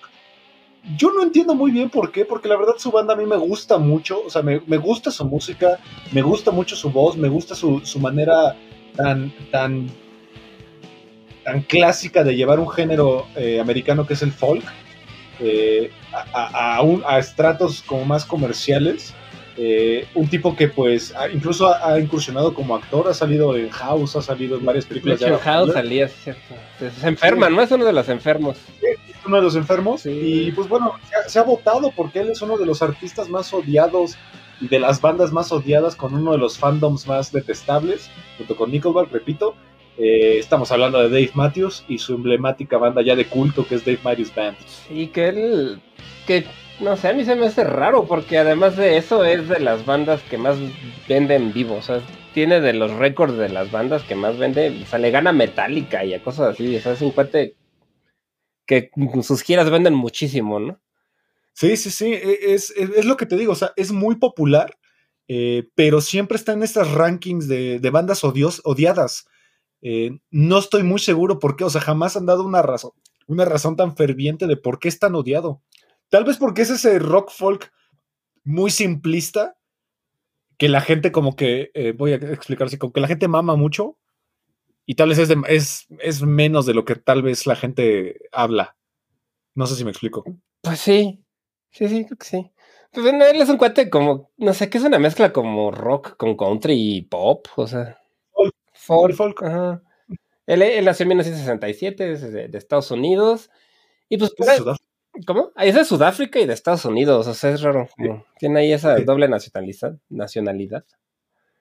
Yo 0.98 1.12
no 1.12 1.24
entiendo 1.24 1.54
muy 1.54 1.72
bien 1.72 1.90
por 1.90 2.12
qué, 2.12 2.26
porque 2.26 2.48
la 2.48 2.56
verdad 2.56 2.76
su 2.78 2.92
banda 2.92 3.14
a 3.14 3.18
mí 3.18 3.26
me 3.26 3.36
gusta 3.36 3.78
mucho, 3.78 4.22
o 4.26 4.30
sea, 4.30 4.42
me, 4.42 4.60
gusta 4.78 5.12
su 5.12 5.26
música, 5.26 5.80
me 6.12 6.22
gusta 6.22 6.52
mucho 6.52 6.76
su 6.76 6.90
voz, 6.90 7.18
me 7.18 7.28
gusta 7.28 7.56
su, 7.56 7.82
manera 8.00 8.56
tan, 8.96 9.34
tan, 9.52 9.90
tan 11.44 11.62
clásica 11.62 12.24
de 12.24 12.36
llevar 12.36 12.60
un 12.60 12.70
género 12.70 13.26
eh, 13.36 13.60
americano 13.60 14.08
que 14.08 14.14
es 14.14 14.22
el 14.22 14.32
folk 14.32 14.64
eh, 15.40 15.92
a, 16.34 16.80
a 16.80 17.20
estratos 17.20 17.82
como 17.82 18.06
más 18.06 18.26
comerciales 18.26 19.14
eh, 19.60 20.08
un 20.14 20.28
tipo 20.28 20.56
que 20.56 20.68
pues 20.68 21.14
incluso 21.34 21.74
ha, 21.74 22.00
incursionado 22.00 22.54
como 22.54 22.76
actor, 22.76 23.08
ha 23.08 23.14
salido 23.14 23.58
en 23.58 23.70
House, 23.70 24.16
ha 24.16 24.22
salido 24.22 24.58
en 24.58 24.66
varias 24.66 24.86
películas. 24.86 25.20
De, 25.20 25.36
House 25.36 25.74
salía, 25.74 26.08
cierto. 26.08 26.54
Se 27.00 27.08
enferma, 27.08 27.50
¿no? 27.50 27.62
Es 27.64 27.72
uno 27.72 27.86
de 27.86 27.94
los 27.94 28.08
enfermos. 28.08 28.58
es 28.82 29.26
uno 29.26 29.38
de 29.38 29.42
los 29.42 29.56
enfermos. 29.56 30.06
Y 30.06 30.52
pues 30.52 30.70
bueno, 30.70 30.94
se 31.28 31.40
ha, 31.40 31.44
votado 31.44 31.92
porque 31.96 32.20
él 32.20 32.30
es 32.30 32.42
uno 32.44 32.56
de 32.58 32.68
los 32.68 32.84
artistas 32.84 33.30
más 33.30 33.52
odiados 33.52 34.16
y 34.62 34.68
de 34.68 34.80
las 34.80 35.02
bandas 35.02 35.32
más 35.32 35.52
odiadas 35.52 35.96
con 35.96 36.14
uno 36.14 36.34
de 36.34 36.38
los 36.38 36.60
fandoms 36.60 37.08
más 37.08 37.32
detestables, 37.32 38.12
junto 38.38 38.56
con 38.56 38.72
Nickelback, 38.72 39.12
repito. 39.12 39.56
Eh, 39.98 40.38
estamos 40.38 40.72
hablando 40.72 41.00
de 41.00 41.10
Dave 41.10 41.32
Matthews 41.34 41.84
y 41.88 41.98
su 41.98 42.14
emblemática 42.14 42.78
banda 42.78 43.02
ya 43.02 43.16
de 43.16 43.26
culto 43.26 43.68
que 43.68 43.74
es 43.74 43.84
Dave 43.84 44.00
Matthews 44.04 44.36
Band. 44.36 44.58
Y 44.92 45.08
que 45.08 45.30
él, 45.30 45.82
que 46.28 46.46
no 46.80 46.96
sé, 46.96 47.08
a 47.10 47.14
mí 47.14 47.26
se 47.26 47.36
me 47.36 47.48
hace 47.48 47.64
raro 47.64 48.06
porque 48.08 48.38
además 48.38 48.78
de 48.78 48.98
eso 48.98 49.24
es 49.24 49.50
de 49.50 49.60
las 49.60 49.86
bandas 49.86 50.22
que 50.24 50.38
más 50.38 50.58
venden 51.08 51.54
vivo. 51.54 51.76
O 51.76 51.82
sea, 51.82 52.02
tiene 52.34 52.62
de 52.62 52.74
los 52.74 52.92
récords 52.92 53.38
de 53.38 53.50
las 53.50 53.72
bandas 53.72 54.04
que 54.04 54.16
más 54.16 54.38
vende. 54.38 54.82
O 54.84 54.86
sea, 54.86 55.00
le 55.00 55.10
gana 55.10 55.32
Metallica 55.32 56.06
y 56.06 56.14
a 56.14 56.24
cosas 56.24 56.50
así. 56.54 56.76
O 56.76 56.82
sea, 56.82 56.94
es 56.94 57.02
un 57.02 57.12
cuate 57.12 57.56
que 58.68 58.92
sus 59.24 59.42
giras 59.42 59.70
venden 59.72 59.96
muchísimo, 59.96 60.60
¿no? 60.60 60.80
Sí, 61.54 61.78
sí, 61.78 61.90
sí. 61.90 62.14
E, 62.14 62.54
es, 62.54 62.72
lo 63.06 63.18
que 63.18 63.26
te 63.26 63.38
digo. 63.38 63.54
O 63.54 63.56
sea, 63.56 63.72
es 63.76 63.92
muy 63.92 64.16
popular, 64.18 64.78
eh, 65.28 65.68
pero 65.74 66.02
siempre 66.02 66.36
está 66.36 66.54
en 66.54 66.62
estas 66.62 66.92
rankings 66.92 67.48
de, 67.48 67.90
bandas 67.92 68.24
odios, 68.24 68.62
odiadas. 68.66 69.26
Eh, 69.82 70.20
no 70.30 70.60
estoy 70.60 70.84
muy 70.84 71.00
seguro 71.00 71.40
por 71.40 71.56
qué. 71.56 71.64
O 71.64 71.72
sea, 71.72 71.82
jamás 71.82 72.16
han 72.18 72.28
dado 72.28 72.46
una 72.46 72.62
razón, 72.62 72.92
una 73.26 73.46
razón 73.46 73.76
tan 73.76 73.96
ferviente 73.96 74.46
de 74.46 74.58
por 74.58 74.78
qué 74.78 74.90
es 74.90 75.00
tan 75.00 75.16
odiado. 75.16 75.64
Tal 76.10 76.24
vez 76.24 76.38
porque 76.38 76.62
es 76.62 76.70
ese 76.70 77.00
rock 77.00 77.32
folk 77.32 77.72
muy 78.44 78.72
simplista 78.72 79.58
que 80.58 80.70
la 80.70 80.82
gente 80.82 81.12
como 81.12 81.36
que, 81.36 81.72
eh, 81.74 81.92
voy 81.92 82.14
a 82.14 82.16
explicar 82.16 82.68
así, 82.68 82.78
como 82.78 82.94
que 82.94 83.02
la 83.02 83.08
gente 83.08 83.28
mama 83.28 83.56
mucho 83.56 83.98
y 84.86 84.96
tal 84.96 85.10
vez 85.10 85.20
es, 85.20 85.88
es, 86.00 86.22
menos 86.22 86.66
de 86.66 86.74
lo 86.74 86.86
que 86.86 86.96
tal 86.96 87.22
vez 87.22 87.46
la 87.46 87.56
gente 87.56 88.22
habla. 88.32 88.78
No 89.54 89.68
sé 89.68 89.76
si 89.76 89.84
me 89.84 89.92
explico. 89.92 90.24
Pues 90.62 90.80
sí, 90.80 91.24
sí, 91.70 91.88
sí, 91.90 92.06
creo 92.06 92.18
que 92.18 92.26
sí. 92.26 92.52
Pues 92.92 93.04
bueno, 93.06 93.26
él 93.26 93.42
es 93.42 93.50
un 93.50 93.58
cuate 93.58 93.90
como, 93.90 94.32
no 94.38 94.54
sé, 94.54 94.70
que 94.70 94.78
es 94.78 94.84
una 94.86 94.98
mezcla 94.98 95.34
como 95.34 95.72
rock 95.72 96.16
con 96.16 96.38
country 96.38 96.74
y 96.74 97.02
pop, 97.02 97.48
o 97.58 97.68
sea. 97.68 98.00
Folk. 98.74 99.14
Folk. 99.14 99.44
Ajá. 99.44 99.84
Él, 100.46 100.62
él 100.62 100.86
nació 100.86 101.04
en 101.04 101.10
1967, 101.10 102.12
es 102.14 102.22
de, 102.22 102.48
de 102.48 102.58
Estados 102.58 102.90
Unidos. 102.90 103.52
Y 104.08 104.18
pues, 104.18 104.32
por 104.34 104.48
¿cómo? 105.26 105.52
Ahí 105.56 105.70
es 105.70 105.76
de 105.76 105.86
Sudáfrica 105.86 106.40
y 106.40 106.46
de 106.46 106.54
Estados 106.54 106.86
Unidos, 106.86 107.28
o 107.28 107.34
sea, 107.34 107.52
es 107.52 107.62
raro. 107.62 107.88
como 107.96 108.26
Tiene 108.40 108.60
ahí 108.62 108.74
esa 108.74 108.96
doble 109.00 109.28
nacionalidad, 109.28 109.98
nacionalidad. 110.10 110.86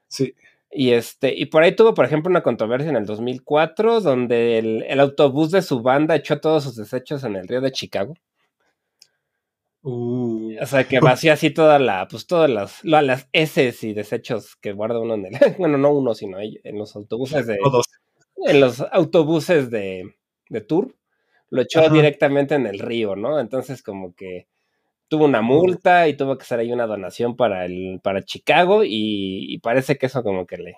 Sí. 0.09 0.35
Y 0.71 0.91
este, 0.93 1.35
y 1.35 1.47
por 1.47 1.63
ahí 1.63 1.75
tuvo, 1.75 1.95
por 1.95 2.05
ejemplo, 2.05 2.31
una 2.31 2.43
controversia 2.43 2.91
en 2.91 2.97
el 2.97 3.07
2004, 3.07 4.01
donde 4.01 4.59
el, 4.59 4.83
el 4.89 5.01
autobús 5.01 5.51
de 5.51 5.63
su 5.63 5.81
banda 5.81 6.17
echó 6.17 6.41
todos 6.41 6.65
sus 6.65 6.77
desechos 6.77 7.25
en 7.25 7.37
el 7.37 7.49
río 7.49 7.61
de 7.61 7.73
Chicago. 7.73 8.15
Uh, 9.83 10.61
O 10.61 10.67
sea, 10.67 10.83
que 10.83 10.99
vació 10.99 11.33
así 11.33 11.51
toda 11.51 11.79
la, 11.79 12.09
pues 12.09 12.27
todas 12.27 12.51
las, 12.51 12.85
las 12.85 13.29
heces 13.33 13.85
y 13.85 13.95
desechos 13.95 14.57
que 14.57 14.73
guarda 14.73 14.99
uno 14.99 15.15
en 15.15 15.27
el, 15.27 15.33
bueno, 15.59 15.79
no 15.79 15.93
uno, 15.93 16.13
sino 16.15 16.39
en 16.41 16.77
los 16.77 16.97
autobuses 16.97 17.47
de, 17.47 17.57
todos. 17.63 17.87
en 18.49 18.61
los 18.61 18.81
autobuses 18.91 19.71
de, 19.71 20.17
de 20.49 20.61
tour, 20.61 20.97
lo 21.51 21.63
echó 21.63 21.81
Ajá. 21.81 21.91
directamente 21.91 22.55
en 22.55 22.67
el 22.67 22.79
río, 22.79 23.17
¿no? 23.17 23.39
Entonces 23.41 23.83
como 23.83 24.15
que 24.15 24.47
tuvo 25.09 25.25
una 25.27 25.43
multa 25.43 26.09
y 26.09 26.17
tuvo 26.17 26.37
que 26.39 26.43
hacer 26.45 26.61
ahí 26.61 26.73
una 26.73 26.87
donación 26.87 27.37
para 27.37 27.65
el, 27.67 28.01
para 28.03 28.23
Chicago 28.25 28.85
y, 28.85 28.91
y 29.55 29.59
parece 29.61 29.99
que 29.99 30.07
eso 30.07 30.23
como 30.23 30.47
que 30.47 30.57
le, 30.59 30.77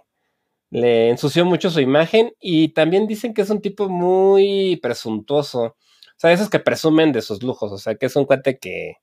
le 0.71 1.11
ensució 1.11 1.45
mucho 1.47 1.71
su 1.71 1.81
imagen 1.81 2.33
y 2.41 2.69
también 2.71 3.07
dicen 3.07 3.35
que 3.35 3.43
es 3.43 3.51
un 3.51 3.61
tipo 3.63 3.89
muy 3.89 4.79
presuntuoso. 4.83 5.63
O 5.65 5.77
sea, 6.21 6.33
esos 6.33 6.51
que 6.51 6.59
presumen 6.61 7.13
de 7.13 7.23
sus 7.23 7.43
lujos, 7.43 7.73
o 7.73 7.79
sea, 7.79 7.95
que 7.97 8.07
es 8.07 8.17
un 8.17 8.27
cuate 8.27 8.59
que, 8.59 8.95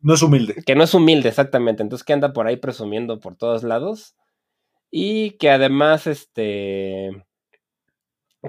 No 0.00 0.14
es 0.14 0.22
humilde. 0.22 0.64
que 0.66 0.74
no 0.74 0.84
es 0.84 0.94
humilde 0.94 1.28
exactamente, 1.28 1.82
entonces 1.82 2.04
que 2.04 2.12
anda 2.12 2.32
por 2.32 2.46
ahí 2.46 2.56
presumiendo 2.56 3.20
por 3.20 3.36
todos 3.36 3.62
lados 3.62 4.14
y 4.90 5.32
que 5.38 5.50
además, 5.50 6.06
este, 6.06 7.10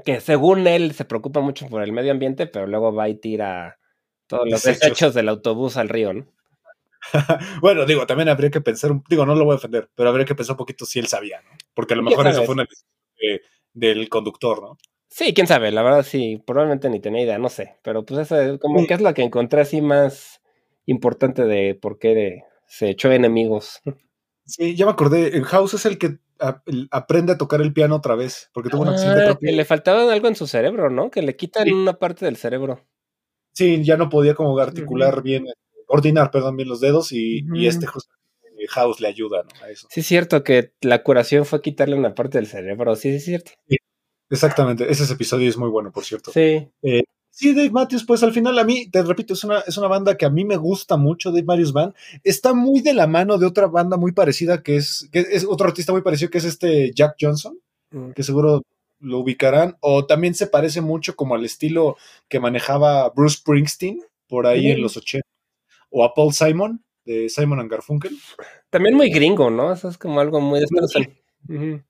que 0.06 0.20
según 0.22 0.68
él 0.68 0.94
se 0.94 1.06
preocupa 1.06 1.42
mucho 1.42 1.68
por 1.68 1.84
el 1.84 1.92
medio 1.92 2.12
ambiente, 2.12 2.48
pero 2.48 2.68
luego 2.68 2.94
va 2.94 3.10
y 3.10 3.16
tira 3.16 3.80
todos 4.28 4.50
los 4.50 4.64
Desechos. 4.64 4.82
desechos 4.82 5.14
del 5.14 5.30
autobús 5.30 5.78
al 5.78 5.89
río, 5.89 6.14
¿no? 6.14 6.28
Bueno, 7.62 7.86
digo, 7.86 8.06
también 8.06 8.30
habría 8.30 8.50
que 8.52 8.62
pensar, 8.62 8.92
digo, 9.10 9.26
no 9.26 9.36
lo 9.36 9.44
voy 9.46 9.54
a 9.54 9.56
defender, 9.58 9.89
pero 9.96 10.10
habría 10.10 10.26
que 10.26 10.36
pensar 10.36 10.54
un 10.54 10.58
poquito 10.58 10.86
si 10.86 11.00
él 11.00 11.08
sabía, 11.08 11.42
¿no? 11.42 11.50
Porque 11.74 11.94
a 11.94 11.98
lo 11.98 12.04
¿Quién 12.04 12.12
mejor 12.18 12.28
eso 12.32 12.44
fue 12.46 12.54
una 12.54 12.64
decisión 12.64 12.89
de- 13.20 13.42
del 13.74 14.10
conductor, 14.10 14.62
¿no? 14.62 14.78
Sí, 15.10 15.34
quién 15.34 15.48
sabe, 15.48 15.72
la 15.72 15.84
verdad 15.84 16.04
sí, 16.04 16.42
probablemente 16.46 16.89
ni 16.89 17.02
tenía 17.02 17.24
idea, 17.24 17.38
no 17.38 17.50
sé, 17.50 17.76
pero 17.84 18.06
pues 18.06 18.22
eso 18.22 18.39
es 18.39 18.60
como 18.60 18.80
Sí. 18.80 18.88
que 18.88 18.94
es 18.94 19.02
lo 19.02 19.14
que 19.14 19.24
encontré 19.24 19.62
así 19.62 19.82
más 19.82 20.42
importante 20.86 21.44
de 21.44 21.76
por 21.76 22.00
qué 22.00 22.44
se 22.66 22.89
echó 22.92 23.12
enemigos. 23.12 23.82
Sí, 24.46 24.76
ya 24.76 24.86
me 24.86 24.92
acordé. 24.92 25.38
En 25.38 25.44
House 25.44 25.74
es 25.76 25.86
el 25.86 25.98
que 25.98 26.18
a- 26.39 26.62
el- 26.66 26.88
aprende 26.92 27.34
a 27.34 27.38
tocar 27.38 27.62
el 27.62 27.74
piano 27.74 27.96
otra 27.98 28.16
vez, 28.16 28.50
porque 28.54 28.70
tuvo 28.70 28.82
un 28.82 28.89
accidente. 28.89 29.20
Ah, 29.22 29.24
creo 29.24 29.39
que 29.39 29.52
le 29.52 29.66
faltaba 29.66 30.12
algo 30.12 30.28
en 30.28 30.36
su 30.36 30.48
cerebro, 30.48 30.89
¿no? 30.89 31.12
Que 31.12 31.22
le 31.22 31.36
quitan 31.36 31.66
Sí. 31.66 31.72
una 31.72 31.94
parte 31.94 32.26
del 32.26 32.36
cerebro. 32.38 32.86
Sí, 33.54 33.84
ya 33.84 33.98
no 33.98 34.10
podía 34.10 34.34
como 34.34 34.58
articular 34.58 35.22
bien, 35.22 35.46
coordinar, 35.86 36.32
perdón, 36.32 36.56
bien 36.58 36.70
los 36.70 36.80
dedos 36.80 37.12
y, 37.12 37.44
este 37.68 37.86
justo 37.86 38.14
eh, 38.58 38.66
House 38.70 39.00
le 39.02 39.08
ayuda, 39.10 39.44
¿no? 39.44 39.50
A 39.66 39.70
eso. 39.70 39.88
Sí, 39.92 40.00
es 40.02 40.08
cierto 40.08 40.44
que 40.44 40.74
la 40.82 41.04
curación 41.04 41.46
fue 41.46 41.62
quitarle 41.62 41.96
una 41.96 42.16
parte 42.16 42.38
del 42.38 42.48
cerebro, 42.48 42.96
sí, 42.96 43.10
es 43.10 43.26
cierto. 43.26 43.52
Exactamente, 44.30 44.89
ese 44.89 45.12
episodio 45.14 45.50
es 45.50 45.58
muy 45.58 45.70
bueno, 45.70 45.92
por 45.92 46.06
cierto. 46.06 46.32
Sí, 46.32 46.70
Sí, 47.42 47.56
Dave 47.56 47.72
Matthews, 47.72 48.06
pues 48.06 48.22
al 48.22 48.34
final 48.34 48.60
a 48.60 48.64
mí, 48.64 48.88
te 48.92 49.02
repito, 49.02 49.34
es 49.34 49.44
una, 49.44 49.62
es 49.62 49.76
una 49.76 49.88
banda 49.88 50.16
que 50.16 50.28
a 50.28 50.30
mí 50.30 50.46
me 50.46 50.58
gusta 50.58 50.96
mucho, 50.96 51.32
Dave 51.32 51.42
Matthews 51.42 51.74
Band. 51.74 51.96
Está 52.24 52.54
muy 52.54 52.82
de 52.82 52.94
la 52.94 53.08
mano 53.08 53.39
de 53.39 53.48
otra 53.48 53.66
banda 53.66 53.98
muy 53.98 54.12
parecida, 54.12 54.62
que 54.62 54.76
es, 54.76 55.10
que 55.12 55.22
es 55.22 55.44
otro 55.44 55.68
artista 55.68 55.92
muy 55.92 56.04
parecido, 56.04 56.30
que 56.30 56.38
es 56.38 56.44
este 56.44 56.92
Jack 56.94 57.16
Johnson, 57.20 57.58
que 58.14 58.22
seguro 58.22 58.62
lo 59.00 59.18
ubicarán, 59.18 59.76
o 59.80 60.06
también 60.06 60.36
se 60.36 60.46
parece 60.46 60.82
mucho 60.82 61.16
como 61.16 61.34
al 61.34 61.44
estilo 61.44 61.98
que 62.30 62.39
manejaba 62.39 63.10
Bruce 63.10 63.38
Springsteen 63.38 64.04
por 64.28 64.46
ahí 64.46 64.70
en 64.70 64.80
los 64.80 64.96
80, 64.96 65.28
o 65.89 66.06
a 66.06 66.14
Paul 66.14 66.34
Simon, 66.34 66.84
de 67.06 67.28
Simon 67.28 67.60
and 67.60 67.72
Garfunkel, 67.72 68.16
También 68.70 68.96
muy 68.96 69.10
gringo, 69.10 69.50
¿no? 69.50 69.74
Eso 69.74 69.89
es 69.89 69.98
como 69.98 70.20
algo 70.20 70.39
muy 70.42 70.60
de 70.60 71.12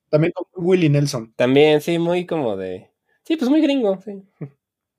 también 0.07 0.31
con 0.33 0.45
Willie 0.65 0.89
Nelson. 0.89 1.33
También, 1.35 1.81
sí, 1.81 1.99
muy 1.99 2.25
como 2.25 2.55
de. 2.55 2.89
Sí, 3.23 3.35
pues 3.35 3.51
muy 3.51 3.59
gringo, 3.59 3.99
sí. 4.01 4.23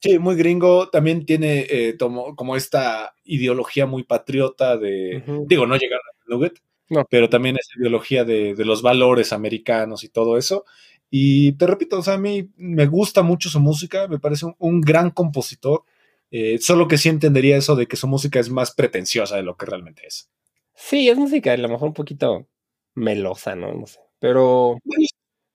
Sí, 0.02 0.18
muy 0.18 0.34
gringo, 0.34 0.88
también 0.90 1.24
tiene 1.24 1.60
eh, 1.70 1.96
tomo- 1.96 2.34
como 2.34 2.56
esta 2.56 3.14
ideología 3.24 3.86
muy 3.86 4.02
patriota 4.02 4.76
de, 4.76 5.22
digo, 5.46 5.64
no 5.66 5.76
llegaron 5.76 6.02
al 6.26 6.28
Nugget, 6.38 6.58
No. 6.88 7.04
pero 7.08 7.28
también 7.28 7.56
esa 7.56 7.78
ideología 7.78 8.24
de, 8.24 8.54
de 8.54 8.64
los 8.64 8.82
valores 8.82 9.32
americanos 9.32 10.02
y 10.02 10.08
todo 10.08 10.36
eso. 10.36 10.64
Y 11.08 11.52
te 11.52 11.66
repito, 11.68 11.98
o 11.98 12.02
sea, 12.02 12.14
a 12.14 12.18
mí 12.18 12.50
me 12.56 12.86
gusta 12.86 13.22
mucho 13.22 13.48
su 13.48 13.60
música, 13.60 14.08
me 14.08 14.18
parece 14.18 14.46
un, 14.46 14.56
un 14.58 14.80
gran 14.80 15.10
compositor, 15.10 15.84
eh, 16.32 16.58
solo 16.58 16.88
que 16.88 16.98
sí 16.98 17.08
entendería 17.08 17.56
eso 17.56 17.76
de 17.76 17.86
que 17.86 17.96
su 17.96 18.08
música 18.08 18.40
es 18.40 18.50
más 18.50 18.72
pretenciosa 18.74 19.36
de 19.36 19.42
lo 19.44 19.56
que 19.56 19.66
realmente 19.66 20.02
es. 20.06 20.30
Sí, 20.74 21.08
es 21.10 21.16
música 21.18 21.52
a 21.52 21.56
lo 21.58 21.68
mejor 21.68 21.88
un 21.88 21.94
poquito 21.94 22.48
melosa, 22.94 23.54
¿no? 23.54 23.72
No 23.74 23.86
sé. 23.86 24.00
Pero. 24.18 24.78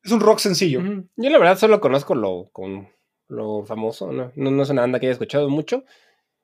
Es 0.04 0.12
un 0.12 0.20
rock 0.22 0.40
sencillo. 0.40 0.82
Yo 1.18 1.30
la 1.30 1.38
verdad 1.40 1.58
solo 1.58 1.82
conozco 1.82 2.16
lo, 2.16 2.50
con, 2.54 2.88
lo 3.28 3.64
famoso, 3.66 4.12
¿no? 4.12 4.32
¿no? 4.36 4.52
no 4.52 4.64
es 4.64 4.70
una 4.70 4.82
banda 4.82 5.00
que 5.00 5.08
haya 5.08 5.14
escuchado 5.14 5.50
mucho. 5.50 5.84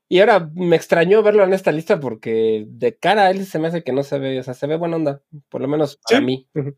Y 0.09 0.19
ahora 0.19 0.49
me 0.53 0.75
extrañó 0.75 1.23
verlo 1.23 1.43
en 1.43 1.53
esta 1.53 1.71
lista 1.71 1.99
porque 1.99 2.65
de 2.67 2.97
cara 2.97 3.23
a 3.27 3.31
él 3.31 3.45
se 3.45 3.59
me 3.59 3.69
hace 3.69 3.83
que 3.83 3.93
no 3.93 4.03
se 4.03 4.19
ve, 4.19 4.39
o 4.39 4.43
sea, 4.43 4.53
se 4.53 4.67
ve 4.67 4.75
buena 4.77 4.97
onda, 4.97 5.21
por 5.49 5.61
lo 5.61 5.67
menos 5.67 5.97
para 6.07 6.19
Sí. 6.19 6.25
mí. 6.25 6.47
Ujú. 6.55 6.75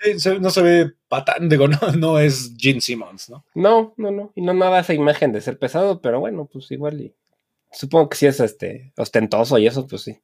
Sí, 0.00 0.20
se- 0.20 0.40
no 0.40 0.50
se 0.50 0.62
ve 0.62 0.92
patán, 1.08 1.48
digo, 1.50 1.68
no, 1.68 1.78
no 1.98 2.18
es 2.20 2.54
Gene 2.58 2.80
Simmons, 2.80 3.30
¿no? 3.30 3.44
No, 3.54 3.94
no, 3.96 4.10
no. 4.10 4.32
Y 4.34 4.42
no 4.42 4.54
me 4.54 4.66
da 4.66 4.80
esa 4.80 4.94
imagen 4.94 5.32
de 5.32 5.40
ser 5.40 5.58
pesado, 5.58 6.00
pero 6.00 6.20
bueno, 6.20 6.48
pues 6.52 6.70
igual 6.70 7.00
y 7.00 7.14
supongo 7.72 8.08
que 8.10 8.16
sí 8.18 8.26
es 8.26 8.40
este 8.40 8.92
ostentoso 8.96 9.58
y 9.58 9.66
eso, 9.66 9.86
pues 9.86 10.02
sí. 10.02 10.18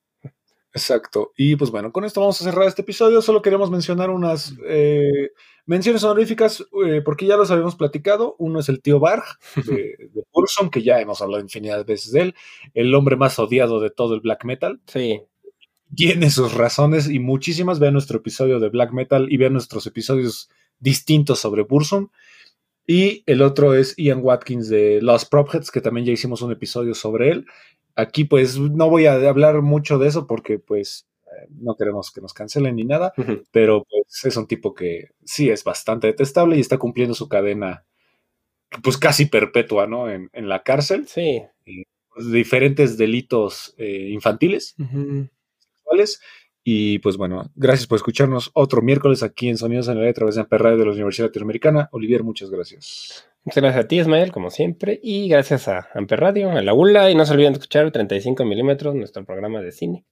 Exacto. 0.76 1.32
Y 1.38 1.56
pues 1.56 1.70
bueno, 1.70 1.90
con 1.90 2.04
esto 2.04 2.20
vamos 2.20 2.38
a 2.38 2.44
cerrar 2.44 2.68
este 2.68 2.82
episodio. 2.82 3.22
Solo 3.22 3.40
queremos 3.40 3.70
mencionar 3.70 4.10
unas 4.10 4.54
eh, 4.66 5.30
menciones 5.64 6.04
honoríficas 6.04 6.66
eh, 6.86 7.00
porque 7.02 7.24
ya 7.24 7.38
los 7.38 7.50
habíamos 7.50 7.76
platicado. 7.76 8.36
Uno 8.38 8.60
es 8.60 8.68
el 8.68 8.82
tío 8.82 9.00
Barg 9.00 9.24
de, 9.56 9.96
de 10.12 10.22
Burzum, 10.34 10.68
que 10.68 10.82
ya 10.82 11.00
hemos 11.00 11.22
hablado 11.22 11.42
infinidad 11.42 11.78
de 11.78 11.84
veces 11.84 12.12
de 12.12 12.20
él, 12.20 12.34
el 12.74 12.94
hombre 12.94 13.16
más 13.16 13.38
odiado 13.38 13.80
de 13.80 13.88
todo 13.88 14.14
el 14.14 14.20
black 14.20 14.44
metal. 14.44 14.78
Sí. 14.86 15.22
Tiene 15.94 16.28
sus 16.28 16.52
razones 16.52 17.08
y 17.08 17.20
muchísimas. 17.20 17.78
Vean 17.78 17.94
nuestro 17.94 18.18
episodio 18.18 18.60
de 18.60 18.68
black 18.68 18.92
metal 18.92 19.28
y 19.32 19.38
vean 19.38 19.54
nuestros 19.54 19.86
episodios 19.86 20.50
distintos 20.78 21.38
sobre 21.38 21.62
Burzum. 21.62 22.08
Y 22.86 23.24
el 23.26 23.40
otro 23.40 23.74
es 23.74 23.94
Ian 23.96 24.20
Watkins 24.22 24.68
de 24.68 25.00
Lost 25.00 25.30
Propheads, 25.30 25.70
que 25.70 25.80
también 25.80 26.06
ya 26.06 26.12
hicimos 26.12 26.42
un 26.42 26.52
episodio 26.52 26.94
sobre 26.94 27.30
él. 27.30 27.46
Aquí 27.97 28.24
pues 28.24 28.59
no 28.59 28.90
voy 28.90 29.07
a 29.07 29.14
hablar 29.28 29.62
mucho 29.62 29.99
de 29.99 30.09
eso 30.09 30.26
porque 30.26 30.59
pues 30.59 31.07
eh, 31.26 31.49
no 31.51 31.74
queremos 31.76 32.11
que 32.12 32.20
nos 32.20 32.32
cancelen 32.34 32.76
ni 32.76 32.84
nada, 32.84 33.12
pero 33.51 33.84
pues 33.88 34.24
es 34.24 34.36
un 34.36 34.47
tipo 34.47 34.74
que 34.74 35.09
sí 35.24 35.51
es 35.51 35.64
bastante 35.64 36.07
detestable 36.07 36.57
y 36.57 36.61
está 36.61 36.78
cumpliendo 36.78 37.14
su 37.14 37.28
cadena 37.28 37.84
pues 38.82 38.99
casi 38.99 39.26
perpetua, 39.26 39.86
¿no? 39.86 40.11
En, 40.11 40.28
en 40.32 40.49
la 40.49 40.62
cárcel, 40.62 41.07
Sí. 41.09 41.42
diferentes 42.30 42.97
delitos 42.99 43.74
eh, 43.78 44.09
infantiles, 44.11 44.74
sexuales. 45.59 46.20
Y 46.68 46.99
pues 46.99 47.16
bueno, 47.16 47.51
gracias 47.55 47.86
por 47.86 47.97
escucharnos 47.97 48.51
otro 48.53 48.82
miércoles 48.82 49.22
aquí 49.22 49.49
en 49.49 49.57
Sonidos 49.57 49.86
en 49.88 49.94
la 49.97 50.01
Ley 50.03 50.11
a 50.11 50.14
través 50.14 50.34
de 50.34 50.40
Amper 50.40 50.62
Radio 50.62 50.78
de 50.78 50.84
la 50.84 50.90
Universidad 50.92 51.28
Latinoamericana. 51.28 51.88
Olivier, 51.92 52.24
muchas 52.24 52.51
gracias. 52.51 53.28
Muchas 53.47 53.62
gracias 53.62 53.84
a 53.84 53.88
ti, 53.88 54.01
Ismael, 54.01 54.32
como 54.32 54.51
siempre. 54.51 54.99
Y 55.01 55.28
gracias 55.28 55.68
a 55.68 55.88
Amper 55.94 56.18
Radio, 56.18 56.51
a 56.51 56.62
la 56.62 56.74
ULA. 56.74 57.12
Y 57.12 57.14
no 57.14 57.24
se 57.24 57.32
olviden 57.32 57.53
de 57.53 57.59
escuchar 57.61 57.90
35 57.92 58.44
milímetros, 58.44 58.97
nuestro 58.97 59.24
programa 59.24 59.61
de 59.61 59.70
cine. 59.70 60.05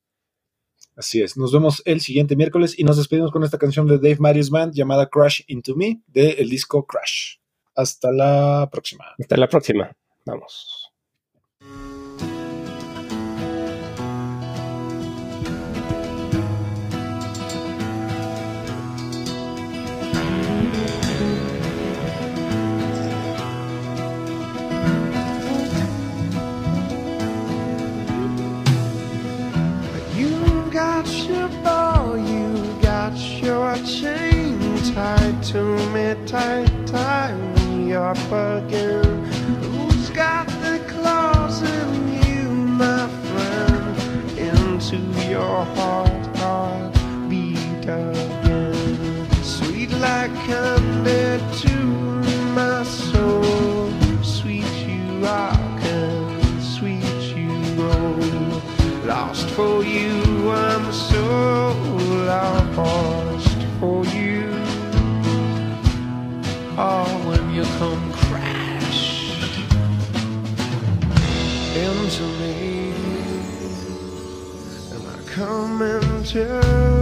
Así 0.96 1.20
es, 1.20 1.36
nos 1.36 1.52
vemos 1.52 1.82
el 1.86 2.00
siguiente 2.00 2.36
miércoles 2.36 2.78
y 2.78 2.84
nos 2.84 2.96
despedimos 2.96 3.32
con 3.32 3.42
esta 3.42 3.58
canción 3.58 3.88
de 3.88 3.96
Dave 3.96 4.18
Matthews 4.20 4.50
Band 4.50 4.74
llamada 4.74 5.08
Crash 5.08 5.40
Into 5.48 5.74
Me 5.74 6.00
del 6.06 6.48
disco 6.48 6.86
Crash. 6.86 7.38
Hasta 7.74 8.12
la 8.12 8.68
próxima. 8.70 9.04
Hasta 9.18 9.36
la 9.36 9.48
próxima. 9.48 9.90
Vamos. 10.24 10.83
tight, 36.34 36.86
tying 36.86 37.54
me 37.54 37.92
up 37.92 38.18
again. 38.32 39.24
Who's 39.62 40.10
got 40.10 40.48
the 40.64 40.76
claws 40.88 41.62
in 41.62 41.90
you, 42.24 42.48
my 42.82 43.06
friend? 43.28 43.96
Into 44.48 44.96
your 45.34 45.60
heart, 45.76 46.26
heart 46.38 46.92
beat 47.28 47.84
again. 48.00 49.28
Sweet 49.56 49.92
like 50.06 50.36
honey 50.48 51.38
to 51.62 51.76
my 52.58 52.82
soul. 52.82 53.92
Sweet 54.22 54.74
you 54.90 55.24
are, 55.24 55.78
and 55.94 56.62
sweet 56.74 57.20
you 57.38 57.50
roll. 57.80 58.60
Lost 59.12 59.46
for 59.50 59.84
you, 59.84 60.50
I'm 60.50 60.92
so 60.92 61.24
lost. 62.26 63.13
into 71.76 72.22
me. 72.38 72.92
And 74.92 75.06
I 75.08 75.18
come 75.30 75.82
into 75.82 76.94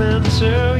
into 0.00 0.79